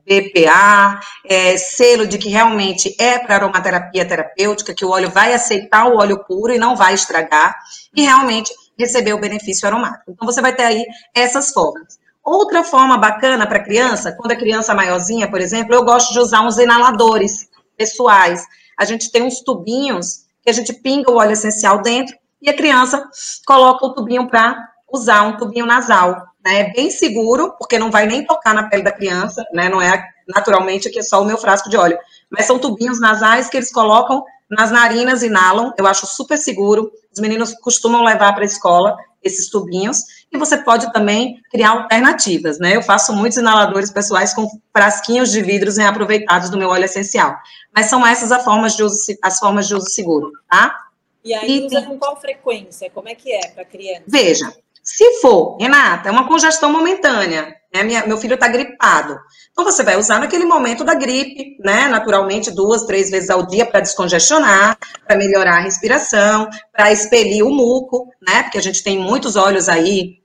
BPA, 0.07 1.01
é, 1.25 1.57
selo 1.57 2.07
de 2.07 2.19
que 2.19 2.29
realmente 2.29 2.95
é 2.99 3.19
para 3.19 3.37
aromaterapia 3.37 4.05
terapêutica, 4.05 4.75
que 4.75 4.85
o 4.85 4.91
óleo 4.91 5.11
vai 5.11 5.35
aceitar 5.35 5.87
o 5.87 5.99
óleo 5.99 6.25
puro 6.25 6.53
e 6.53 6.59
não 6.59 6.77
vai 6.77 6.95
estragar, 6.95 7.55
e 7.95 8.03
realmente 8.03 8.53
receber 8.79 9.13
o 9.13 9.21
benefício 9.21 9.67
aromático. 9.67 10.11
Então, 10.11 10.27
você 10.27 10.41
vai 10.41 10.55
ter 10.55 10.65
aí 10.65 10.85
essas 11.15 11.51
formas. 11.53 11.99
Outra 12.25 12.63
forma 12.63 12.97
bacana 12.97 13.47
para 13.47 13.65
criança, 13.65 14.13
quando 14.13 14.33
a 14.33 14.37
criança 14.37 14.75
maiorzinha, 14.75 15.29
por 15.29 15.41
exemplo, 15.41 15.75
eu 15.75 15.85
gosto 15.85 16.13
de 16.13 16.21
usar 16.21 16.43
uns 16.43 16.57
inaladores 16.57 17.49
pessoais. 17.77 18.47
A 18.79 18.85
gente 18.85 19.11
tem 19.11 19.23
uns 19.23 19.41
tubinhos 19.41 20.25
que 20.43 20.51
a 20.51 20.53
gente 20.53 20.73
pinga 20.73 21.11
o 21.11 21.17
óleo 21.17 21.33
essencial 21.33 21.83
dentro 21.83 22.17
e 22.41 22.49
a 22.49 22.57
criança 22.57 23.09
coloca 23.47 23.87
o 23.87 23.95
tubinho 23.95 24.29
para 24.29 24.57
usar, 24.93 25.23
um 25.23 25.37
tubinho 25.37 25.67
nasal. 25.67 26.32
Né? 26.45 26.61
É 26.61 26.73
bem 26.73 26.91
seguro, 26.91 27.55
porque 27.59 27.79
não 27.79 27.91
vai 27.91 28.07
nem 28.07 28.25
tocar 28.25 28.55
na 28.55 28.69
pele 28.69 28.83
da 28.83 28.93
criança, 28.93 29.45
né? 29.53 29.69
Não 29.69 29.81
é 29.81 30.03
naturalmente 30.29 30.89
aqui 30.89 30.99
é 30.99 31.03
só 31.03 31.21
o 31.21 31.25
meu 31.25 31.39
frasco 31.39 31.69
de 31.69 31.77
óleo. 31.77 31.99
Mas 32.31 32.47
são 32.47 32.59
tubinhos 32.59 33.01
nasais 33.01 33.49
que 33.49 33.57
eles 33.57 33.73
colocam 33.73 34.25
nas 34.51 34.71
narinas, 34.71 35.23
inalam. 35.23 35.73
Eu 35.79 35.87
acho 35.87 36.07
super 36.07 36.37
seguro. 36.37 36.91
Os 37.13 37.21
meninos 37.21 37.55
costumam 37.55 38.05
levar 38.05 38.33
para 38.33 38.43
a 38.43 38.47
escola 38.47 38.97
esses 39.23 39.49
tubinhos, 39.49 40.03
e 40.33 40.39
você 40.39 40.57
pode 40.57 40.93
também 40.93 41.41
criar 41.51 41.71
alternativas, 41.71 42.59
né? 42.59 42.77
Eu 42.77 42.83
faço 42.83 43.13
muitos 43.13 43.39
inaladores 43.39 43.91
pessoais 43.91 44.35
com 44.35 44.49
frasquinhos 44.73 45.31
de 45.31 45.41
vidros 45.43 45.77
reaproveitados 45.77 46.51
do 46.51 46.59
meu 46.59 46.69
óleo 46.71 46.85
essencial. 46.85 47.37
Mas 47.75 47.87
são 47.87 48.05
essas 48.07 48.33
as 48.33 48.43
formas 48.43 48.75
de 48.75 48.83
uso, 48.83 48.97
as 49.23 49.39
formas 49.39 49.69
de 49.69 49.75
uso 49.75 49.89
seguro, 49.89 50.33
tá? 50.51 50.77
E 51.25 51.33
aí 51.33 51.61
e, 51.61 51.67
usa 51.67 51.83
com 51.83 51.99
qual 51.99 52.21
frequência? 52.21 52.91
Como 52.91 53.09
é 53.09 53.15
que 53.15 53.33
é 53.33 53.49
para 53.49 53.65
criança? 53.65 54.03
Veja, 54.09 54.53
se 54.83 55.21
for, 55.21 55.57
Renata, 55.61 56.09
é 56.09 56.13
uma 56.13 56.27
congestão 56.27 56.73
momentânea, 56.73 57.55
né? 57.73 57.85
Minha, 57.85 58.05
meu 58.05 58.19
filho 58.19 58.35
está 58.35 58.49
gripado. 58.49 59.17
Então, 59.53 59.65
você 59.65 59.85
vai 59.85 59.97
usar 59.97 60.19
naquele 60.19 60.45
momento 60.45 60.83
da 60.83 60.95
gripe, 60.95 61.57
né? 61.61 61.87
Naturalmente, 61.87 62.51
duas, 62.51 62.83
três 62.85 63.09
vezes 63.09 63.31
ao 63.31 63.47
dia 63.47 63.65
para 63.65 63.81
descongestionar, 63.81 64.77
para 65.07 65.17
melhorar 65.17 65.59
a 65.59 65.61
respiração, 65.61 66.49
para 66.73 66.91
expelir 66.91 67.47
o 67.47 67.51
muco, 67.51 68.09
né? 68.21 68.43
Porque 68.43 68.59
a 68.59 68.63
gente 68.63 68.83
tem 68.83 68.99
muitos 68.99 69.37
óleos 69.37 69.69
aí 69.69 70.21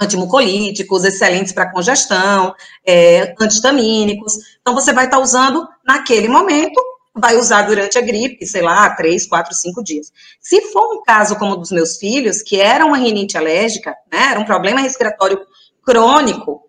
antimucolíticos, 0.00 1.04
excelentes 1.04 1.52
para 1.52 1.70
congestão, 1.70 2.54
é, 2.86 3.34
antihistamínicos. 3.38 4.34
Então, 4.62 4.74
você 4.74 4.94
vai 4.94 5.04
estar 5.04 5.18
tá 5.18 5.22
usando 5.22 5.68
naquele 5.84 6.26
momento 6.26 6.80
vai 7.14 7.36
usar 7.36 7.62
durante 7.62 7.98
a 7.98 8.00
gripe, 8.00 8.46
sei 8.46 8.62
lá, 8.62 8.90
três, 8.90 9.26
quatro, 9.26 9.54
cinco 9.54 9.82
dias. 9.82 10.12
Se 10.40 10.60
for 10.72 10.94
um 10.94 11.02
caso 11.02 11.36
como 11.36 11.54
o 11.54 11.56
dos 11.56 11.70
meus 11.70 11.96
filhos, 11.96 12.42
que 12.42 12.60
era 12.60 12.84
uma 12.84 12.96
rinite 12.96 13.36
alérgica, 13.36 13.94
né, 14.10 14.30
era 14.30 14.40
um 14.40 14.44
problema 14.44 14.80
respiratório 14.80 15.40
crônico, 15.84 16.62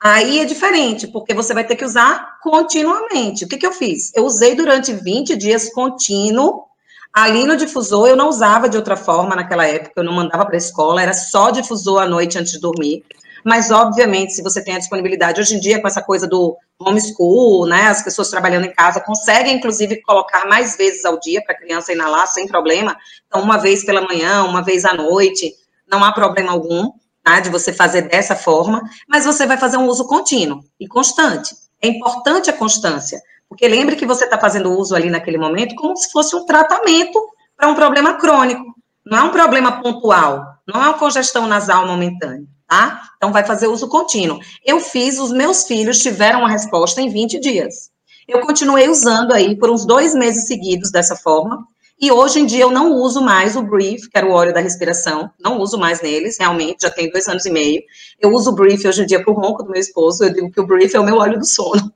aí 0.00 0.40
é 0.40 0.44
diferente, 0.44 1.06
porque 1.06 1.34
você 1.34 1.52
vai 1.52 1.64
ter 1.64 1.76
que 1.76 1.84
usar 1.84 2.38
continuamente. 2.42 3.44
O 3.44 3.48
que, 3.48 3.58
que 3.58 3.66
eu 3.66 3.72
fiz? 3.72 4.10
Eu 4.14 4.24
usei 4.24 4.54
durante 4.54 4.92
20 4.92 5.36
dias 5.36 5.70
contínuo, 5.70 6.64
ali 7.12 7.44
no 7.44 7.56
difusor 7.56 8.08
eu 8.08 8.16
não 8.16 8.28
usava 8.28 8.68
de 8.68 8.76
outra 8.76 8.96
forma 8.96 9.36
naquela 9.36 9.66
época, 9.66 9.92
eu 9.96 10.04
não 10.04 10.14
mandava 10.14 10.46
para 10.46 10.56
a 10.56 10.58
escola, 10.58 11.02
era 11.02 11.12
só 11.12 11.50
difusor 11.50 12.02
à 12.02 12.06
noite 12.06 12.38
antes 12.38 12.52
de 12.52 12.60
dormir. 12.60 13.04
Mas, 13.44 13.70
obviamente, 13.70 14.32
se 14.32 14.42
você 14.42 14.62
tem 14.62 14.76
a 14.76 14.78
disponibilidade, 14.78 15.40
hoje 15.40 15.56
em 15.56 15.60
dia, 15.60 15.80
com 15.80 15.88
essa 15.88 16.02
coisa 16.02 16.28
do 16.28 16.56
homeschool, 16.78 17.66
né, 17.66 17.88
as 17.88 18.02
pessoas 18.02 18.30
trabalhando 18.30 18.66
em 18.66 18.72
casa 18.72 19.00
conseguem, 19.00 19.56
inclusive, 19.56 20.00
colocar 20.02 20.46
mais 20.46 20.76
vezes 20.76 21.04
ao 21.04 21.18
dia 21.18 21.42
para 21.44 21.54
a 21.54 21.58
criança 21.58 21.92
inalar 21.92 22.26
sem 22.28 22.46
problema. 22.46 22.96
Então, 23.26 23.42
uma 23.42 23.58
vez 23.58 23.84
pela 23.84 24.00
manhã, 24.00 24.44
uma 24.44 24.62
vez 24.62 24.84
à 24.84 24.94
noite, 24.94 25.52
não 25.90 26.04
há 26.04 26.12
problema 26.12 26.52
algum, 26.52 26.90
tá, 27.22 27.40
de 27.40 27.50
você 27.50 27.72
fazer 27.72 28.02
dessa 28.02 28.36
forma, 28.36 28.82
mas 29.08 29.24
você 29.24 29.44
vai 29.44 29.56
fazer 29.56 29.76
um 29.76 29.86
uso 29.86 30.06
contínuo 30.06 30.62
e 30.78 30.86
constante. 30.86 31.54
É 31.80 31.88
importante 31.88 32.48
a 32.48 32.52
constância, 32.52 33.20
porque 33.48 33.66
lembre 33.66 33.96
que 33.96 34.06
você 34.06 34.24
está 34.24 34.38
fazendo 34.38 34.72
uso 34.72 34.94
ali 34.94 35.10
naquele 35.10 35.38
momento 35.38 35.74
como 35.74 35.96
se 35.96 36.10
fosse 36.12 36.34
um 36.36 36.46
tratamento 36.46 37.20
para 37.56 37.68
um 37.68 37.74
problema 37.74 38.14
crônico. 38.14 38.72
Não 39.04 39.18
é 39.18 39.22
um 39.22 39.30
problema 39.30 39.82
pontual, 39.82 40.44
não 40.66 40.80
é 40.80 40.88
uma 40.88 40.98
congestão 40.98 41.48
nasal 41.48 41.86
momentânea 41.86 42.51
tá? 42.72 43.02
Então, 43.18 43.30
vai 43.30 43.44
fazer 43.44 43.68
uso 43.68 43.86
contínuo. 43.86 44.40
Eu 44.64 44.80
fiz, 44.80 45.18
os 45.18 45.30
meus 45.30 45.64
filhos 45.64 45.98
tiveram 45.98 46.40
uma 46.40 46.48
resposta 46.48 47.02
em 47.02 47.10
20 47.10 47.38
dias. 47.38 47.90
Eu 48.26 48.40
continuei 48.40 48.88
usando 48.88 49.32
aí 49.32 49.56
por 49.56 49.70
uns 49.70 49.84
dois 49.84 50.14
meses 50.14 50.46
seguidos 50.46 50.90
dessa 50.90 51.14
forma, 51.14 51.66
e 52.00 52.10
hoje 52.10 52.40
em 52.40 52.46
dia 52.46 52.62
eu 52.62 52.70
não 52.70 52.92
uso 52.92 53.20
mais 53.20 53.54
o 53.54 53.62
Brief, 53.62 54.08
que 54.08 54.16
era 54.16 54.26
o 54.26 54.32
óleo 54.32 54.54
da 54.54 54.60
respiração, 54.60 55.30
não 55.38 55.60
uso 55.60 55.78
mais 55.78 56.00
neles, 56.00 56.36
realmente, 56.38 56.82
já 56.82 56.90
tem 56.90 57.10
dois 57.10 57.28
anos 57.28 57.44
e 57.44 57.50
meio. 57.50 57.82
Eu 58.18 58.30
uso 58.32 58.50
o 58.50 58.54
Brief 58.54 58.86
hoje 58.88 59.02
em 59.02 59.06
dia 59.06 59.22
para 59.22 59.32
o 59.32 59.36
ronco 59.36 59.62
do 59.62 59.70
meu 59.70 59.80
esposo, 59.80 60.24
eu 60.24 60.32
digo 60.32 60.50
que 60.50 60.60
o 60.60 60.66
Brief 60.66 60.94
é 60.96 61.00
o 61.00 61.04
meu 61.04 61.16
óleo 61.16 61.38
do 61.38 61.46
sono. 61.46 61.92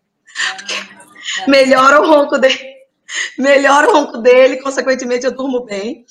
melhora 1.48 2.02
o 2.02 2.06
ronco 2.06 2.38
dele, 2.38 2.58
melhora 3.38 3.88
o 3.88 3.92
ronco 3.94 4.18
dele, 4.18 4.58
consequentemente 4.58 5.24
eu 5.24 5.34
durmo 5.34 5.64
bem. 5.64 6.04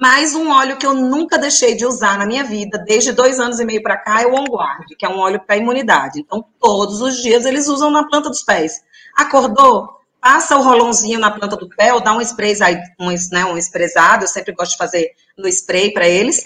Mas 0.00 0.34
um 0.34 0.50
óleo 0.50 0.78
que 0.78 0.86
eu 0.86 0.94
nunca 0.94 1.36
deixei 1.36 1.74
de 1.74 1.84
usar 1.84 2.16
na 2.16 2.24
minha 2.24 2.42
vida, 2.42 2.78
desde 2.78 3.12
dois 3.12 3.38
anos 3.38 3.60
e 3.60 3.64
meio 3.66 3.82
para 3.82 3.98
cá, 3.98 4.22
é 4.22 4.26
o 4.26 4.34
On 4.34 4.44
Guard, 4.44 4.86
que 4.98 5.04
é 5.04 5.08
um 5.10 5.18
óleo 5.18 5.38
para 5.46 5.58
imunidade. 5.58 6.20
Então, 6.20 6.42
todos 6.58 7.02
os 7.02 7.20
dias 7.22 7.44
eles 7.44 7.68
usam 7.68 7.90
na 7.90 8.08
planta 8.08 8.30
dos 8.30 8.42
pés. 8.42 8.80
Acordou? 9.14 9.90
Passa 10.18 10.56
o 10.56 10.62
rolãozinho 10.62 11.20
na 11.20 11.30
planta 11.30 11.54
do 11.54 11.68
pé, 11.68 11.92
ou 11.92 12.00
dá 12.00 12.14
um 12.14 12.20
spray, 12.22 12.54
um, 12.98 13.10
né, 13.30 13.44
um 13.44 13.58
sprayzado, 13.58 14.24
eu 14.24 14.28
sempre 14.28 14.54
gosto 14.54 14.72
de 14.72 14.78
fazer 14.78 15.10
no 15.36 15.46
spray 15.46 15.92
para 15.92 16.08
eles. 16.08 16.42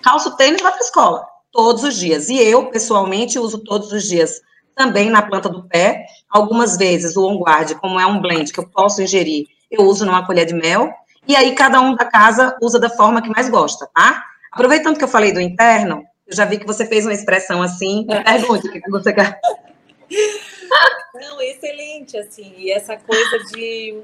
Calça 0.00 0.28
o 0.28 0.36
tênis 0.36 0.60
e 0.60 0.62
vai 0.62 0.70
para 0.70 0.80
escola, 0.80 1.26
todos 1.50 1.82
os 1.82 1.96
dias. 1.96 2.28
E 2.28 2.36
eu, 2.36 2.66
pessoalmente, 2.66 3.36
uso 3.36 3.58
todos 3.58 3.90
os 3.90 4.04
dias 4.04 4.40
também 4.76 5.10
na 5.10 5.22
planta 5.22 5.48
do 5.48 5.64
pé. 5.64 6.06
Algumas 6.30 6.76
vezes 6.76 7.16
o 7.16 7.26
On 7.26 7.36
Guard, 7.40 7.74
como 7.80 7.98
é 7.98 8.06
um 8.06 8.20
blend 8.20 8.52
que 8.52 8.60
eu 8.60 8.68
posso 8.68 9.02
ingerir, 9.02 9.46
eu 9.68 9.82
uso 9.86 10.06
numa 10.06 10.24
colher 10.24 10.46
de 10.46 10.54
mel 10.54 10.88
e 11.26 11.36
aí 11.36 11.54
cada 11.54 11.80
um 11.80 11.94
da 11.94 12.04
casa 12.04 12.56
usa 12.60 12.78
da 12.78 12.90
forma 12.90 13.22
que 13.22 13.30
mais 13.30 13.48
gosta, 13.48 13.88
tá? 13.94 14.24
Aproveitando 14.50 14.98
que 14.98 15.04
eu 15.04 15.08
falei 15.08 15.32
do 15.32 15.40
interno, 15.40 16.04
eu 16.26 16.36
já 16.36 16.44
vi 16.44 16.58
que 16.58 16.66
você 16.66 16.86
fez 16.86 17.04
uma 17.04 17.14
expressão 17.14 17.62
assim, 17.62 18.06
é. 18.10 18.22
pergunte 18.22 18.68
o 18.68 18.72
que 18.72 18.90
você 18.90 19.12
quer. 19.12 19.40
Não, 21.14 21.40
excelente, 21.40 22.16
assim, 22.16 22.54
e 22.56 22.70
essa 22.70 22.96
coisa 22.96 23.38
de 23.52 24.02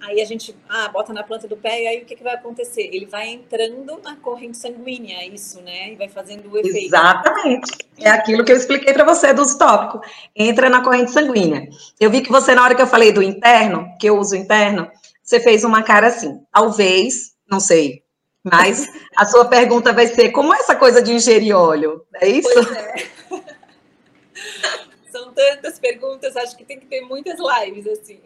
aí 0.00 0.20
a 0.20 0.24
gente 0.24 0.56
ah, 0.68 0.88
bota 0.88 1.12
na 1.12 1.22
planta 1.22 1.46
do 1.46 1.56
pé 1.56 1.82
e 1.82 1.86
aí 1.86 2.02
o 2.02 2.04
que, 2.04 2.16
que 2.16 2.22
vai 2.24 2.34
acontecer? 2.34 2.88
Ele 2.92 3.06
vai 3.06 3.28
entrando 3.28 4.00
na 4.02 4.16
corrente 4.16 4.56
sanguínea, 4.56 5.18
é 5.18 5.28
isso, 5.28 5.60
né? 5.60 5.92
E 5.92 5.96
vai 5.96 6.08
fazendo 6.08 6.50
o 6.50 6.58
efeito. 6.58 6.86
Exatamente. 6.86 7.70
É 7.98 8.10
aquilo 8.10 8.44
que 8.44 8.52
eu 8.52 8.56
expliquei 8.56 8.94
para 8.94 9.04
você 9.04 9.32
do 9.32 9.46
tópico. 9.58 10.00
Entra 10.34 10.70
na 10.70 10.82
corrente 10.82 11.10
sanguínea. 11.10 11.68
Eu 11.98 12.10
vi 12.10 12.22
que 12.22 12.30
você, 12.30 12.54
na 12.54 12.64
hora 12.64 12.74
que 12.74 12.82
eu 12.82 12.86
falei 12.86 13.12
do 13.12 13.22
interno, 13.22 13.86
que 14.00 14.08
eu 14.08 14.18
uso 14.18 14.34
interno, 14.34 14.90
você 15.30 15.38
fez 15.38 15.62
uma 15.62 15.82
cara 15.84 16.08
assim. 16.08 16.42
Talvez, 16.52 17.36
não 17.48 17.60
sei, 17.60 18.02
mas 18.42 18.88
a 19.16 19.24
sua 19.24 19.44
pergunta 19.44 19.92
vai 19.92 20.08
ser: 20.08 20.30
como 20.30 20.52
é 20.52 20.58
essa 20.58 20.74
coisa 20.74 21.00
de 21.00 21.12
ingerir 21.12 21.56
óleo? 21.56 22.04
É 22.20 22.28
isso? 22.28 22.50
Pois 22.52 22.72
é. 22.72 22.94
São 25.12 25.32
tantas 25.32 25.78
perguntas, 25.78 26.36
acho 26.36 26.56
que 26.56 26.64
tem 26.64 26.80
que 26.80 26.86
ter 26.86 27.02
muitas 27.02 27.38
lives 27.38 27.86
assim. 27.86 28.20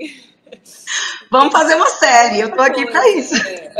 Vamos 1.30 1.52
fazer 1.52 1.74
uma 1.74 1.88
série, 1.88 2.40
eu 2.40 2.54
tô 2.54 2.62
aqui 2.62 2.86
para 2.86 3.08
isso. 3.10 3.34
É. 3.36 3.72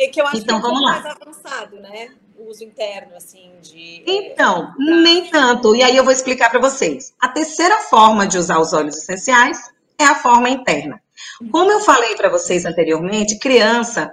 é 0.00 0.08
que 0.08 0.20
eu 0.20 0.26
acho 0.26 0.38
então, 0.38 0.60
que 0.60 0.66
é 0.66 0.70
um 0.70 0.80
mais 0.80 1.06
avançado, 1.06 1.80
né? 1.80 2.10
O 2.36 2.48
uso 2.48 2.64
interno, 2.64 3.16
assim, 3.16 3.52
de. 3.60 4.02
É, 4.06 4.32
então, 4.32 4.72
é, 4.80 4.94
nem 5.02 5.28
tanto. 5.30 5.76
E 5.76 5.82
aí 5.82 5.96
eu 5.96 6.04
vou 6.04 6.12
explicar 6.12 6.50
para 6.50 6.60
vocês. 6.60 7.14
A 7.20 7.28
terceira 7.28 7.76
forma 7.82 8.26
de 8.26 8.38
usar 8.38 8.58
os 8.58 8.72
óleos 8.72 8.96
essenciais 8.96 9.75
é 9.98 10.04
a 10.04 10.14
forma 10.14 10.48
interna. 10.48 11.00
Como 11.50 11.70
eu 11.70 11.80
falei 11.80 12.14
para 12.16 12.28
vocês 12.28 12.64
anteriormente, 12.64 13.38
criança, 13.38 14.12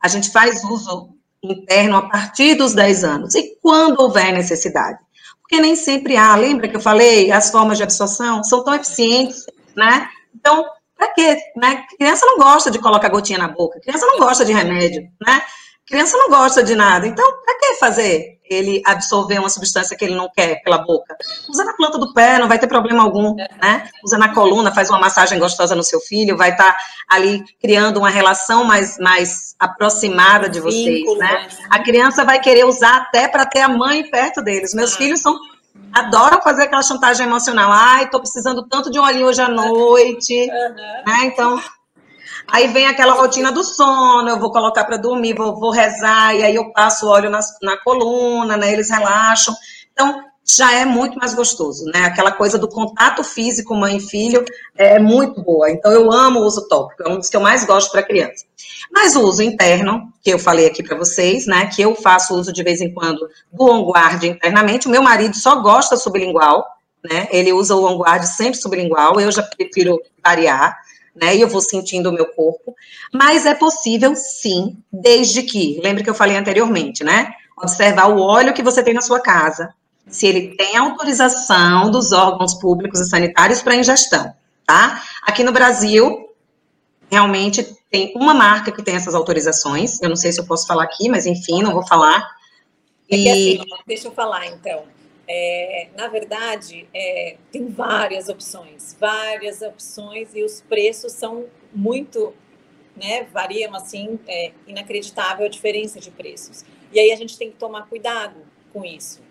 a 0.00 0.08
gente 0.08 0.30
faz 0.30 0.62
uso 0.64 1.10
interno 1.42 1.96
a 1.96 2.08
partir 2.08 2.54
dos 2.54 2.74
10 2.74 3.04
anos 3.04 3.34
e 3.34 3.56
quando 3.62 4.00
houver 4.00 4.32
necessidade. 4.32 4.98
Porque 5.40 5.60
nem 5.60 5.76
sempre 5.76 6.16
há, 6.16 6.34
lembra 6.34 6.68
que 6.68 6.76
eu 6.76 6.80
falei, 6.80 7.30
as 7.30 7.50
formas 7.50 7.78
de 7.78 7.84
absorção 7.84 8.42
são 8.42 8.64
tão 8.64 8.74
eficientes, 8.74 9.46
né? 9.76 10.08
Então, 10.34 10.64
para 10.96 11.12
quê? 11.12 11.38
Né? 11.56 11.84
Criança 11.96 12.26
não 12.26 12.38
gosta 12.38 12.70
de 12.70 12.80
colocar 12.80 13.08
gotinha 13.08 13.38
na 13.38 13.48
boca, 13.48 13.80
criança 13.80 14.06
não 14.06 14.18
gosta 14.18 14.44
de 14.44 14.52
remédio, 14.52 15.08
né? 15.24 15.42
Criança 15.86 16.16
não 16.16 16.28
gosta 16.28 16.62
de 16.62 16.74
nada, 16.74 17.06
então 17.06 17.24
para 17.44 17.58
que 17.58 17.74
fazer 17.76 18.36
ele 18.48 18.80
absorver 18.84 19.38
uma 19.38 19.48
substância 19.48 19.96
que 19.96 20.04
ele 20.04 20.14
não 20.14 20.28
quer 20.28 20.62
pela 20.62 20.78
boca? 20.78 21.16
Usa 21.48 21.64
na 21.64 21.74
planta 21.74 21.98
do 21.98 22.12
pé, 22.12 22.38
não 22.38 22.48
vai 22.48 22.58
ter 22.58 22.66
problema 22.66 23.02
algum, 23.02 23.34
né? 23.34 23.88
Usa 24.04 24.18
na 24.18 24.32
coluna, 24.32 24.74
faz 24.74 24.90
uma 24.90 24.98
massagem 24.98 25.38
gostosa 25.38 25.74
no 25.74 25.82
seu 25.82 26.00
filho, 26.00 26.36
vai 26.36 26.50
estar 26.50 26.72
tá 26.72 26.78
ali 27.08 27.44
criando 27.60 27.98
uma 27.98 28.10
relação 28.10 28.64
mais, 28.64 28.98
mais 28.98 29.54
aproximada 29.58 30.48
de 30.48 30.60
vocês, 30.60 30.98
Vínculo, 30.98 31.18
né? 31.18 31.32
né? 31.32 31.48
A 31.70 31.82
criança 31.82 32.24
vai 32.24 32.40
querer 32.40 32.64
usar 32.64 32.96
até 32.96 33.28
para 33.28 33.46
ter 33.46 33.60
a 33.60 33.68
mãe 33.68 34.08
perto 34.10 34.42
deles. 34.42 34.74
Meus 34.74 34.94
ah. 34.94 34.98
filhos 34.98 35.20
são 35.20 35.36
adoram 35.92 36.42
fazer 36.42 36.64
aquela 36.64 36.82
chantagem 36.82 37.26
emocional. 37.26 37.70
Ai, 37.72 38.08
tô 38.10 38.18
precisando 38.18 38.66
tanto 38.68 38.90
de 38.90 38.98
um 38.98 39.02
olhinho 39.02 39.26
hoje 39.26 39.40
à 39.40 39.48
noite, 39.48 40.34
uhum. 40.34 40.74
né? 41.06 41.24
Então, 41.24 41.60
aí 42.48 42.68
vem 42.68 42.86
aquela 42.86 43.14
rotina 43.14 43.52
do 43.52 43.64
sono, 43.64 44.28
eu 44.28 44.38
vou 44.38 44.50
colocar 44.50 44.84
para 44.84 44.96
dormir, 44.96 45.34
vou, 45.34 45.58
vou, 45.58 45.70
rezar, 45.70 46.34
e 46.34 46.42
aí 46.42 46.54
eu 46.54 46.72
passo 46.72 47.06
óleo 47.06 47.30
na, 47.30 47.40
na 47.62 47.76
coluna, 47.78 48.56
né? 48.56 48.72
Eles 48.72 48.90
relaxam. 48.90 49.54
Então, 49.92 50.22
já 50.48 50.72
é 50.72 50.84
muito 50.84 51.18
mais 51.18 51.34
gostoso, 51.34 51.84
né? 51.86 52.04
Aquela 52.04 52.30
coisa 52.30 52.56
do 52.56 52.68
contato 52.68 53.24
físico 53.24 53.74
mãe 53.74 53.96
e 53.96 54.00
filho 54.00 54.44
é 54.76 54.96
muito 54.98 55.42
boa. 55.42 55.68
Então 55.68 55.90
eu 55.90 56.12
amo 56.12 56.40
o 56.40 56.44
uso 56.44 56.68
tópico, 56.68 57.02
é 57.02 57.08
um 57.08 57.18
dos 57.18 57.28
que 57.28 57.36
eu 57.36 57.40
mais 57.40 57.64
gosto 57.64 57.90
para 57.90 58.04
criança. 58.04 58.44
Mas 58.92 59.16
o 59.16 59.22
uso 59.22 59.42
interno, 59.42 60.12
que 60.22 60.30
eu 60.30 60.38
falei 60.38 60.66
aqui 60.66 60.84
para 60.84 60.96
vocês, 60.96 61.46
né, 61.46 61.66
que 61.66 61.82
eu 61.82 61.96
faço 61.96 62.34
uso 62.34 62.52
de 62.52 62.62
vez 62.62 62.80
em 62.80 62.94
quando 62.94 63.28
do 63.52 63.64
on-guard 63.64 64.22
internamente, 64.22 64.86
o 64.86 64.90
meu 64.90 65.02
marido 65.02 65.34
só 65.36 65.56
gosta 65.56 65.96
sublingual, 65.96 66.64
né? 67.04 67.26
Ele 67.32 67.52
usa 67.52 67.74
o 67.74 67.84
on-guard 67.84 68.24
sempre 68.24 68.58
sublingual, 68.58 69.20
eu 69.20 69.32
já 69.32 69.42
prefiro 69.42 70.00
variar, 70.24 70.76
né? 71.16 71.34
E 71.36 71.40
eu 71.40 71.48
vou 71.48 71.60
sentindo 71.60 72.10
o 72.10 72.12
meu 72.12 72.26
corpo, 72.26 72.74
mas 73.12 73.46
é 73.46 73.54
possível 73.54 74.14
sim, 74.14 74.76
desde 74.92 75.42
que, 75.42 75.80
lembra 75.82 76.04
que 76.04 76.10
eu 76.10 76.14
falei 76.14 76.36
anteriormente, 76.36 77.02
né? 77.02 77.32
Observar 77.56 78.08
o 78.08 78.20
óleo 78.20 78.52
que 78.52 78.62
você 78.62 78.82
tem 78.82 78.94
na 78.94 79.00
sua 79.00 79.20
casa, 79.20 79.74
se 80.08 80.26
ele 80.26 80.56
tem 80.56 80.76
autorização 80.76 81.90
dos 81.90 82.12
órgãos 82.12 82.54
públicos 82.54 83.00
e 83.00 83.08
sanitários 83.08 83.62
para 83.62 83.74
ingestão, 83.74 84.32
tá? 84.66 85.02
Aqui 85.22 85.42
no 85.42 85.52
Brasil, 85.52 86.28
realmente 87.10 87.76
tem 87.90 88.12
uma 88.14 88.34
marca 88.34 88.70
que 88.70 88.82
tem 88.82 88.94
essas 88.94 89.14
autorizações. 89.14 90.00
Eu 90.02 90.08
não 90.08 90.16
sei 90.16 90.32
se 90.32 90.40
eu 90.40 90.46
posso 90.46 90.66
falar 90.66 90.84
aqui, 90.84 91.08
mas 91.08 91.26
enfim, 91.26 91.62
não 91.62 91.72
vou 91.72 91.86
falar. 91.86 92.28
É 93.08 93.16
que 93.16 93.28
assim, 93.28 93.64
deixa 93.86 94.08
eu 94.08 94.12
falar 94.12 94.46
então. 94.46 94.84
É, 95.28 95.88
na 95.96 96.08
verdade, 96.08 96.88
é, 96.94 97.36
tem 97.50 97.66
várias 97.66 98.28
opções, 98.28 98.96
várias 98.98 99.60
opções 99.60 100.34
e 100.34 100.44
os 100.44 100.60
preços 100.60 101.12
são 101.12 101.46
muito, 101.72 102.32
né, 102.96 103.24
variam 103.24 103.74
assim, 103.74 104.18
é 104.28 104.52
inacreditável 104.66 105.46
a 105.46 105.48
diferença 105.48 105.98
de 105.98 106.10
preços. 106.10 106.64
E 106.92 107.00
aí 107.00 107.10
a 107.10 107.16
gente 107.16 107.36
tem 107.36 107.50
que 107.50 107.56
tomar 107.56 107.88
cuidado 107.88 108.40
com 108.72 108.84
isso 108.84 109.26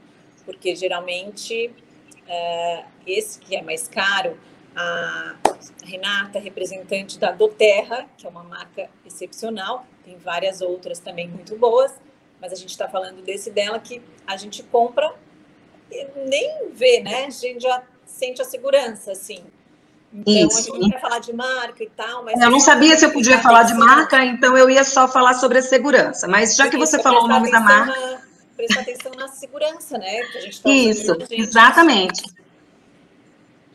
porque 0.46 0.76
geralmente 0.76 1.68
uh, 1.68 2.86
esse 3.06 3.40
que 3.40 3.56
é 3.56 3.62
mais 3.62 3.88
caro, 3.88 4.38
a 4.76 5.36
Renata, 5.84 6.38
representante 6.38 7.18
da 7.18 7.32
Doterra, 7.32 8.08
que 8.18 8.28
é 8.28 8.30
uma 8.30 8.44
marca 8.44 8.90
excepcional, 9.06 9.86
tem 10.04 10.18
várias 10.18 10.62
outras 10.62 11.00
também 11.00 11.28
muito 11.28 11.58
boas, 11.58 11.94
mas 12.40 12.52
a 12.52 12.56
gente 12.56 12.70
está 12.70 12.88
falando 12.88 13.24
desse 13.24 13.50
dela 13.50 13.80
que 13.80 14.02
a 14.28 14.38
gente 14.38 14.62
compra 14.64 15.14
nem 16.28 16.70
vê, 16.74 17.02
né? 17.02 17.26
A 17.26 17.30
gente 17.30 17.62
já 17.62 17.84
sente 18.06 18.42
a 18.42 18.46
segurança, 18.46 19.12
assim. 19.12 19.44
Então, 20.14 20.48
Isso. 20.48 20.58
a 20.58 20.62
gente 20.62 20.80
não 20.80 20.90
quer 20.90 21.02
falar 21.02 21.20
de 21.20 21.34
marca 21.34 21.84
e 21.84 21.90
tal, 21.90 22.24
mas... 22.24 22.40
Eu 22.40 22.50
não 22.50 22.60
sabia 22.60 22.96
se 22.98 23.06
eu 23.06 23.12
podia 23.12 23.40
falar 23.40 23.64
de 23.64 23.74
marca, 23.74 24.24
então 24.24 24.58
eu 24.58 24.70
ia 24.70 24.84
só 24.84 25.08
falar 25.08 25.34
sobre 25.34 25.58
a 25.58 25.62
segurança. 25.62 26.28
Mas 26.28 26.56
já 26.56 26.70
que 26.70 26.78
você 26.78 27.02
falou 27.02 27.26
o 27.26 27.28
nome 27.28 27.52
da 27.52 27.60
marca 27.60 28.22
prestar 28.56 28.82
atenção 28.82 29.12
na 29.18 29.28
segurança, 29.28 29.98
né? 29.98 30.22
Tá 30.32 30.70
Isso, 30.70 31.18
exatamente. 31.30 32.24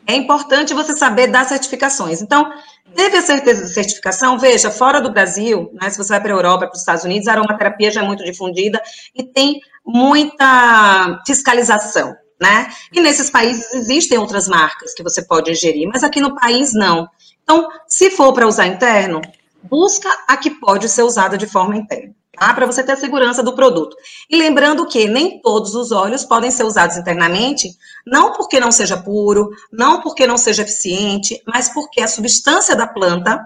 É 0.07 0.15
importante 0.15 0.73
você 0.73 0.95
saber 0.95 1.27
das 1.27 1.47
certificações. 1.47 2.21
Então, 2.21 2.51
teve 2.95 3.17
a 3.17 3.21
certeza 3.21 3.63
de 3.63 3.73
certificação? 3.73 4.37
Veja, 4.37 4.71
fora 4.71 4.99
do 4.99 5.11
Brasil, 5.11 5.69
né, 5.79 5.89
se 5.89 5.97
você 5.97 6.09
vai 6.09 6.21
para 6.21 6.33
a 6.33 6.35
Europa, 6.35 6.65
para 6.65 6.73
os 6.73 6.79
Estados 6.79 7.03
Unidos, 7.03 7.27
a 7.27 7.33
aromaterapia 7.33 7.91
já 7.91 8.01
é 8.01 8.03
muito 8.03 8.23
difundida 8.23 8.81
e 9.15 9.23
tem 9.23 9.61
muita 9.85 11.21
fiscalização, 11.25 12.15
né? 12.39 12.69
E 12.91 13.01
nesses 13.01 13.29
países 13.29 13.73
existem 13.73 14.17
outras 14.17 14.47
marcas 14.47 14.93
que 14.93 15.03
você 15.03 15.21
pode 15.23 15.51
ingerir, 15.51 15.87
mas 15.87 16.03
aqui 16.03 16.19
no 16.19 16.35
país 16.35 16.73
não. 16.73 17.07
Então, 17.43 17.67
se 17.87 18.09
for 18.11 18.33
para 18.33 18.47
usar 18.47 18.67
interno, 18.67 19.21
busca 19.63 20.09
a 20.27 20.37
que 20.37 20.51
pode 20.51 20.87
ser 20.89 21.03
usada 21.03 21.37
de 21.37 21.47
forma 21.47 21.75
interna 21.75 22.13
tá? 22.41 22.53
Para 22.55 22.65
você 22.65 22.83
ter 22.83 22.93
a 22.93 22.97
segurança 22.97 23.43
do 23.43 23.53
produto. 23.53 23.95
E 24.27 24.35
lembrando 24.35 24.87
que 24.87 25.07
nem 25.07 25.39
todos 25.41 25.75
os 25.75 25.91
óleos 25.91 26.25
podem 26.25 26.49
ser 26.49 26.63
usados 26.63 26.97
internamente, 26.97 27.69
não 28.05 28.33
porque 28.33 28.59
não 28.59 28.71
seja 28.71 28.97
puro, 28.97 29.51
não 29.71 30.01
porque 30.01 30.25
não 30.25 30.37
seja 30.37 30.63
eficiente, 30.63 31.39
mas 31.45 31.69
porque 31.69 32.01
a 32.01 32.07
substância 32.07 32.75
da 32.75 32.87
planta 32.87 33.39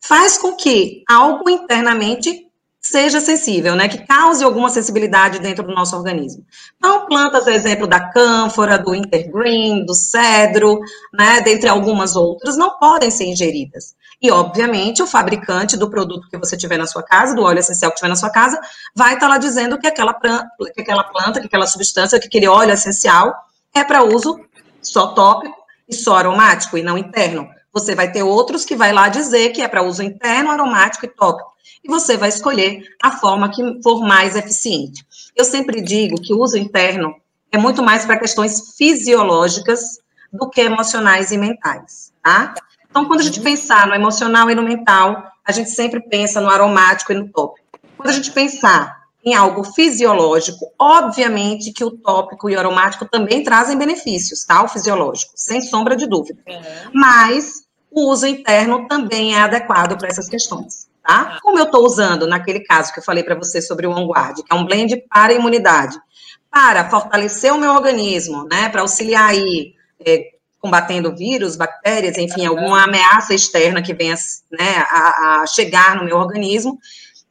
faz 0.00 0.36
com 0.36 0.54
que 0.54 1.02
algo 1.08 1.48
internamente 1.48 2.43
seja 2.84 3.18
sensível, 3.18 3.74
né, 3.74 3.88
que 3.88 4.06
cause 4.06 4.44
alguma 4.44 4.68
sensibilidade 4.68 5.38
dentro 5.38 5.66
do 5.66 5.72
nosso 5.72 5.96
organismo. 5.96 6.44
Então, 6.76 7.06
plantas, 7.06 7.46
exemplo 7.46 7.86
da 7.86 8.10
cânfora, 8.10 8.78
do 8.78 8.94
intergreen, 8.94 9.86
do 9.86 9.94
cedro, 9.94 10.80
né, 11.10 11.40
dentre 11.40 11.66
algumas 11.66 12.14
outras, 12.14 12.58
não 12.58 12.78
podem 12.78 13.10
ser 13.10 13.24
ingeridas. 13.24 13.94
E, 14.20 14.30
obviamente, 14.30 15.02
o 15.02 15.06
fabricante 15.06 15.78
do 15.78 15.88
produto 15.88 16.28
que 16.28 16.36
você 16.36 16.58
tiver 16.58 16.76
na 16.76 16.86
sua 16.86 17.02
casa, 17.02 17.34
do 17.34 17.42
óleo 17.42 17.60
essencial 17.60 17.90
que 17.90 17.96
tiver 17.96 18.10
na 18.10 18.16
sua 18.16 18.28
casa, 18.28 18.60
vai 18.94 19.14
estar 19.14 19.28
lá 19.28 19.38
dizendo 19.38 19.78
que 19.78 19.86
aquela 19.86 20.12
planta, 20.12 20.46
que 20.74 20.82
aquela, 20.82 21.04
planta, 21.04 21.40
que 21.40 21.46
aquela 21.46 21.66
substância, 21.66 22.20
que 22.20 22.26
aquele 22.26 22.46
óleo 22.46 22.72
essencial 22.72 23.34
é 23.74 23.82
para 23.82 24.04
uso 24.04 24.38
só 24.82 25.06
tópico 25.06 25.56
e 25.88 25.94
só 25.94 26.18
aromático 26.18 26.76
e 26.76 26.82
não 26.82 26.98
interno. 26.98 27.48
Você 27.72 27.94
vai 27.94 28.12
ter 28.12 28.22
outros 28.22 28.66
que 28.66 28.76
vai 28.76 28.92
lá 28.92 29.08
dizer 29.08 29.52
que 29.52 29.62
é 29.62 29.68
para 29.68 29.82
uso 29.82 30.02
interno, 30.02 30.50
aromático 30.50 31.06
e 31.06 31.08
tópico 31.08 31.53
e 31.84 31.88
você 31.88 32.16
vai 32.16 32.30
escolher 32.30 32.82
a 33.02 33.12
forma 33.12 33.50
que 33.50 33.62
for 33.82 34.00
mais 34.00 34.34
eficiente. 34.34 35.04
Eu 35.36 35.44
sempre 35.44 35.82
digo 35.82 36.20
que 36.20 36.32
o 36.32 36.40
uso 36.40 36.56
interno 36.56 37.14
é 37.52 37.58
muito 37.58 37.82
mais 37.82 38.06
para 38.06 38.18
questões 38.18 38.74
fisiológicas 38.76 39.98
do 40.32 40.48
que 40.48 40.62
emocionais 40.62 41.30
e 41.30 41.36
mentais, 41.36 42.12
tá? 42.22 42.54
Então, 42.90 43.04
quando 43.04 43.20
a 43.20 43.24
gente 43.24 43.40
pensar 43.40 43.86
no 43.86 43.94
emocional 43.94 44.50
e 44.50 44.54
no 44.54 44.62
mental, 44.62 45.24
a 45.44 45.52
gente 45.52 45.70
sempre 45.70 46.00
pensa 46.00 46.40
no 46.40 46.48
aromático 46.48 47.12
e 47.12 47.14
no 47.14 47.28
tópico. 47.28 47.66
Quando 47.96 48.08
a 48.08 48.12
gente 48.12 48.32
pensar 48.32 49.04
em 49.24 49.34
algo 49.34 49.64
fisiológico, 49.64 50.72
obviamente 50.78 51.72
que 51.72 51.84
o 51.84 51.90
tópico 51.90 52.48
e 52.48 52.56
o 52.56 52.58
aromático 52.58 53.04
também 53.04 53.42
trazem 53.42 53.76
benefícios, 53.76 54.44
tá? 54.44 54.62
O 54.62 54.68
fisiológico, 54.68 55.32
sem 55.36 55.60
sombra 55.60 55.96
de 55.96 56.06
dúvida. 56.06 56.40
Uhum. 56.46 56.90
Mas 56.94 57.64
o 57.90 58.10
uso 58.10 58.26
interno 58.26 58.86
também 58.88 59.34
é 59.34 59.40
adequado 59.40 59.96
para 59.96 60.08
essas 60.08 60.28
questões 60.28 60.88
tá? 61.04 61.38
Como 61.42 61.58
eu 61.58 61.64
estou 61.64 61.84
usando 61.84 62.26
naquele 62.26 62.60
caso 62.60 62.92
que 62.92 62.98
eu 62.98 63.04
falei 63.04 63.22
para 63.22 63.34
você 63.34 63.60
sobre 63.60 63.86
o 63.86 63.90
OnGuard, 63.90 64.42
que 64.42 64.52
é 64.52 64.54
um 64.54 64.64
blend 64.64 64.96
para 65.08 65.34
imunidade, 65.34 65.96
para 66.50 66.88
fortalecer 66.88 67.52
o 67.52 67.58
meu 67.58 67.72
organismo, 67.72 68.44
né, 68.50 68.68
para 68.68 68.80
auxiliar 68.80 69.30
aí, 69.30 69.74
é, 70.04 70.30
combatendo 70.58 71.14
vírus, 71.14 71.56
bactérias, 71.56 72.16
enfim, 72.16 72.46
alguma 72.46 72.84
ameaça 72.84 73.34
externa 73.34 73.82
que 73.82 73.92
venha 73.92 74.14
né, 74.50 74.78
a, 74.88 75.42
a 75.42 75.46
chegar 75.46 75.96
no 75.96 76.04
meu 76.04 76.16
organismo, 76.16 76.78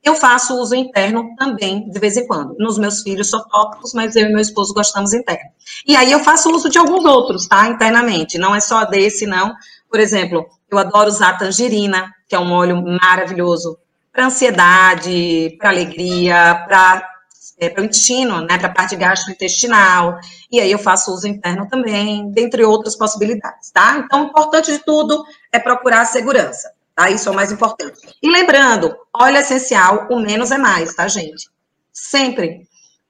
eu 0.04 0.16
faço 0.16 0.60
uso 0.60 0.76
interno 0.76 1.34
também, 1.38 1.90
de 1.90 1.98
vez 1.98 2.18
em 2.18 2.28
quando. 2.28 2.56
Nos 2.60 2.78
meus 2.78 3.02
filhos 3.02 3.30
são 3.30 3.42
tópicos, 3.48 3.94
mas 3.94 4.16
eu 4.16 4.26
e 4.26 4.30
meu 4.30 4.42
esposo 4.42 4.74
gostamos 4.74 5.14
interno. 5.14 5.50
E 5.88 5.96
aí 5.96 6.12
eu 6.12 6.20
faço 6.20 6.54
uso 6.54 6.70
de 6.70 6.78
alguns 6.78 7.06
outros, 7.06 7.48
tá? 7.48 7.68
Internamente. 7.70 8.38
Não 8.38 8.54
é 8.54 8.60
só 8.60 8.84
desse, 8.84 9.26
não. 9.26 9.56
Por 9.90 10.02
exemplo, 10.02 10.46
eu 10.74 10.78
adoro 10.80 11.10
usar 11.10 11.38
tangerina, 11.38 12.12
que 12.28 12.36
é 12.36 12.40
um 12.40 12.52
óleo 12.52 12.82
maravilhoso 12.84 13.78
para 14.12 14.26
ansiedade, 14.26 15.56
para 15.60 15.70
alegria, 15.70 16.64
para 16.68 17.14
é, 17.60 17.74
o 17.80 17.84
intestino, 17.84 18.42
né, 18.42 18.58
para 18.58 18.68
a 18.68 18.74
parte 18.74 18.96
gastrointestinal, 18.96 20.20
e 20.52 20.60
aí 20.60 20.72
eu 20.72 20.80
faço 20.80 21.14
uso 21.14 21.28
interno 21.28 21.68
também, 21.68 22.30
dentre 22.32 22.64
outras 22.64 22.96
possibilidades, 22.96 23.72
tá? 23.72 23.98
Então, 23.98 24.24
o 24.24 24.28
importante 24.28 24.72
de 24.72 24.80
tudo 24.80 25.24
é 25.52 25.60
procurar 25.60 26.02
a 26.02 26.06
segurança, 26.06 26.72
tá? 26.96 27.10
Isso 27.10 27.28
é 27.30 27.32
o 27.32 27.36
mais 27.36 27.52
importante. 27.52 28.00
E 28.22 28.30
lembrando, 28.30 28.96
óleo 29.14 29.38
essencial, 29.38 30.08
o 30.10 30.20
menos 30.20 30.52
é 30.52 30.58
mais, 30.58 30.94
tá, 30.94 31.08
gente? 31.08 31.50
Sempre. 31.92 32.68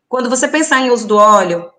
Quando 0.07 0.29
você 0.29 0.47
pensar 0.47 0.81
em 0.81 0.91
uso 0.91 1.07
do 1.07 1.17
óleo, 1.17 1.69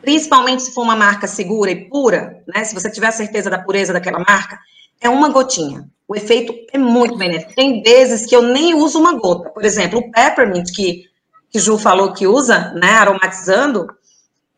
principalmente 0.00 0.62
se 0.62 0.72
for 0.72 0.82
uma 0.82 0.96
marca 0.96 1.26
segura 1.26 1.70
e 1.70 1.88
pura, 1.88 2.42
né, 2.46 2.64
se 2.64 2.74
você 2.74 2.90
tiver 2.90 3.10
certeza 3.12 3.48
da 3.50 3.58
pureza 3.58 3.92
daquela 3.92 4.18
marca, 4.18 4.58
é 5.00 5.08
uma 5.08 5.28
gotinha. 5.28 5.88
O 6.08 6.14
efeito 6.14 6.54
é 6.72 6.78
muito 6.78 7.16
benéfico. 7.16 7.54
Tem 7.54 7.82
vezes 7.82 8.26
que 8.26 8.34
eu 8.34 8.42
nem 8.42 8.74
uso 8.74 8.98
uma 8.98 9.18
gota. 9.18 9.50
Por 9.50 9.64
exemplo, 9.64 9.98
o 9.98 10.10
peppermint, 10.10 10.70
que, 10.72 11.04
que 11.50 11.58
Ju 11.58 11.78
falou 11.78 12.12
que 12.12 12.26
usa, 12.26 12.72
né, 12.74 12.92
aromatizando, 12.92 13.88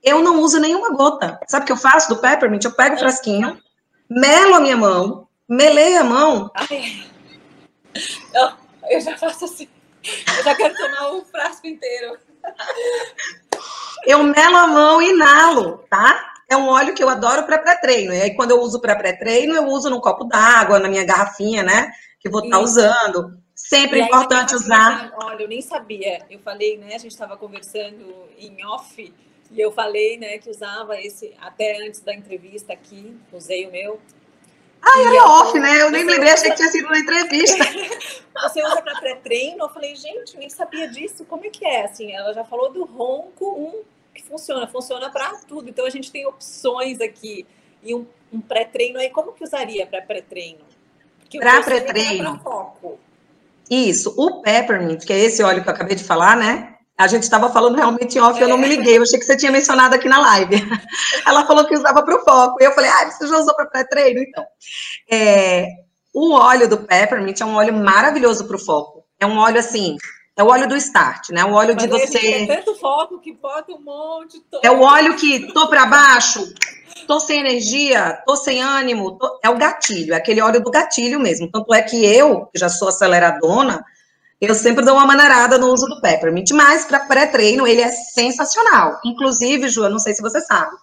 eu 0.03 0.23
não 0.23 0.41
uso 0.41 0.61
nenhuma 0.61 0.91
gota. 0.91 1.41
Sabe 1.47 1.65
o 1.65 1.67
que 1.67 1.73
eu 1.73 1.77
faço 1.77 2.09
do 2.11 2.21
peppermint? 2.21 2.65
Eu 2.65 2.73
pego 2.73 2.97
o 2.97 2.99
frasquinho, 2.99 3.59
melo 4.09 4.55
a 4.55 4.61
minha 4.61 4.77
mão, 4.77 5.27
melei 5.49 5.97
a 5.97 6.05
mão. 6.05 6.51
Ai. 6.55 7.07
Eu, 8.35 8.51
eu 8.91 9.01
já 9.01 9.17
faço 9.17 9.47
assim. 9.47 9.69
Eu 10.37 10.45
já 10.45 10.55
quero 10.55 10.75
tomar 10.75 11.13
o 11.13 11.25
frasco 11.25 11.67
inteiro. 11.67 12.19
Eu 14.07 14.23
melo 14.23 14.57
a 14.57 14.67
mão 14.67 15.03
e 15.03 15.11
inalo, 15.11 15.85
tá? 15.91 16.35
É 16.49 16.57
um 16.57 16.69
óleo 16.69 16.95
que 16.95 17.03
eu 17.03 17.09
adoro 17.09 17.45
para 17.45 17.59
pré-treino. 17.59 18.13
E 18.13 18.23
aí, 18.23 18.35
quando 18.35 18.53
eu 18.53 18.61
uso 18.61 18.81
para 18.81 18.97
pré-treino, 18.97 19.55
eu 19.55 19.67
uso 19.67 19.91
num 19.91 20.01
copo 20.01 20.25
d'água, 20.25 20.79
na 20.79 20.89
minha 20.89 21.05
garrafinha, 21.05 21.63
né? 21.63 21.91
Que 22.19 22.29
vou 22.29 22.43
estar 22.43 22.57
tá 22.57 22.63
usando. 22.63 23.39
Sempre 23.55 24.01
importante 24.01 24.55
usar. 24.55 25.13
Olha, 25.17 25.43
eu 25.43 25.49
nem 25.49 25.61
sabia. 25.61 26.25
Eu 26.31 26.39
falei, 26.39 26.79
né? 26.79 26.95
A 26.95 26.99
gente 26.99 27.11
estava 27.11 27.37
conversando 27.37 28.15
em 28.39 28.65
off 28.65 29.13
e 29.51 29.61
eu 29.61 29.73
falei, 29.73 30.19
né, 30.19 30.39
que 30.39 30.51
usava 30.51 31.01
esse 31.01 31.35
até 31.41 31.87
antes 31.87 32.01
da 32.01 32.15
entrevista 32.15 32.73
aqui. 32.73 33.17
Usei 33.33 33.67
o 33.67 33.73
meu. 33.73 34.01
Ah, 34.81 35.01
era 35.01 35.25
off, 35.25 35.59
né? 35.59 35.83
Eu 35.83 35.91
nem 35.91 36.05
me 36.05 36.13
lembrei, 36.13 36.33
achei 36.33 36.51
que 36.51 36.57
tinha 36.57 36.69
sido 36.69 36.89
na 36.89 36.99
entrevista. 36.99 37.65
você 38.43 38.63
usa 38.63 38.81
para 38.81 39.01
pré-treino? 39.01 39.65
Eu 39.65 39.69
falei, 39.69 39.97
gente, 39.97 40.37
nem 40.37 40.49
sabia 40.49 40.89
disso. 40.89 41.25
Como 41.25 41.45
é 41.45 41.51
que 41.51 41.65
é? 41.65 41.85
Assim, 41.85 42.13
ela 42.13 42.33
já 42.33 42.45
falou 42.45 42.71
do 42.71 42.85
ronco, 42.85 43.55
um 43.55 43.83
que 44.19 44.29
funciona, 44.29 44.67
funciona 44.67 45.11
para 45.11 45.35
tudo. 45.47 45.69
Então 45.69 45.87
a 45.87 45.91
gente 45.91 46.11
tem 46.11 46.27
opções 46.27 47.01
aqui. 47.01 47.47
E 47.83 47.95
um, 47.95 48.07
um 48.33 48.41
pré-treino 48.41 48.99
aí, 48.99 49.11
como 49.11 49.33
que 49.33 49.45
usaria 49.45 49.87
para 49.87 50.03
pré-treino? 50.03 50.61
Para 51.39 51.63
pré-treino. 51.63 52.41
Isso, 53.71 54.15
o 54.17 54.41
peppermint, 54.41 55.05
que 55.05 55.13
é 55.13 55.19
esse 55.19 55.43
óleo 55.43 55.63
que 55.63 55.69
eu 55.69 55.75
acabei 55.75 55.95
de 55.95 56.03
falar, 56.03 56.37
né? 56.37 56.75
A 56.97 57.07
gente 57.07 57.23
estava 57.23 57.49
falando 57.53 57.77
realmente 57.77 58.19
em 58.19 58.21
off, 58.21 58.41
é. 58.41 58.45
eu 58.45 58.49
não 58.49 58.59
me 58.59 58.65
é. 58.65 58.69
liguei, 58.69 58.99
eu 58.99 59.03
achei 59.03 59.19
que 59.19 59.25
você 59.25 59.37
tinha 59.37 59.53
mencionado 59.53 59.95
aqui 59.95 60.09
na 60.09 60.19
live. 60.19 60.57
Ela 61.25 61.47
falou 61.47 61.65
que 61.65 61.77
usava 61.77 62.03
para 62.03 62.17
o 62.17 62.25
foco, 62.25 62.57
e 62.61 62.65
eu 62.65 62.73
falei, 62.73 62.91
ah, 62.91 63.11
você 63.11 63.29
já 63.29 63.39
usou 63.39 63.55
para 63.55 63.67
pré-treino? 63.67 64.21
Então, 64.21 64.45
é, 65.11 65.67
o 66.13 66.33
óleo 66.33 66.69
do 66.69 66.79
peppermint 66.79 67.41
é 67.41 67.45
um 67.45 67.55
óleo 67.55 67.75
maravilhoso 67.75 68.47
para 68.47 68.57
o 68.57 68.59
foco. 68.59 69.05
É 69.21 69.27
um 69.27 69.39
óleo 69.39 69.61
assim, 69.61 69.97
é 70.39 70.43
o 70.43 70.47
óleo 70.47 70.69
do 70.69 70.77
start, 70.77 71.31
né? 71.31 71.45
O 71.45 71.53
óleo 71.53 71.75
Mas 71.75 71.83
de 71.83 71.89
você. 71.89 72.19
É 72.19 72.47
tanto 72.47 72.77
foco 72.77 73.19
que 73.19 73.33
bota 73.33 73.73
um 73.73 73.81
monte. 73.81 74.41
Todo. 74.49 74.65
É 74.65 74.71
o 74.71 74.81
óleo 74.81 75.17
que 75.17 75.53
tô 75.53 75.69
para 75.69 75.85
baixo, 75.85 76.55
tô 77.09 77.19
sem 77.19 77.41
energia, 77.41 78.23
tô 78.25 78.37
sem 78.37 78.63
ânimo. 78.63 79.19
Tô... 79.19 79.41
É 79.43 79.51
o 79.51 79.59
gatilho, 79.59 80.15
é 80.15 80.17
aquele 80.17 80.41
óleo 80.41 80.63
do 80.63 80.71
gatilho 80.71 81.19
mesmo. 81.19 81.51
Tanto 81.51 81.75
é 81.75 81.83
que 81.83 82.07
eu, 82.07 82.47
que 82.47 82.59
já 82.61 82.69
sou 82.69 82.87
aceleradona, 82.87 83.85
eu 84.41 84.55
sempre 84.55 84.85
dou 84.85 84.95
uma 84.95 85.05
maneirada 85.07 85.59
no 85.59 85.73
uso 85.73 85.87
do 85.87 86.01
peppermint, 86.01 86.53
mas 86.53 86.85
para 86.85 87.01
pré-treino 87.01 87.67
ele 87.67 87.81
é 87.81 87.91
sensacional. 87.91 89.01
Inclusive, 89.05 89.69
Ju, 89.69 89.83
eu 89.83 89.91
não 89.91 89.99
sei 89.99 90.15
se 90.15 90.23
você 90.23 90.41
sabe, 90.41 90.77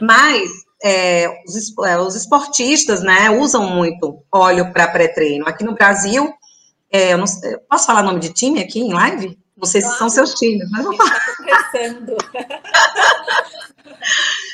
mas 0.00 0.48
é, 0.84 1.28
os, 1.48 1.84
é, 1.84 1.98
os, 1.98 2.14
esportistas, 2.14 3.02
né, 3.02 3.28
usam 3.28 3.68
muito 3.68 4.22
óleo 4.30 4.72
para 4.72 4.86
pré-treino. 4.86 5.48
Aqui 5.48 5.64
no 5.64 5.74
Brasil, 5.74 6.32
é, 6.94 7.12
eu, 7.12 7.18
não, 7.18 7.24
eu 7.42 7.58
posso 7.68 7.86
falar 7.86 8.04
nome 8.04 8.20
de 8.20 8.32
time 8.32 8.62
aqui 8.62 8.78
em 8.78 8.92
live? 8.92 9.36
Não 9.56 9.66
sei 9.66 9.80
se 9.80 9.98
são 9.98 10.08
seus 10.08 10.34
times, 10.34 10.70
mas 10.70 10.84
vou 10.84 10.96
falar. 10.96 11.18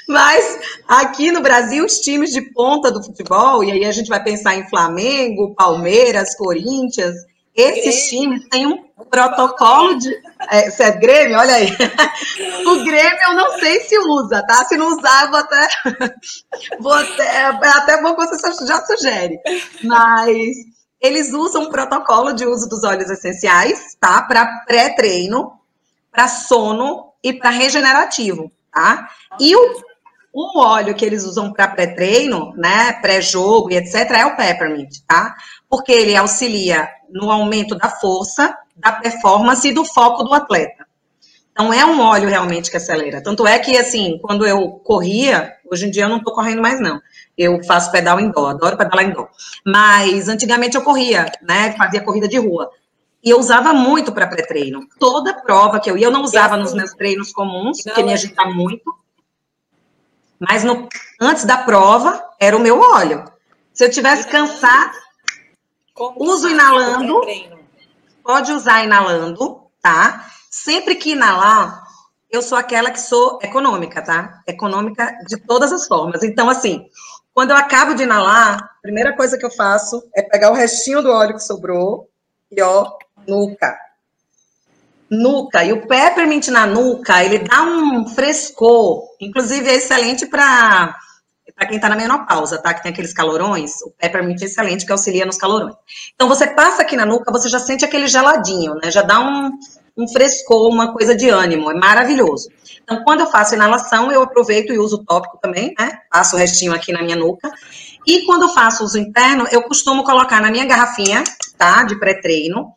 Mas 0.09 0.59
aqui 0.89 1.31
no 1.31 1.41
Brasil, 1.41 1.85
os 1.85 2.01
times 2.01 2.31
de 2.31 2.41
ponta 2.53 2.91
do 2.91 3.03
futebol, 3.03 3.63
e 3.63 3.71
aí 3.71 3.85
a 3.85 3.93
gente 3.93 4.09
vai 4.09 4.23
pensar 4.23 4.57
em 4.57 4.69
Flamengo, 4.69 5.55
Palmeiras, 5.55 6.35
Corinthians, 6.35 7.15
esses 7.55 8.09
times 8.09 8.49
têm 8.49 8.67
um 8.67 8.85
protocolo 9.11 9.99
de. 9.99 10.11
É, 10.51 10.71
se 10.71 10.83
é 10.83 10.93
Grêmio, 10.93 11.39
olha 11.39 11.55
aí. 11.55 11.69
O 12.67 12.85
Grêmio 12.85 13.19
eu 13.23 13.35
não 13.35 13.59
sei 13.59 13.81
se 13.81 13.99
usa, 13.99 14.43
tá? 14.47 14.65
Se 14.65 14.77
não 14.77 14.97
usar, 14.97 15.31
vou 15.31 15.39
até. 15.39 15.69
Vou 16.81 16.93
até, 16.93 17.25
é 17.25 17.47
até 17.47 18.03
bom 18.03 18.15
que 18.15 18.27
você 18.27 18.67
já 18.67 18.85
sugere. 18.85 19.39
Mas 19.85 20.57
eles 21.01 21.33
usam 21.33 21.63
um 21.63 21.71
protocolo 21.71 22.33
de 22.33 22.45
uso 22.47 22.69
dos 22.69 22.85
óleos 22.85 23.11
essenciais, 23.11 23.97
tá? 23.99 24.23
Para 24.23 24.47
pré-treino, 24.67 25.53
para 26.13 26.29
sono 26.29 27.13
e 27.23 27.33
para 27.33 27.51
regenerativo, 27.51 28.53
tá? 28.73 29.09
E 29.39 29.57
o, 29.57 29.83
o 30.33 30.59
óleo 30.59 30.95
que 30.95 31.05
eles 31.05 31.25
usam 31.25 31.53
para 31.53 31.69
pré-treino, 31.69 32.53
né? 32.57 32.93
Pré-jogo 33.01 33.71
e 33.71 33.77
etc., 33.77 34.11
é 34.11 34.27
o 34.27 34.37
peppermint, 34.37 34.99
tá? 35.07 35.35
Porque 35.69 35.93
ele 35.93 36.15
auxilia 36.17 36.89
no 37.09 37.31
aumento 37.31 37.77
da 37.77 37.89
força, 37.89 38.55
da 38.77 38.93
performance 38.93 39.67
e 39.67 39.73
do 39.73 39.85
foco 39.85 40.23
do 40.23 40.35
atleta. 40.35 40.87
Então, 41.53 41.73
é 41.73 41.85
um 41.85 42.01
óleo 42.01 42.29
realmente 42.29 42.71
que 42.71 42.77
acelera. 42.77 43.23
Tanto 43.23 43.47
é 43.47 43.59
que, 43.59 43.77
assim, 43.77 44.19
quando 44.23 44.47
eu 44.47 44.71
corria, 44.85 45.55
hoje 45.71 45.87
em 45.87 45.91
dia 45.91 46.05
eu 46.05 46.09
não 46.09 46.19
estou 46.19 46.35
correndo 46.35 46.63
mais, 46.63 46.81
não. 46.81 47.01
Eu 47.37 47.63
faço 47.65 47.91
pedal 47.93 48.21
indoor, 48.21 48.51
adoro 48.51 48.77
pedalar 48.77 49.05
indoor. 49.05 49.29
Mas, 49.67 50.29
antigamente 50.29 50.77
eu 50.77 50.83
corria, 50.83 51.31
né? 51.43 51.73
Fazia 51.77 52.01
corrida 52.01 52.29
de 52.29 52.39
rua. 52.39 52.71
E 53.23 53.31
eu 53.31 53.39
usava 53.39 53.73
muito 53.75 54.13
para 54.13 54.27
pré-treino. 54.27 54.87
Toda 54.99 55.35
prova 55.43 55.79
que 55.81 55.91
eu 55.91 55.99
ia, 55.99 56.07
eu 56.07 56.11
não 56.11 56.23
usava 56.23 56.57
nos 56.57 56.73
meus 56.73 56.93
treinos 56.95 57.33
comuns, 57.33 57.83
porque 57.83 58.03
me 58.03 58.13
agita 58.13 58.47
muito. 58.47 58.95
Mas 60.39 60.65
no, 60.65 60.89
antes 61.21 61.45
da 61.45 61.59
prova, 61.59 62.25
era 62.41 62.57
o 62.57 62.61
meu 62.61 62.81
óleo. 62.81 63.25
Se 63.75 63.85
eu 63.85 63.91
tivesse 63.91 64.27
cansado, 64.27 64.97
Uso 66.17 66.49
inalando. 66.49 67.21
Pode 68.25 68.53
usar 68.53 68.85
inalando, 68.85 69.63
tá? 69.83 70.27
Sempre 70.51 70.97
que 70.97 71.13
inalar, 71.13 71.81
eu 72.29 72.43
sou 72.43 72.59
aquela 72.59 72.91
que 72.91 73.01
sou 73.01 73.39
econômica, 73.41 74.03
tá? 74.03 74.43
Econômica 74.49 75.17
de 75.29 75.37
todas 75.37 75.73
as 75.73 75.87
formas. 75.87 76.25
Então, 76.25 76.51
assim, 76.51 76.89
quando 77.33 77.53
eu 77.53 77.57
acabo 77.57 77.95
de 77.95 78.03
inalar, 78.03 78.59
a 78.59 78.83
primeira 78.83 79.15
coisa 79.17 79.39
que 79.39 79.47
eu 79.47 79.51
faço 79.51 80.03
é 80.13 80.23
pegar 80.23 80.51
o 80.51 80.55
restinho 80.55 81.03
do 81.03 81.13
óleo 81.13 81.35
que 81.35 81.45
sobrou 81.45 82.11
e, 82.51 82.61
ó, 82.61 82.93
nuca. 83.29 83.79
Nuca. 85.09 85.65
E 85.65 85.73
o 85.73 85.87
peppermint 85.87 86.49
na 86.49 86.67
nuca, 86.67 87.23
ele 87.23 87.39
dá 87.39 87.63
um 87.63 88.09
frescor. 88.09 89.05
Inclusive, 89.21 89.71
é 89.71 89.75
excelente 89.75 90.27
para 90.27 90.97
para 91.55 91.67
quem 91.67 91.77
está 91.77 91.91
na 91.91 91.97
menopausa, 91.97 92.57
tá? 92.57 92.73
Que 92.73 92.83
tem 92.83 92.91
aqueles 92.91 93.13
calorões, 93.13 93.83
o 93.83 93.91
peppermint 93.91 94.41
é 94.41 94.47
excelente, 94.47 94.87
que 94.87 94.93
auxilia 94.93 95.27
nos 95.27 95.37
calorões. 95.37 95.75
Então, 96.15 96.27
você 96.27 96.47
passa 96.47 96.81
aqui 96.81 96.97
na 96.97 97.05
nuca, 97.05 97.31
você 97.31 97.51
já 97.51 97.59
sente 97.59 97.85
aquele 97.85 98.07
geladinho, 98.07 98.77
né? 98.77 98.91
Já 98.91 99.03
dá 99.03 99.21
um, 99.21 99.51
um 99.97 100.09
frescor, 100.09 100.69
uma 100.69 100.93
coisa 100.93 101.15
de 101.15 101.29
ânimo, 101.29 101.71
é 101.71 101.75
maravilhoso. 101.75 102.49
Então, 102.83 103.03
quando 103.05 103.21
eu 103.21 103.27
faço 103.27 103.55
inalação, 103.55 104.11
eu 104.11 104.23
aproveito 104.23 104.73
e 104.73 104.79
uso 104.79 104.97
o 104.97 105.05
tópico 105.05 105.39
também, 105.41 105.75
né? 105.79 106.01
Passo 106.11 106.37
o 106.37 106.39
restinho 106.39 106.73
aqui 106.73 106.93
na 106.93 107.03
minha 107.03 107.17
nuca. 107.17 107.51
E 108.07 108.25
quando 108.27 108.43
eu 108.43 108.49
faço 108.51 108.85
uso 108.85 108.99
interno, 108.99 109.47
eu 109.51 109.63
costumo 109.63 110.03
colocar 110.05 110.41
na 110.41 110.51
minha 110.51 110.65
garrafinha, 110.65 111.23
tá? 111.57 111.85
De 111.85 111.99
pré-treino. 111.99 112.73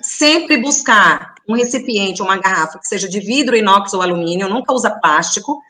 Sempre 0.00 0.58
buscar 0.58 1.34
um 1.48 1.54
recipiente, 1.54 2.22
uma 2.22 2.36
garrafa 2.36 2.78
que 2.78 2.86
seja 2.86 3.08
de 3.08 3.20
vidro, 3.20 3.56
inox 3.56 3.94
ou 3.94 4.02
alumínio, 4.02 4.48
nunca 4.48 4.72
usa 4.72 4.90
plástico 4.90 5.62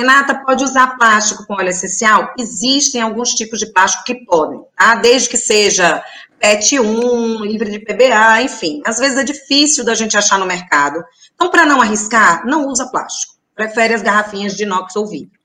Renata, 0.00 0.34
pode 0.46 0.64
usar 0.64 0.96
plástico 0.96 1.46
com 1.46 1.54
óleo 1.54 1.68
essencial? 1.68 2.32
Existem 2.38 3.02
alguns 3.02 3.34
tipos 3.34 3.58
de 3.58 3.66
plástico 3.66 4.04
que 4.04 4.24
podem, 4.24 4.62
tá? 4.76 4.94
Desde 4.94 5.28
que 5.28 5.36
seja 5.36 6.02
PET 6.40 6.80
1, 6.80 7.44
livre 7.44 7.70
de 7.70 7.78
PBA, 7.78 8.42
enfim. 8.42 8.80
Às 8.84 8.98
vezes 8.98 9.18
é 9.18 9.22
difícil 9.22 9.84
da 9.84 9.94
gente 9.94 10.16
achar 10.16 10.38
no 10.38 10.46
mercado. 10.46 11.04
Então, 11.34 11.50
para 11.50 11.66
não 11.66 11.80
arriscar, 11.80 12.46
não 12.46 12.66
usa 12.66 12.88
plástico. 12.88 13.34
Prefere 13.54 13.94
as 13.94 14.02
garrafinhas 14.02 14.56
de 14.56 14.64
inox 14.64 14.96
ou 14.96 15.06
vidro. 15.06 15.38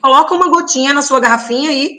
Coloca 0.00 0.34
uma 0.34 0.48
gotinha 0.48 0.92
na 0.92 1.00
sua 1.00 1.18
garrafinha 1.20 1.72
e 1.72 1.96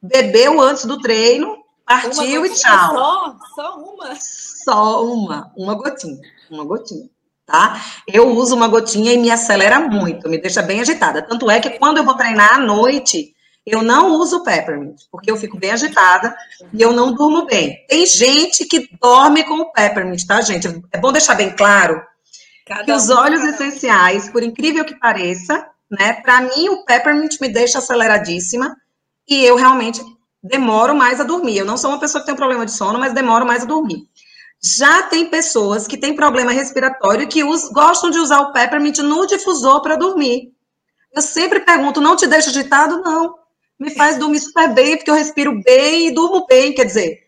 bebeu 0.00 0.60
antes 0.60 0.84
do 0.84 1.00
treino, 1.00 1.58
partiu 1.84 2.46
e 2.46 2.50
tchau. 2.50 2.94
Só? 2.94 3.36
Só 3.54 3.76
uma? 3.76 4.16
Só 4.16 5.04
uma, 5.04 5.52
uma 5.56 5.74
gotinha, 5.74 6.20
uma 6.50 6.64
gotinha 6.64 7.10
tá? 7.44 7.80
Eu 8.08 8.30
uso 8.30 8.54
uma 8.54 8.68
gotinha 8.68 9.12
e 9.12 9.18
me 9.18 9.30
acelera 9.30 9.78
muito, 9.80 10.28
me 10.28 10.38
deixa 10.38 10.62
bem 10.62 10.80
agitada. 10.80 11.22
Tanto 11.22 11.50
é 11.50 11.60
que 11.60 11.70
quando 11.70 11.98
eu 11.98 12.04
vou 12.04 12.14
treinar 12.14 12.54
à 12.54 12.58
noite, 12.58 13.34
eu 13.64 13.82
não 13.82 14.12
uso 14.12 14.42
peppermint, 14.42 15.02
porque 15.10 15.30
eu 15.30 15.36
fico 15.36 15.56
bem 15.56 15.70
agitada 15.70 16.34
e 16.72 16.82
eu 16.82 16.92
não 16.92 17.14
durmo 17.14 17.46
bem. 17.46 17.84
Tem 17.88 18.04
gente 18.06 18.64
que 18.64 18.88
dorme 19.00 19.44
com 19.44 19.54
o 19.54 19.72
peppermint, 19.72 20.26
tá, 20.26 20.40
gente? 20.40 20.66
É 20.90 20.98
bom 20.98 21.12
deixar 21.12 21.34
bem 21.34 21.54
claro 21.54 22.02
cada 22.66 22.84
que 22.84 22.92
os 22.92 23.08
óleos 23.10 23.44
essenciais, 23.44 24.28
por 24.28 24.42
incrível 24.42 24.84
que 24.84 24.98
pareça, 24.98 25.66
né, 25.90 26.14
para 26.14 26.40
mim 26.40 26.68
o 26.70 26.84
peppermint 26.84 27.40
me 27.40 27.48
deixa 27.48 27.78
aceleradíssima 27.78 28.76
e 29.28 29.44
eu 29.44 29.56
realmente 29.56 30.02
demoro 30.42 30.94
mais 30.94 31.20
a 31.20 31.24
dormir. 31.24 31.58
Eu 31.58 31.66
não 31.66 31.76
sou 31.76 31.90
uma 31.90 32.00
pessoa 32.00 32.20
que 32.20 32.26
tem 32.26 32.34
um 32.34 32.38
problema 32.38 32.66
de 32.66 32.72
sono, 32.72 32.98
mas 32.98 33.14
demoro 33.14 33.46
mais 33.46 33.62
a 33.62 33.66
dormir. 33.66 34.08
Já 34.64 35.02
tem 35.04 35.28
pessoas 35.28 35.86
que 35.86 35.96
têm 35.96 36.14
problema 36.14 36.52
respiratório 36.52 37.28
que 37.28 37.42
gostam 37.72 38.10
de 38.10 38.18
usar 38.18 38.40
o 38.40 38.52
peppermint 38.52 38.98
no 38.98 39.26
difusor 39.26 39.82
para 39.82 39.96
dormir. 39.96 40.52
Eu 41.14 41.20
sempre 41.20 41.60
pergunto, 41.60 42.00
não 42.00 42.16
te 42.16 42.26
deixa 42.26 42.50
agitado? 42.50 43.02
Não. 43.02 43.41
Me 43.82 43.90
faz 43.90 44.16
dormir 44.16 44.38
super 44.38 44.72
bem, 44.72 44.96
porque 44.96 45.10
eu 45.10 45.14
respiro 45.16 45.60
bem 45.60 46.06
e 46.06 46.14
durmo 46.14 46.46
bem. 46.46 46.72
Quer 46.72 46.84
dizer, 46.84 47.18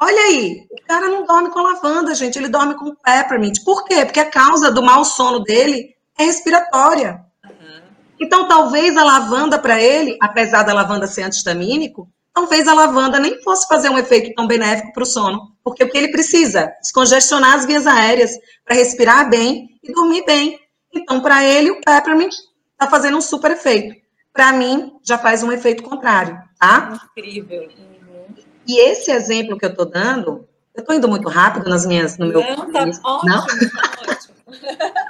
olha 0.00 0.22
aí, 0.26 0.64
o 0.70 0.86
cara 0.86 1.08
não 1.08 1.26
dorme 1.26 1.50
com 1.50 1.60
lavanda, 1.60 2.14
gente, 2.14 2.38
ele 2.38 2.46
dorme 2.46 2.76
com 2.76 2.94
peppermint. 2.94 3.64
Por 3.64 3.84
quê? 3.84 4.04
Porque 4.04 4.20
a 4.20 4.30
causa 4.30 4.70
do 4.70 4.80
mau 4.80 5.04
sono 5.04 5.40
dele 5.40 5.92
é 6.16 6.26
respiratória. 6.26 7.20
Uhum. 7.44 7.82
Então, 8.20 8.46
talvez 8.46 8.96
a 8.96 9.02
lavanda 9.02 9.58
para 9.58 9.82
ele, 9.82 10.16
apesar 10.22 10.62
da 10.62 10.72
lavanda 10.72 11.08
ser 11.08 11.22
antihistamínico, 11.22 12.08
talvez 12.32 12.68
a 12.68 12.74
lavanda 12.74 13.18
nem 13.18 13.42
fosse 13.42 13.66
fazer 13.66 13.88
um 13.88 13.98
efeito 13.98 14.32
tão 14.36 14.46
benéfico 14.46 14.92
para 14.92 15.02
o 15.02 15.06
sono, 15.06 15.50
porque 15.64 15.82
o 15.82 15.90
que 15.90 15.98
ele 15.98 16.12
precisa? 16.12 16.72
Descongestionar 16.80 17.54
as 17.54 17.66
vias 17.66 17.88
aéreas 17.88 18.30
para 18.64 18.76
respirar 18.76 19.28
bem 19.28 19.68
e 19.82 19.92
dormir 19.92 20.24
bem. 20.24 20.60
Então, 20.94 21.20
para 21.20 21.42
ele, 21.42 21.72
o 21.72 21.80
peppermint 21.80 22.32
está 22.74 22.88
fazendo 22.88 23.16
um 23.16 23.20
super 23.20 23.50
efeito. 23.50 24.03
Para 24.34 24.52
mim, 24.52 24.92
já 25.02 25.16
faz 25.16 25.42
um 25.44 25.52
efeito 25.52 25.82
contrário, 25.82 26.36
tá? 26.58 27.00
Incrível. 27.16 27.62
Uhum. 27.62 28.34
E 28.66 28.80
esse 28.90 29.10
exemplo 29.12 29.56
que 29.56 29.64
eu 29.64 29.70
estou 29.70 29.86
dando, 29.86 30.46
eu 30.74 30.80
estou 30.80 30.94
indo 30.94 31.08
muito 31.08 31.28
rápido 31.28 31.70
nas 31.70 31.86
minhas, 31.86 32.18
no 32.18 32.26
meu. 32.26 32.40
Não, 32.40 32.72
tá 32.72 32.82
ótimo, 32.82 33.20
Não? 33.24 33.46
Tá 33.46 33.54
ótimo. 34.08 34.34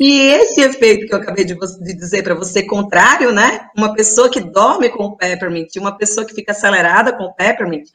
E 0.00 0.18
esse 0.18 0.62
efeito 0.62 1.06
que 1.06 1.12
eu 1.12 1.18
acabei 1.18 1.44
de, 1.44 1.54
de 1.54 1.94
dizer 1.94 2.22
para 2.22 2.34
você, 2.34 2.62
contrário, 2.62 3.32
né? 3.32 3.68
Uma 3.76 3.92
pessoa 3.92 4.30
que 4.30 4.40
dorme 4.40 4.88
com 4.88 5.04
o 5.04 5.16
peppermint, 5.16 5.76
uma 5.76 5.94
pessoa 5.98 6.24
que 6.24 6.34
fica 6.34 6.52
acelerada 6.52 7.12
com 7.12 7.24
o 7.24 7.34
peppermint, 7.34 7.86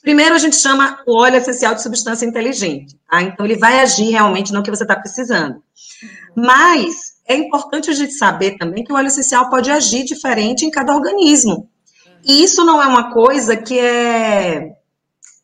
primeiro 0.00 0.34
a 0.34 0.38
gente 0.38 0.56
chama 0.56 1.02
o 1.06 1.20
óleo 1.20 1.36
essencial 1.36 1.74
de 1.74 1.82
substância 1.82 2.24
inteligente, 2.24 2.96
tá? 3.06 3.20
Então 3.20 3.44
ele 3.44 3.58
vai 3.58 3.80
agir 3.80 4.10
realmente 4.10 4.50
no 4.50 4.62
que 4.62 4.70
você 4.70 4.84
está 4.84 4.96
precisando. 4.96 5.62
Mas 6.34 7.11
é 7.32 7.36
importante 7.36 7.90
a 7.90 7.94
gente 7.94 8.12
saber 8.12 8.56
também 8.58 8.84
que 8.84 8.92
o 8.92 8.96
óleo 8.96 9.08
essencial 9.08 9.48
pode 9.48 9.70
agir 9.70 10.04
diferente 10.04 10.64
em 10.64 10.70
cada 10.70 10.94
organismo. 10.94 11.68
E 12.24 12.44
isso 12.44 12.64
não 12.64 12.82
é 12.82 12.86
uma 12.86 13.12
coisa 13.12 13.56
que 13.56 13.78
é 13.78 14.76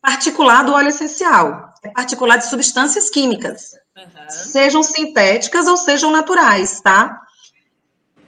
particular 0.01 0.63
do 0.63 0.73
óleo 0.73 0.89
essencial, 0.89 1.73
é 1.83 1.89
particular 1.89 2.37
de 2.37 2.47
substâncias 2.47 3.09
químicas. 3.09 3.73
Uhum. 3.97 4.29
Sejam 4.29 4.81
sintéticas 4.81 5.67
ou 5.67 5.75
sejam 5.75 6.11
naturais, 6.11 6.79
tá? 6.79 7.19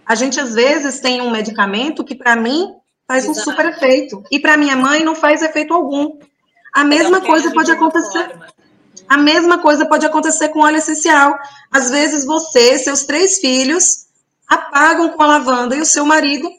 A 0.06 0.16
gente, 0.16 0.40
às 0.40 0.54
vezes, 0.54 1.00
tem 1.00 1.22
um 1.22 1.32
medicamento 1.32 2.04
que, 2.04 2.16
para 2.16 2.36
mim, 2.36 2.74
faz 3.08 3.24
Exato. 3.24 3.40
um 3.40 3.44
super 3.44 3.66
efeito. 3.68 4.22
E 4.30 4.40
para 4.40 4.58
minha 4.58 4.76
mãe 4.76 5.04
não 5.04 5.16
faz 5.16 5.42
efeito 5.42 5.74
algum. 5.74 6.20
A 6.74 6.84
mesma 6.84 7.22
coisa 7.22 7.52
pode 7.52 7.72
acontecer. 7.72 8.32
A 9.12 9.18
mesma 9.18 9.58
coisa 9.58 9.86
pode 9.86 10.06
acontecer 10.06 10.48
com 10.48 10.62
óleo 10.62 10.78
essencial. 10.78 11.38
Às 11.70 11.92
vezes 11.92 12.24
você, 12.24 12.78
seus 12.78 13.04
três 13.04 13.40
filhos, 13.40 14.06
apagam 14.48 15.10
com 15.10 15.22
a 15.22 15.28
lavanda 15.28 15.76
e 15.76 15.82
o 15.82 15.86
seu 15.86 16.06
marido 16.06 16.50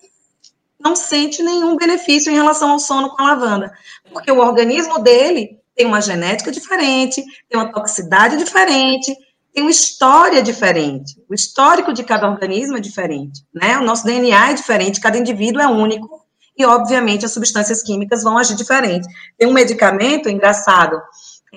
não 0.78 0.94
sente 0.94 1.42
nenhum 1.42 1.76
benefício 1.76 2.30
em 2.30 2.34
relação 2.34 2.72
ao 2.72 2.78
sono 2.78 3.08
com 3.08 3.22
a 3.22 3.28
lavanda. 3.28 3.72
Porque 4.12 4.30
o 4.30 4.38
organismo 4.38 4.98
dele 4.98 5.60
tem 5.74 5.86
uma 5.86 6.02
genética 6.02 6.52
diferente, 6.52 7.24
tem 7.48 7.58
uma 7.58 7.72
toxicidade 7.72 8.36
diferente, 8.36 9.16
tem 9.54 9.64
uma 9.64 9.70
história 9.70 10.42
diferente. 10.42 11.18
O 11.30 11.32
histórico 11.32 11.90
de 11.90 12.04
cada 12.04 12.28
organismo 12.28 12.76
é 12.76 12.80
diferente, 12.80 13.42
né? 13.54 13.78
O 13.78 13.82
nosso 13.82 14.04
DNA 14.04 14.50
é 14.50 14.54
diferente, 14.54 15.00
cada 15.00 15.16
indivíduo 15.16 15.62
é 15.62 15.66
único 15.66 16.22
e, 16.54 16.66
obviamente, 16.66 17.24
as 17.24 17.32
substâncias 17.32 17.82
químicas 17.82 18.22
vão 18.22 18.36
agir 18.36 18.56
diferente. 18.56 19.08
Tem 19.38 19.48
um 19.48 19.54
medicamento, 19.54 20.28
engraçado, 20.28 21.00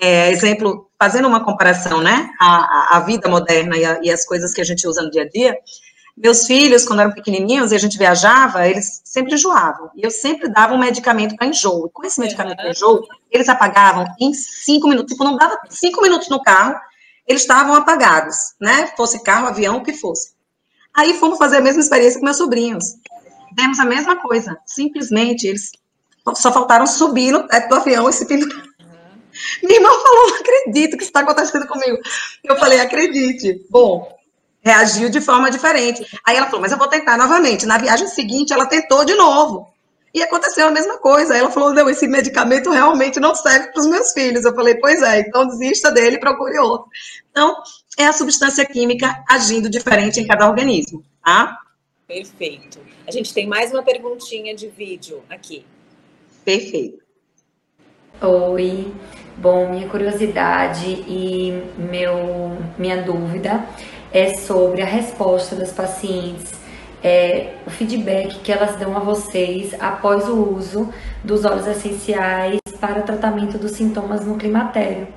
é, 0.02 0.30
exemplo, 0.32 0.85
fazendo 1.00 1.28
uma 1.28 1.44
comparação, 1.44 2.02
né? 2.02 2.30
A, 2.40 2.98
a, 2.98 3.00
vida 3.02 3.30
moderna 3.30 3.78
e, 3.78 3.86
a, 3.86 4.00
e 4.02 4.12
as 4.12 4.26
coisas 4.26 4.54
que 4.54 4.62
a 4.62 4.64
gente 4.66 4.88
usa 4.88 5.02
no 5.02 5.12
dia 5.12 5.24
a 5.24 5.30
dia, 5.30 5.58
meus 6.18 6.46
filhos, 6.46 6.86
quando 6.86 7.02
eram 7.02 7.12
pequenininhos 7.12 7.72
e 7.72 7.76
a 7.76 7.78
gente 7.78 7.98
viajava, 7.98 8.68
eles 8.68 9.02
sempre 9.04 9.34
enjoavam. 9.34 9.90
E 9.96 10.04
eu 10.04 10.10
sempre 10.10 10.48
dava 10.48 10.74
um 10.74 10.78
medicamento 10.78 11.36
para 11.36 11.48
enjoo. 11.48 11.88
E 11.88 11.90
com 11.92 12.06
esse 12.06 12.20
medicamento 12.20 12.56
para 12.56 12.70
enjoo, 12.70 13.06
eles 13.30 13.50
apagavam 13.50 14.06
em 14.20 14.34
cinco 14.34 14.88
minutos. 14.88 15.12
Tipo, 15.12 15.26
não 15.26 15.36
dava 15.36 15.60
cinco 15.70 16.02
minutos 16.02 16.30
no 16.30 16.42
carro, 16.42 16.76
eles 17.28 17.42
estavam 17.42 17.76
apagados, 17.76 18.36
né? 18.62 18.88
Fosse 18.96 19.22
carro, 19.24 19.48
avião, 19.48 19.78
o 19.78 19.84
que 19.84 19.92
fosse. 19.92 20.34
Aí 20.96 21.14
fomos 21.16 21.38
fazer 21.38 21.58
a 21.58 21.62
mesma 21.62 21.82
experiência 21.82 22.18
com 22.18 22.26
meus 22.26 22.38
sobrinhos. 22.38 22.86
Demos 23.52 23.80
a 23.80 23.86
mesma 23.86 24.16
coisa. 24.16 24.58
Simplesmente, 24.66 25.48
eles 25.48 25.72
só 26.36 26.52
faltaram 26.52 26.88
subir 26.88 27.32
no 27.32 27.46
teto 27.46 27.68
do 27.68 27.76
avião 27.76 28.10
e 28.10 28.14
se 28.14 28.26
pendurar. 28.26 28.65
Minha 29.64 29.78
irmã 29.78 29.90
falou, 29.90 30.30
não 30.30 30.38
acredito 30.38 30.98
que 30.98 31.04
isso 31.04 31.10
está 31.10 31.22
acontecendo 31.22 31.68
comigo. 31.68 31.98
Eu 32.44 32.56
falei, 32.58 32.80
acredite. 32.80 33.66
Bom, 33.70 34.16
reagiu 34.62 35.10
de 35.10 35.22
forma 35.22 35.52
diferente. 35.52 36.06
Aí 36.26 36.36
ela 36.36 36.48
falou, 36.48 36.62
mas 36.62 36.72
eu 36.72 36.78
vou 36.78 36.88
tentar 36.88 37.18
novamente. 37.18 37.66
Na 37.66 37.78
viagem 37.78 38.08
seguinte, 38.08 38.52
ela 38.52 38.66
tentou 38.66 39.06
de 39.06 39.14
novo. 39.14 39.68
E 40.14 40.24
aconteceu 40.24 40.68
a 40.68 40.72
mesma 40.72 40.98
coisa. 40.98 41.34
Aí 41.34 41.40
ela 41.40 41.52
falou, 41.52 41.74
não, 41.74 41.90
esse 41.90 42.08
medicamento 42.08 42.72
realmente 42.72 43.20
não 43.20 43.36
serve 43.36 43.68
para 43.68 43.82
os 43.82 43.88
meus 43.88 44.12
filhos. 44.12 44.46
Eu 44.46 44.56
falei, 44.56 44.76
pois 44.76 45.02
é, 45.02 45.20
então 45.20 45.46
desista 45.46 45.92
dele 45.92 46.16
e 46.16 46.20
procure 46.20 46.58
outro. 46.58 46.90
Então, 47.30 47.56
é 47.98 48.06
a 48.08 48.14
substância 48.14 48.66
química 48.66 49.24
agindo 49.30 49.70
diferente 49.70 50.20
em 50.20 50.26
cada 50.26 50.48
organismo, 50.48 51.04
tá? 51.24 51.60
Perfeito. 52.08 52.80
A 53.06 53.12
gente 53.12 53.34
tem 53.34 53.46
mais 53.46 53.72
uma 53.72 53.84
perguntinha 53.84 54.56
de 54.56 54.68
vídeo 54.68 55.24
aqui. 55.30 55.66
Perfeito. 56.44 57.05
Oi. 58.22 58.94
Bom, 59.38 59.70
minha 59.70 59.90
curiosidade 59.90 60.86
e 60.86 61.62
meu, 61.78 62.58
minha 62.78 63.02
dúvida 63.02 63.66
é 64.14 64.34
sobre 64.36 64.82
a 64.82 64.86
resposta 64.86 65.54
das 65.58 65.74
pacientes, 65.74 66.54
é, 67.04 67.56
o 67.68 67.70
feedback 67.70 68.40
que 68.40 68.54
elas 68.54 68.78
dão 68.78 68.96
a 68.96 69.02
vocês 69.02 69.76
após 69.82 70.30
o 70.30 70.56
uso 70.56 70.90
dos 71.22 71.44
óleos 71.44 71.68
essenciais 71.68 72.58
para 72.80 73.02
o 73.02 73.04
tratamento 73.04 73.58
dos 73.58 73.72
sintomas 73.72 74.26
no 74.26 74.38
climatério. 74.38 75.10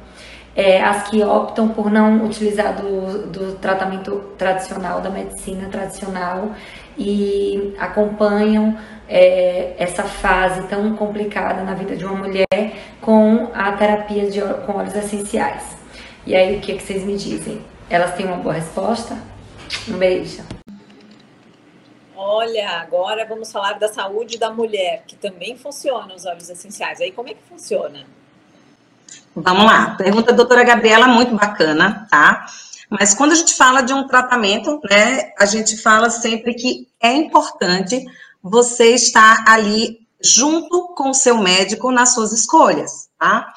É, 0.57 0.83
as 0.83 1.09
que 1.09 1.23
optam 1.23 1.69
por 1.69 1.89
não 1.89 2.25
utilizar 2.25 2.75
do, 2.75 3.29
do 3.29 3.53
tratamento 3.59 4.33
tradicional, 4.37 5.01
da 5.01 5.09
medicina 5.09 5.69
tradicional 5.69 6.51
e 6.99 7.75
acompanham 7.79 8.77
é, 9.09 9.75
essa 9.79 10.03
fase 10.03 10.67
tão 10.67 10.95
complicada 10.97 11.63
na 11.63 11.75
vida 11.75 11.97
de 11.97 12.05
uma 12.05 12.17
mulher 12.17 12.47
com 13.01 13.51
a 13.55 13.73
terapia 13.73 14.29
de, 14.31 14.41
com 14.67 14.73
óleos 14.73 14.95
essenciais. 14.95 15.79
E 16.27 16.35
aí, 16.35 16.57
o 16.57 16.61
que, 16.61 16.75
que 16.75 16.83
vocês 16.83 17.05
me 17.05 17.17
dizem? 17.17 17.65
Elas 17.89 18.15
têm 18.15 18.27
uma 18.27 18.37
boa 18.37 18.55
resposta? 18.55 19.17
Um 19.89 19.97
beijo. 19.97 20.43
Olha, 22.15 22.81
agora 22.81 23.25
vamos 23.25 23.51
falar 23.51 23.79
da 23.79 23.89
saúde 23.89 24.39
da 24.39 24.51
mulher, 24.51 25.05
que 25.07 25.17
também 25.17 25.57
funciona 25.57 26.15
os 26.15 26.27
óleos 26.27 26.51
essenciais. 26.51 27.01
Aí 27.01 27.13
como 27.13 27.29
é 27.29 27.35
que 27.35 27.43
funciona? 27.49 28.05
Vamos 29.35 29.65
lá. 29.65 29.95
Pergunta 29.97 30.33
da 30.33 30.37
doutora 30.37 30.65
Gabriela, 30.65 31.07
muito 31.07 31.35
bacana, 31.35 32.07
tá? 32.11 32.47
Mas 32.91 33.15
quando 33.15 33.33
a 33.33 33.35
gente 33.35 33.55
fala 33.55 33.83
de 33.83 33.93
um 33.93 34.07
tratamento, 34.07 34.81
né, 34.91 35.33
a 35.39 35.45
gente 35.45 35.77
fala 35.77 36.09
sempre 36.11 36.55
que 36.55 36.89
é 37.01 37.13
importante 37.13 38.05
você 38.43 38.95
estar 38.95 39.45
ali 39.47 40.01
junto 40.23 40.89
com 40.95 41.11
o 41.11 41.15
seu 41.15 41.39
médico 41.39 41.93
nas 41.93 42.15
suas 42.15 42.33
escolhas, 42.33 43.09
tá? 43.19 43.53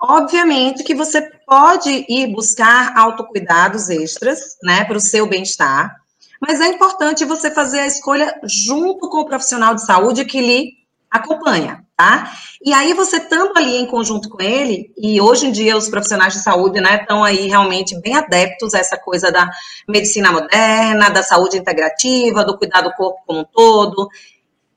Obviamente 0.00 0.84
que 0.84 0.94
você 0.94 1.22
pode 1.46 2.04
ir 2.08 2.28
buscar 2.28 2.96
autocuidados 2.96 3.88
extras, 3.88 4.56
né, 4.62 4.84
para 4.84 4.96
o 4.96 5.00
seu 5.00 5.26
bem-estar, 5.26 5.96
mas 6.40 6.60
é 6.60 6.68
importante 6.68 7.24
você 7.24 7.50
fazer 7.50 7.80
a 7.80 7.86
escolha 7.86 8.38
junto 8.44 9.08
com 9.08 9.18
o 9.18 9.26
profissional 9.26 9.74
de 9.74 9.84
saúde 9.84 10.24
que 10.24 10.40
lhe 10.40 10.74
acompanha, 11.10 11.85
tá? 11.96 12.30
E 12.62 12.74
aí 12.74 12.92
você 12.92 13.16
estando 13.16 13.52
ali 13.56 13.76
em 13.76 13.86
conjunto 13.86 14.28
com 14.28 14.42
ele, 14.42 14.92
e 14.98 15.20
hoje 15.20 15.46
em 15.46 15.52
dia 15.52 15.76
os 15.76 15.88
profissionais 15.88 16.34
de 16.34 16.42
saúde, 16.42 16.80
né, 16.80 16.98
estão 17.00 17.24
aí 17.24 17.48
realmente 17.48 17.98
bem 18.00 18.14
adeptos 18.14 18.74
a 18.74 18.78
essa 18.78 18.98
coisa 18.98 19.32
da 19.32 19.50
medicina 19.88 20.30
moderna, 20.30 21.08
da 21.08 21.22
saúde 21.22 21.56
integrativa, 21.56 22.44
do 22.44 22.58
cuidar 22.58 22.82
do 22.82 22.92
corpo 22.92 23.20
como 23.26 23.40
um 23.40 23.44
todo, 23.44 24.08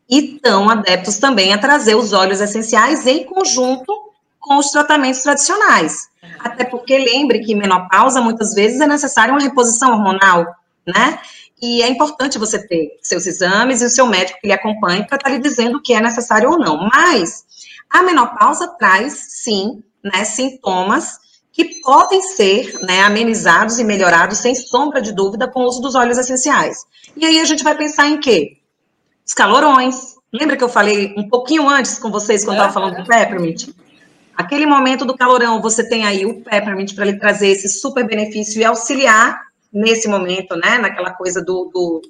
e 0.09 0.36
estão 0.36 0.70
adeptos 0.70 1.17
também 1.17 1.53
a 1.53 1.57
trazer 1.57 1.95
os 1.95 2.13
óleos 2.13 2.39
essenciais 2.39 3.05
em 3.05 3.26
conjunto 3.26 3.93
com 4.39 4.57
os 4.57 4.72
tratamentos 4.72 5.22
tradicionais. 5.22 6.07
Até 6.39 6.63
porque 6.63 6.97
lembre 6.97 7.39
que 7.39 7.53
menopausa 7.53 8.22
muitas 8.22 8.53
vezes 8.53 8.80
é 8.80 8.88
necessária 8.88 9.34
uma 9.34 9.41
reposição 9.41 9.91
hormonal, 9.91 10.47
né? 10.88 11.20
E 11.62 11.82
é 11.82 11.89
importante 11.89 12.38
você 12.38 12.66
ter 12.66 12.97
seus 13.01 13.26
exames 13.26 13.82
e 13.82 13.86
o 13.86 13.89
seu 13.89 14.07
médico 14.07 14.39
que 14.39 14.47
lhe 14.47 14.53
acompanhe 14.53 15.05
para 15.05 15.18
estar 15.18 15.30
tá 15.30 15.36
lhe 15.36 15.41
dizendo 15.41 15.78
o 15.78 15.82
que 15.82 15.93
é 15.93 15.99
necessário 15.99 16.51
ou 16.51 16.57
não. 16.57 16.88
Mas 16.93 17.43
a 17.89 18.01
menopausa 18.01 18.68
traz, 18.80 19.14
sim, 19.43 19.84
né, 20.03 20.24
sintomas 20.24 21.20
que 21.51 21.82
podem 21.82 22.22
ser 22.22 22.80
né, 22.82 23.01
amenizados 23.01 23.80
e 23.80 23.84
melhorados, 23.84 24.38
sem 24.38 24.55
sombra 24.55 25.01
de 25.01 25.12
dúvida, 25.12 25.47
com 25.47 25.62
o 25.62 25.68
uso 25.68 25.82
dos 25.82 25.95
óleos 25.95 26.18
essenciais. 26.18 26.86
E 27.18 27.26
aí 27.26 27.39
a 27.39 27.45
gente 27.45 27.64
vai 27.64 27.76
pensar 27.76 28.07
em 28.07 28.20
quê? 28.20 28.57
Os 29.26 29.34
calorões. 29.34 30.16
Lembra 30.32 30.55
que 30.55 30.64
eu 30.64 30.70
falei 30.70 31.14
um 31.18 31.28
pouquinho 31.28 31.68
antes 31.68 31.99
com 31.99 32.12
vocês, 32.12 32.45
quando 32.45 32.57
estava 32.57 32.72
falando 32.72 32.97
do 32.97 33.05
peppermint? 33.05 33.70
Aquele 34.38 34.66
momento 34.66 35.03
do 35.03 35.18
calorão, 35.18 35.62
você 35.62 35.84
tem 35.84 36.05
aí 36.05 36.26
o 36.26 36.41
peppermint 36.41 36.95
para 36.95 37.03
lhe 37.03 37.20
trazer 37.20 37.49
esse 37.49 37.68
super 37.68 38.07
benefício 38.07 38.62
e 38.62 38.64
auxiliar 38.64 39.49
nesse 39.72 40.07
momento, 40.07 40.55
né? 40.55 40.78
Naquela 40.78 41.11
coisa 41.11 41.41
do, 41.41 41.70
do, 41.74 42.01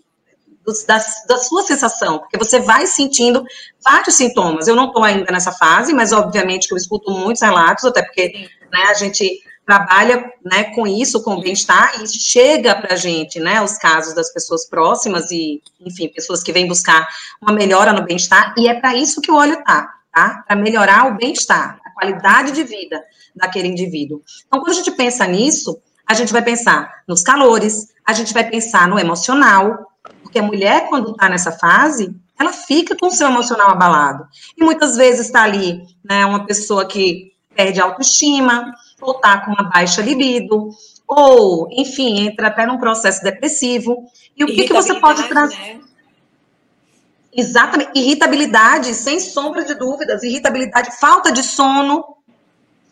da, 0.88 1.00
da, 1.28 1.38
sua 1.38 1.64
sensação, 1.64 2.20
porque 2.20 2.38
você 2.38 2.60
vai 2.60 2.86
sentindo 2.86 3.44
vários 3.84 4.16
sintomas. 4.16 4.68
Eu 4.68 4.76
não 4.76 4.88
estou 4.88 5.04
ainda 5.04 5.32
nessa 5.32 5.52
fase, 5.52 5.94
mas 5.94 6.12
obviamente 6.12 6.68
que 6.68 6.74
eu 6.74 6.78
escuto 6.78 7.12
muitos 7.12 7.42
relatos, 7.42 7.86
até 7.86 8.02
porque 8.04 8.50
né, 8.72 8.84
a 8.90 8.94
gente 8.94 9.42
trabalha 9.66 10.34
né, 10.44 10.64
com 10.76 10.88
isso, 10.88 11.22
com 11.24 11.36
o 11.36 11.42
bem-estar, 11.42 12.02
e 12.02 12.08
chega 12.08 12.74
para 12.74 12.96
a 12.96 12.98
gente, 12.98 13.40
né, 13.40 13.62
os 13.62 13.78
casos 13.78 14.16
das 14.16 14.34
pessoas 14.34 14.68
próximas 14.68 15.30
e, 15.30 15.62
enfim, 15.80 16.10
pessoas 16.10 16.42
que 16.42 16.52
vêm 16.52 16.68
buscar 16.68 17.08
uma 17.40 17.54
melhora 17.54 17.94
no 17.94 18.04
bem-estar, 18.04 18.56
e 18.58 18.68
é 18.68 18.74
para 18.74 18.96
isso 18.96 19.22
que 19.22 19.32
o 19.32 19.36
óleo 19.36 19.64
tá, 19.64 19.88
tá? 20.12 20.44
Para 20.48 20.56
melhorar 20.56 21.08
o 21.08 21.18
bem-estar, 21.18 21.80
a 21.86 21.92
qualidade 21.92 22.52
de 22.52 22.64
vida 22.64 23.00
daquele 23.36 23.68
indivíduo. 23.68 24.24
Então, 24.48 24.60
quando 24.60 24.72
a 24.72 24.76
gente 24.76 24.90
pensa 24.90 25.28
nisso, 25.28 25.80
a 26.10 26.16
gente 26.16 26.34
vai 26.34 26.42
pensar 26.42 27.04
nos 27.08 27.22
calores, 27.22 27.90
a 28.04 28.14
gente 28.14 28.34
vai 28.34 28.44
pensar 28.44 28.88
no 28.88 28.98
emocional, 28.98 29.92
porque 30.24 30.40
a 30.40 30.44
mulher, 30.44 30.90
quando 30.90 31.12
está 31.12 31.30
nessa 31.30 31.52
fase, 31.52 32.16
ela 32.40 32.52
fica 32.52 32.98
com 32.98 33.08
o 33.08 33.12
seu 33.12 33.28
emocional 33.28 33.70
abalado. 33.70 34.26
E 34.58 34.64
muitas 34.64 34.98
vezes 34.98 35.28
está 35.28 35.44
ali, 35.44 35.84
né, 36.04 36.26
uma 36.26 36.48
pessoa 36.48 36.88
que 36.88 37.32
perde 37.56 37.80
autoestima, 37.80 38.74
ou 39.00 39.12
está 39.18 39.38
com 39.46 39.52
uma 39.52 39.70
baixa 39.70 40.02
libido, 40.02 40.72
ou, 41.08 41.68
enfim, 41.72 42.26
entra 42.26 42.48
até 42.48 42.66
num 42.66 42.80
processo 42.80 43.22
depressivo. 43.22 44.04
E 44.36 44.44
o 44.44 44.48
que, 44.48 44.64
que 44.64 44.74
você 44.74 44.96
pode 44.96 45.28
trazer? 45.28 45.56
Né? 45.58 45.82
Exatamente, 47.32 47.92
irritabilidade, 47.94 48.96
sem 48.96 49.20
sombra 49.20 49.64
de 49.64 49.76
dúvidas, 49.76 50.24
irritabilidade, 50.24 51.00
falta 51.00 51.32
de 51.32 51.44
sono, 51.44 52.04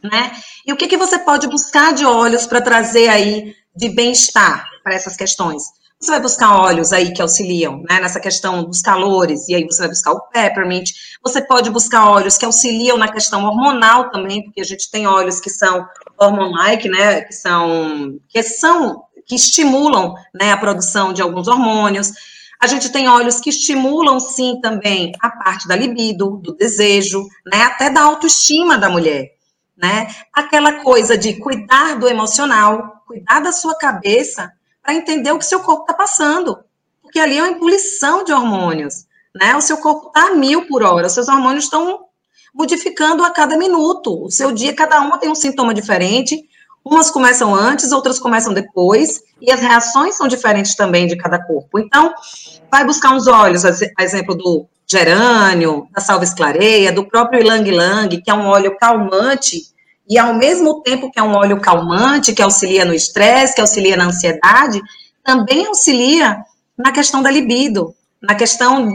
né? 0.04 0.32
E 0.66 0.74
o 0.74 0.78
que, 0.78 0.88
que 0.88 0.98
você 0.98 1.20
pode 1.20 1.48
buscar 1.48 1.94
de 1.94 2.06
olhos 2.06 2.46
para 2.46 2.62
trazer 2.62 3.10
aí 3.10 3.56
de 3.76 3.90
bem-estar 3.90 4.66
para 4.84 4.94
essas 4.94 5.16
questões? 5.16 5.64
Você 6.00 6.12
vai 6.12 6.20
buscar 6.20 6.56
óleos 6.60 6.94
aí 6.94 7.12
que 7.12 7.24
auxiliam, 7.24 7.82
né, 7.90 8.00
nessa 8.00 8.20
questão 8.20 8.64
dos 8.64 8.82
calores, 8.82 9.50
e 9.50 9.56
aí 9.56 9.64
você 9.64 9.80
vai 9.80 9.90
buscar 9.90 10.12
o 10.12 10.22
peppermint. 10.30 10.92
Você 11.24 11.42
pode 11.42 11.72
buscar 11.72 12.08
óleos 12.08 12.38
que 12.38 12.46
auxiliam 12.46 12.98
na 12.98 13.12
questão 13.12 13.44
hormonal 13.44 14.12
também, 14.12 14.44
porque 14.44 14.62
a 14.62 14.64
gente 14.64 14.92
tem 14.92 15.08
óleos 15.08 15.40
que 15.40 15.50
são 15.50 15.88
hormon-like, 16.20 16.88
né, 16.88 17.22
que 17.22 17.34
são, 17.34 18.20
que 18.30 18.44
são, 18.44 19.06
que 19.26 19.34
estimulam, 19.34 20.14
né, 20.36 20.52
a 20.52 20.58
produção 20.58 21.12
de 21.12 21.24
alguns 21.24 21.48
hormônios. 21.48 22.12
A 22.62 22.68
gente 22.68 22.92
tem 22.92 23.08
óleos 23.08 23.40
que 23.40 23.50
estimulam, 23.50 24.20
sim, 24.20 24.60
também 24.62 25.12
a 25.20 25.32
parte 25.32 25.68
da 25.68 25.76
libido, 25.76 26.40
do 26.44 26.56
desejo, 26.56 27.24
né, 27.52 27.64
até 27.64 27.90
da 27.90 28.02
autoestima 28.02 28.78
da 28.78 28.88
mulher, 28.88 29.32
né? 29.78 30.08
Aquela 30.34 30.82
coisa 30.84 31.18
de 31.18 31.36
cuidar 31.36 32.00
do 32.00 32.08
emocional, 32.08 33.04
cuidar 33.06 33.40
da 33.40 33.52
sua 33.52 33.76
cabeça, 33.76 34.52
para 34.82 34.96
entender 34.96 35.32
o 35.32 35.38
que 35.38 35.46
seu 35.46 35.60
corpo 35.60 35.84
está 35.84 35.94
passando. 35.94 36.60
Porque 37.02 37.20
ali 37.20 37.38
é 37.38 37.44
uma 37.44 37.52
ebulição 37.52 38.24
de 38.24 38.34
hormônios, 38.34 39.06
né? 39.36 39.56
O 39.56 39.62
seu 39.62 39.78
corpo 39.78 40.08
está 40.08 40.34
mil 40.34 40.66
por 40.68 40.84
hora, 40.84 41.08
os 41.08 41.14
seus 41.14 41.28
hormônios 41.28 41.66
estão 41.66 42.06
modificando 42.54 43.24
a 43.24 43.30
cada 43.30 43.58
minuto. 43.58 44.26
O 44.26 44.32
seu 44.32 44.52
dia, 44.52 44.74
cada 44.74 45.00
uma 45.00 45.18
tem 45.18 45.30
um 45.30 45.36
sintoma 45.36 45.74
diferente. 45.74 46.50
Umas 46.84 47.12
começam 47.12 47.54
antes, 47.54 47.92
outras 47.92 48.18
começam 48.18 48.54
depois, 48.54 49.22
e 49.42 49.52
as 49.52 49.60
reações 49.60 50.16
são 50.16 50.28
diferentes 50.28 50.74
também 50.74 51.06
de 51.06 51.18
cada 51.18 51.38
corpo. 51.46 51.78
Então, 51.78 52.14
vai 52.72 52.86
buscar 52.86 53.14
uns 53.14 53.28
óleos, 53.28 53.66
a 53.66 54.04
exemplo 54.04 54.36
do 54.36 54.66
gerânio, 54.90 55.88
da 55.92 56.02
salva 56.02 56.24
esclareia, 56.24 56.92
do 56.92 57.06
próprio 57.06 57.42
ilang 57.42 57.68
ilang, 57.68 58.22
que 58.22 58.32
é 58.32 58.34
um 58.34 58.48
óleo 58.48 58.78
calmante, 58.78 59.64
e 60.10 60.18
ao 60.18 60.34
mesmo 60.34 60.82
tempo 60.82 61.12
que 61.12 61.20
é 61.20 61.24
um 61.24 61.36
óleo 61.36 61.60
calmante, 61.60 62.34
que 62.34 62.42
auxilia 62.42 62.86
no 62.86 62.94
estresse, 62.94 63.54
que 63.54 63.62
auxilia 63.62 63.98
na 63.98 64.06
ansiedade, 64.06 64.82
também 65.24 65.68
auxilia 65.68 66.38
na 66.78 66.94
questão 66.94 67.22
da 67.22 67.30
libido, 67.30 67.94
na 68.22 68.34
questão 68.34 68.90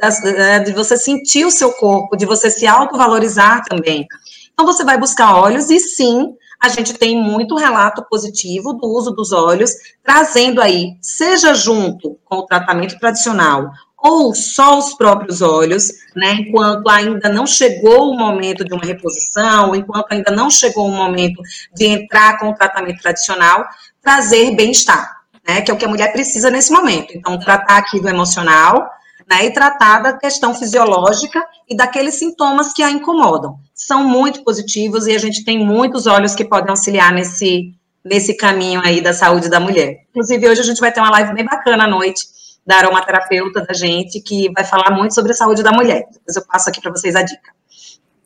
das, 0.00 0.20
de 0.64 0.72
você 0.72 0.96
sentir 0.96 1.44
o 1.44 1.50
seu 1.50 1.72
corpo, 1.72 2.16
de 2.16 2.24
você 2.24 2.50
se 2.50 2.66
autovalorizar 2.66 3.62
também. 3.68 4.06
Então, 4.52 4.64
você 4.64 4.82
vai 4.82 4.96
buscar 4.96 5.36
óleos 5.36 5.68
e 5.68 5.78
sim, 5.78 6.34
a 6.62 6.70
gente 6.70 6.94
tem 6.94 7.20
muito 7.20 7.56
relato 7.56 8.02
positivo 8.08 8.72
do 8.72 8.86
uso 8.86 9.10
dos 9.10 9.32
óleos, 9.32 9.72
trazendo 10.02 10.62
aí, 10.62 10.96
seja 11.02 11.52
junto 11.52 12.18
com 12.24 12.36
o 12.36 12.46
tratamento 12.46 12.98
tradicional 12.98 13.70
ou 14.04 14.34
só 14.34 14.78
os 14.78 14.92
próprios 14.92 15.40
olhos, 15.40 15.88
né, 16.14 16.34
enquanto 16.34 16.86
ainda 16.90 17.30
não 17.30 17.46
chegou 17.46 18.10
o 18.10 18.18
momento 18.18 18.62
de 18.62 18.74
uma 18.74 18.84
reposição, 18.84 19.74
enquanto 19.74 20.12
ainda 20.12 20.30
não 20.30 20.50
chegou 20.50 20.86
o 20.86 20.92
momento 20.92 21.40
de 21.74 21.86
entrar 21.86 22.38
com 22.38 22.50
o 22.50 22.54
tratamento 22.54 23.00
tradicional, 23.00 23.64
trazer 24.02 24.54
bem-estar, 24.54 25.10
né, 25.48 25.62
que 25.62 25.70
é 25.70 25.74
o 25.74 25.78
que 25.78 25.86
a 25.86 25.88
mulher 25.88 26.12
precisa 26.12 26.50
nesse 26.50 26.70
momento. 26.70 27.16
Então, 27.16 27.38
tratar 27.38 27.78
aqui 27.78 27.98
do 27.98 28.06
emocional, 28.06 28.86
né, 29.26 29.46
e 29.46 29.50
tratar 29.50 30.00
da 30.00 30.12
questão 30.12 30.54
fisiológica 30.54 31.42
e 31.66 31.74
daqueles 31.74 32.16
sintomas 32.16 32.74
que 32.74 32.82
a 32.82 32.90
incomodam. 32.90 33.58
São 33.74 34.06
muito 34.06 34.44
positivos 34.44 35.06
e 35.06 35.12
a 35.12 35.18
gente 35.18 35.46
tem 35.46 35.64
muitos 35.64 36.06
olhos 36.06 36.34
que 36.34 36.44
podem 36.44 36.68
auxiliar 36.68 37.10
nesse, 37.10 37.72
nesse 38.04 38.36
caminho 38.36 38.82
aí 38.84 39.00
da 39.00 39.14
saúde 39.14 39.48
da 39.48 39.58
mulher. 39.58 40.02
Inclusive, 40.10 40.46
hoje 40.46 40.60
a 40.60 40.64
gente 40.64 40.80
vai 40.80 40.92
ter 40.92 41.00
uma 41.00 41.10
live 41.10 41.32
bem 41.32 41.46
bacana 41.46 41.84
à 41.84 41.88
noite, 41.88 42.34
da 42.66 42.76
aromaterapeuta 42.76 43.62
da 43.62 43.74
gente, 43.74 44.20
que 44.20 44.50
vai 44.52 44.64
falar 44.64 44.90
muito 44.90 45.14
sobre 45.14 45.32
a 45.32 45.34
saúde 45.34 45.62
da 45.62 45.72
mulher. 45.72 46.06
Depois 46.12 46.36
eu 46.36 46.46
passo 46.46 46.68
aqui 46.68 46.80
para 46.80 46.90
vocês 46.90 47.14
a 47.14 47.22
dica. 47.22 47.52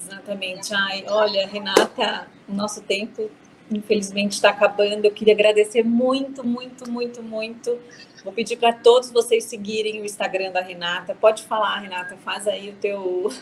Exatamente. 0.01 0.75
Ai, 0.75 1.05
olha, 1.09 1.47
Renata, 1.47 2.29
o 2.49 2.55
nosso 2.55 2.81
tempo, 2.83 3.31
infelizmente, 3.71 4.33
está 4.33 4.51
acabando. 4.51 5.05
Eu 5.05 5.11
queria 5.11 5.35
agradecer 5.35 5.83
muito, 5.83 6.47
muito, 6.47 6.89
muito, 6.89 7.23
muito. 7.23 7.79
Vou 8.25 8.33
pedir 8.33 8.57
para 8.57 8.73
todos 8.73 9.11
vocês 9.11 9.45
seguirem 9.45 10.01
o 10.01 10.05
Instagram 10.05 10.53
da 10.53 10.61
Renata. 10.61 11.17
Pode 11.21 11.43
falar, 11.45 11.81
Renata, 11.81 12.17
faz 12.25 12.47
aí 12.47 12.71
o 12.71 12.75
teu. 12.75 13.33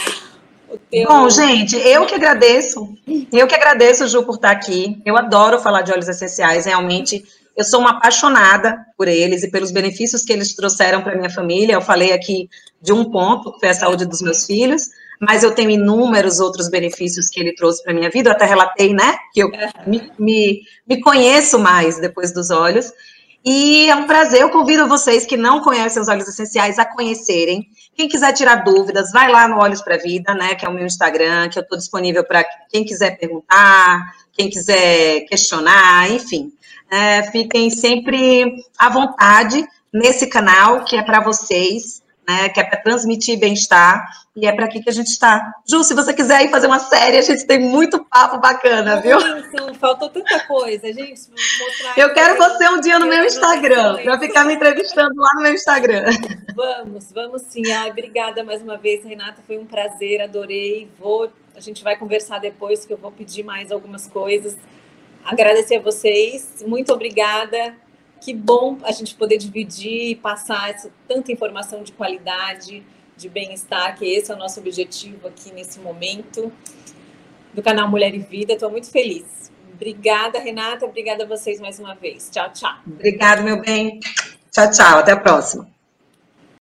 o 0.68 0.78
teu... 0.78 1.08
Bom, 1.08 1.28
gente, 1.28 1.76
eu 1.76 2.06
que 2.06 2.14
agradeço. 2.14 2.96
Eu 3.32 3.46
que 3.46 3.54
agradeço, 3.54 4.06
Ju, 4.06 4.24
por 4.24 4.36
estar 4.36 4.50
aqui. 4.52 5.00
Eu 5.04 5.16
adoro 5.16 5.58
falar 5.58 5.82
de 5.82 5.90
óleos 5.90 6.08
essenciais. 6.08 6.66
Realmente 6.66 7.24
eu 7.56 7.64
sou 7.64 7.80
uma 7.80 7.92
apaixonada 7.92 8.76
por 8.96 9.08
eles 9.08 9.42
e 9.42 9.50
pelos 9.50 9.70
benefícios 9.70 10.22
que 10.22 10.32
eles 10.32 10.54
trouxeram 10.54 11.02
para 11.02 11.16
minha 11.16 11.30
família. 11.30 11.74
Eu 11.74 11.80
falei 11.80 12.12
aqui 12.12 12.48
de 12.82 12.92
um 12.92 13.10
ponto, 13.10 13.52
que 13.52 13.60
foi 13.60 13.70
a 13.70 13.74
saúde 13.74 14.04
dos 14.04 14.20
meus 14.20 14.44
filhos, 14.44 14.90
mas 15.20 15.42
eu 15.42 15.52
tenho 15.52 15.70
inúmeros 15.70 16.38
outros 16.38 16.68
benefícios 16.68 17.30
que 17.30 17.40
ele 17.40 17.54
trouxe 17.54 17.82
para 17.82 17.94
minha 17.94 18.10
vida. 18.10 18.28
Eu 18.28 18.34
até 18.34 18.44
relatei, 18.44 18.92
né, 18.92 19.16
que 19.32 19.40
eu 19.40 19.50
me, 19.86 20.12
me, 20.18 20.62
me 20.86 21.00
conheço 21.00 21.58
mais 21.58 21.98
depois 21.98 22.32
dos 22.32 22.50
olhos. 22.50 22.92
E 23.48 23.88
é 23.88 23.94
um 23.94 24.08
prazer, 24.08 24.42
eu 24.42 24.50
convido 24.50 24.88
vocês 24.88 25.24
que 25.24 25.36
não 25.36 25.60
conhecem 25.60 26.02
os 26.02 26.08
óleos 26.08 26.28
essenciais 26.28 26.80
a 26.80 26.84
conhecerem. 26.84 27.64
Quem 27.94 28.08
quiser 28.08 28.32
tirar 28.32 28.64
dúvidas, 28.64 29.12
vai 29.12 29.30
lá 29.30 29.46
no 29.46 29.58
Olhos 29.58 29.80
para 29.80 29.96
Vida, 29.96 30.34
né, 30.34 30.56
que 30.56 30.66
é 30.66 30.68
o 30.68 30.74
meu 30.74 30.84
Instagram, 30.84 31.48
que 31.48 31.58
eu 31.58 31.62
estou 31.62 31.78
disponível 31.78 32.24
para 32.24 32.44
quem 32.68 32.84
quiser 32.84 33.16
perguntar, 33.16 34.12
quem 34.32 34.50
quiser 34.50 35.20
questionar, 35.28 36.10
enfim. 36.10 36.52
É, 36.90 37.22
fiquem 37.30 37.70
sempre 37.70 38.64
à 38.78 38.88
vontade 38.88 39.66
nesse 39.92 40.26
canal 40.26 40.84
que 40.84 40.96
é 40.96 41.02
para 41.02 41.20
vocês, 41.20 42.02
né, 42.28 42.48
que 42.48 42.60
é 42.60 42.64
para 42.64 42.80
transmitir 42.80 43.38
bem-estar 43.38 44.04
e 44.36 44.46
é 44.46 44.52
para 44.52 44.66
aqui 44.66 44.82
que 44.82 44.90
a 44.90 44.92
gente 44.92 45.08
está. 45.08 45.54
Ju, 45.66 45.82
se 45.82 45.94
você 45.94 46.12
quiser 46.12 46.44
ir 46.44 46.50
fazer 46.50 46.66
uma 46.66 46.78
série, 46.78 47.16
a 47.16 47.22
gente 47.22 47.46
tem 47.46 47.58
muito 47.58 48.04
papo 48.04 48.38
bacana, 48.38 49.00
viu? 49.00 49.18
Isso, 49.18 49.74
faltou 49.80 50.10
tanta 50.10 50.40
coisa, 50.40 50.92
gente. 50.92 51.22
Eu 51.96 52.12
quero 52.12 52.36
você 52.36 52.68
um 52.68 52.80
dia 52.80 52.98
no 52.98 53.06
meu 53.06 53.24
Instagram, 53.24 54.02
para 54.02 54.18
ficar 54.18 54.44
me 54.44 54.54
entrevistando 54.54 55.14
lá 55.16 55.30
no 55.36 55.42
meu 55.42 55.54
Instagram. 55.54 56.04
Vamos, 56.54 57.12
vamos 57.12 57.42
sim. 57.42 57.70
Ai, 57.72 57.90
obrigada 57.90 58.44
mais 58.44 58.60
uma 58.60 58.76
vez, 58.76 59.04
Renata. 59.04 59.42
Foi 59.46 59.56
um 59.56 59.64
prazer, 59.64 60.20
adorei. 60.20 60.90
Vou, 60.98 61.30
a 61.54 61.60
gente 61.60 61.82
vai 61.82 61.96
conversar 61.96 62.38
depois, 62.38 62.84
que 62.84 62.92
eu 62.92 62.98
vou 62.98 63.10
pedir 63.10 63.42
mais 63.42 63.72
algumas 63.72 64.06
coisas. 64.06 64.56
Agradecer 65.26 65.76
a 65.76 65.80
vocês, 65.80 66.64
muito 66.66 66.92
obrigada. 66.92 67.74
Que 68.20 68.32
bom 68.32 68.78
a 68.82 68.92
gente 68.92 69.14
poder 69.14 69.36
dividir 69.36 70.10
e 70.10 70.14
passar 70.14 70.70
essa, 70.70 70.90
tanta 71.06 71.30
informação 71.30 71.82
de 71.82 71.92
qualidade, 71.92 72.82
de 73.16 73.28
bem-estar, 73.28 73.96
que 73.96 74.06
esse 74.06 74.30
é 74.30 74.34
o 74.34 74.38
nosso 74.38 74.60
objetivo 74.60 75.28
aqui 75.28 75.52
nesse 75.52 75.78
momento 75.80 76.50
do 77.52 77.62
canal 77.62 77.88
Mulher 77.88 78.14
e 78.14 78.18
Vida. 78.18 78.54
Estou 78.54 78.70
muito 78.70 78.90
feliz. 78.90 79.52
Obrigada, 79.74 80.38
Renata. 80.38 80.86
Obrigada 80.86 81.24
a 81.24 81.26
vocês 81.26 81.60
mais 81.60 81.78
uma 81.78 81.94
vez. 81.94 82.30
Tchau, 82.30 82.50
tchau. 82.52 82.74
Obrigada, 82.86 83.42
meu 83.42 83.60
bem. 83.60 84.00
Tchau, 84.50 84.70
tchau. 84.70 84.98
Até 85.00 85.12
a 85.12 85.16
próxima. 85.16 85.75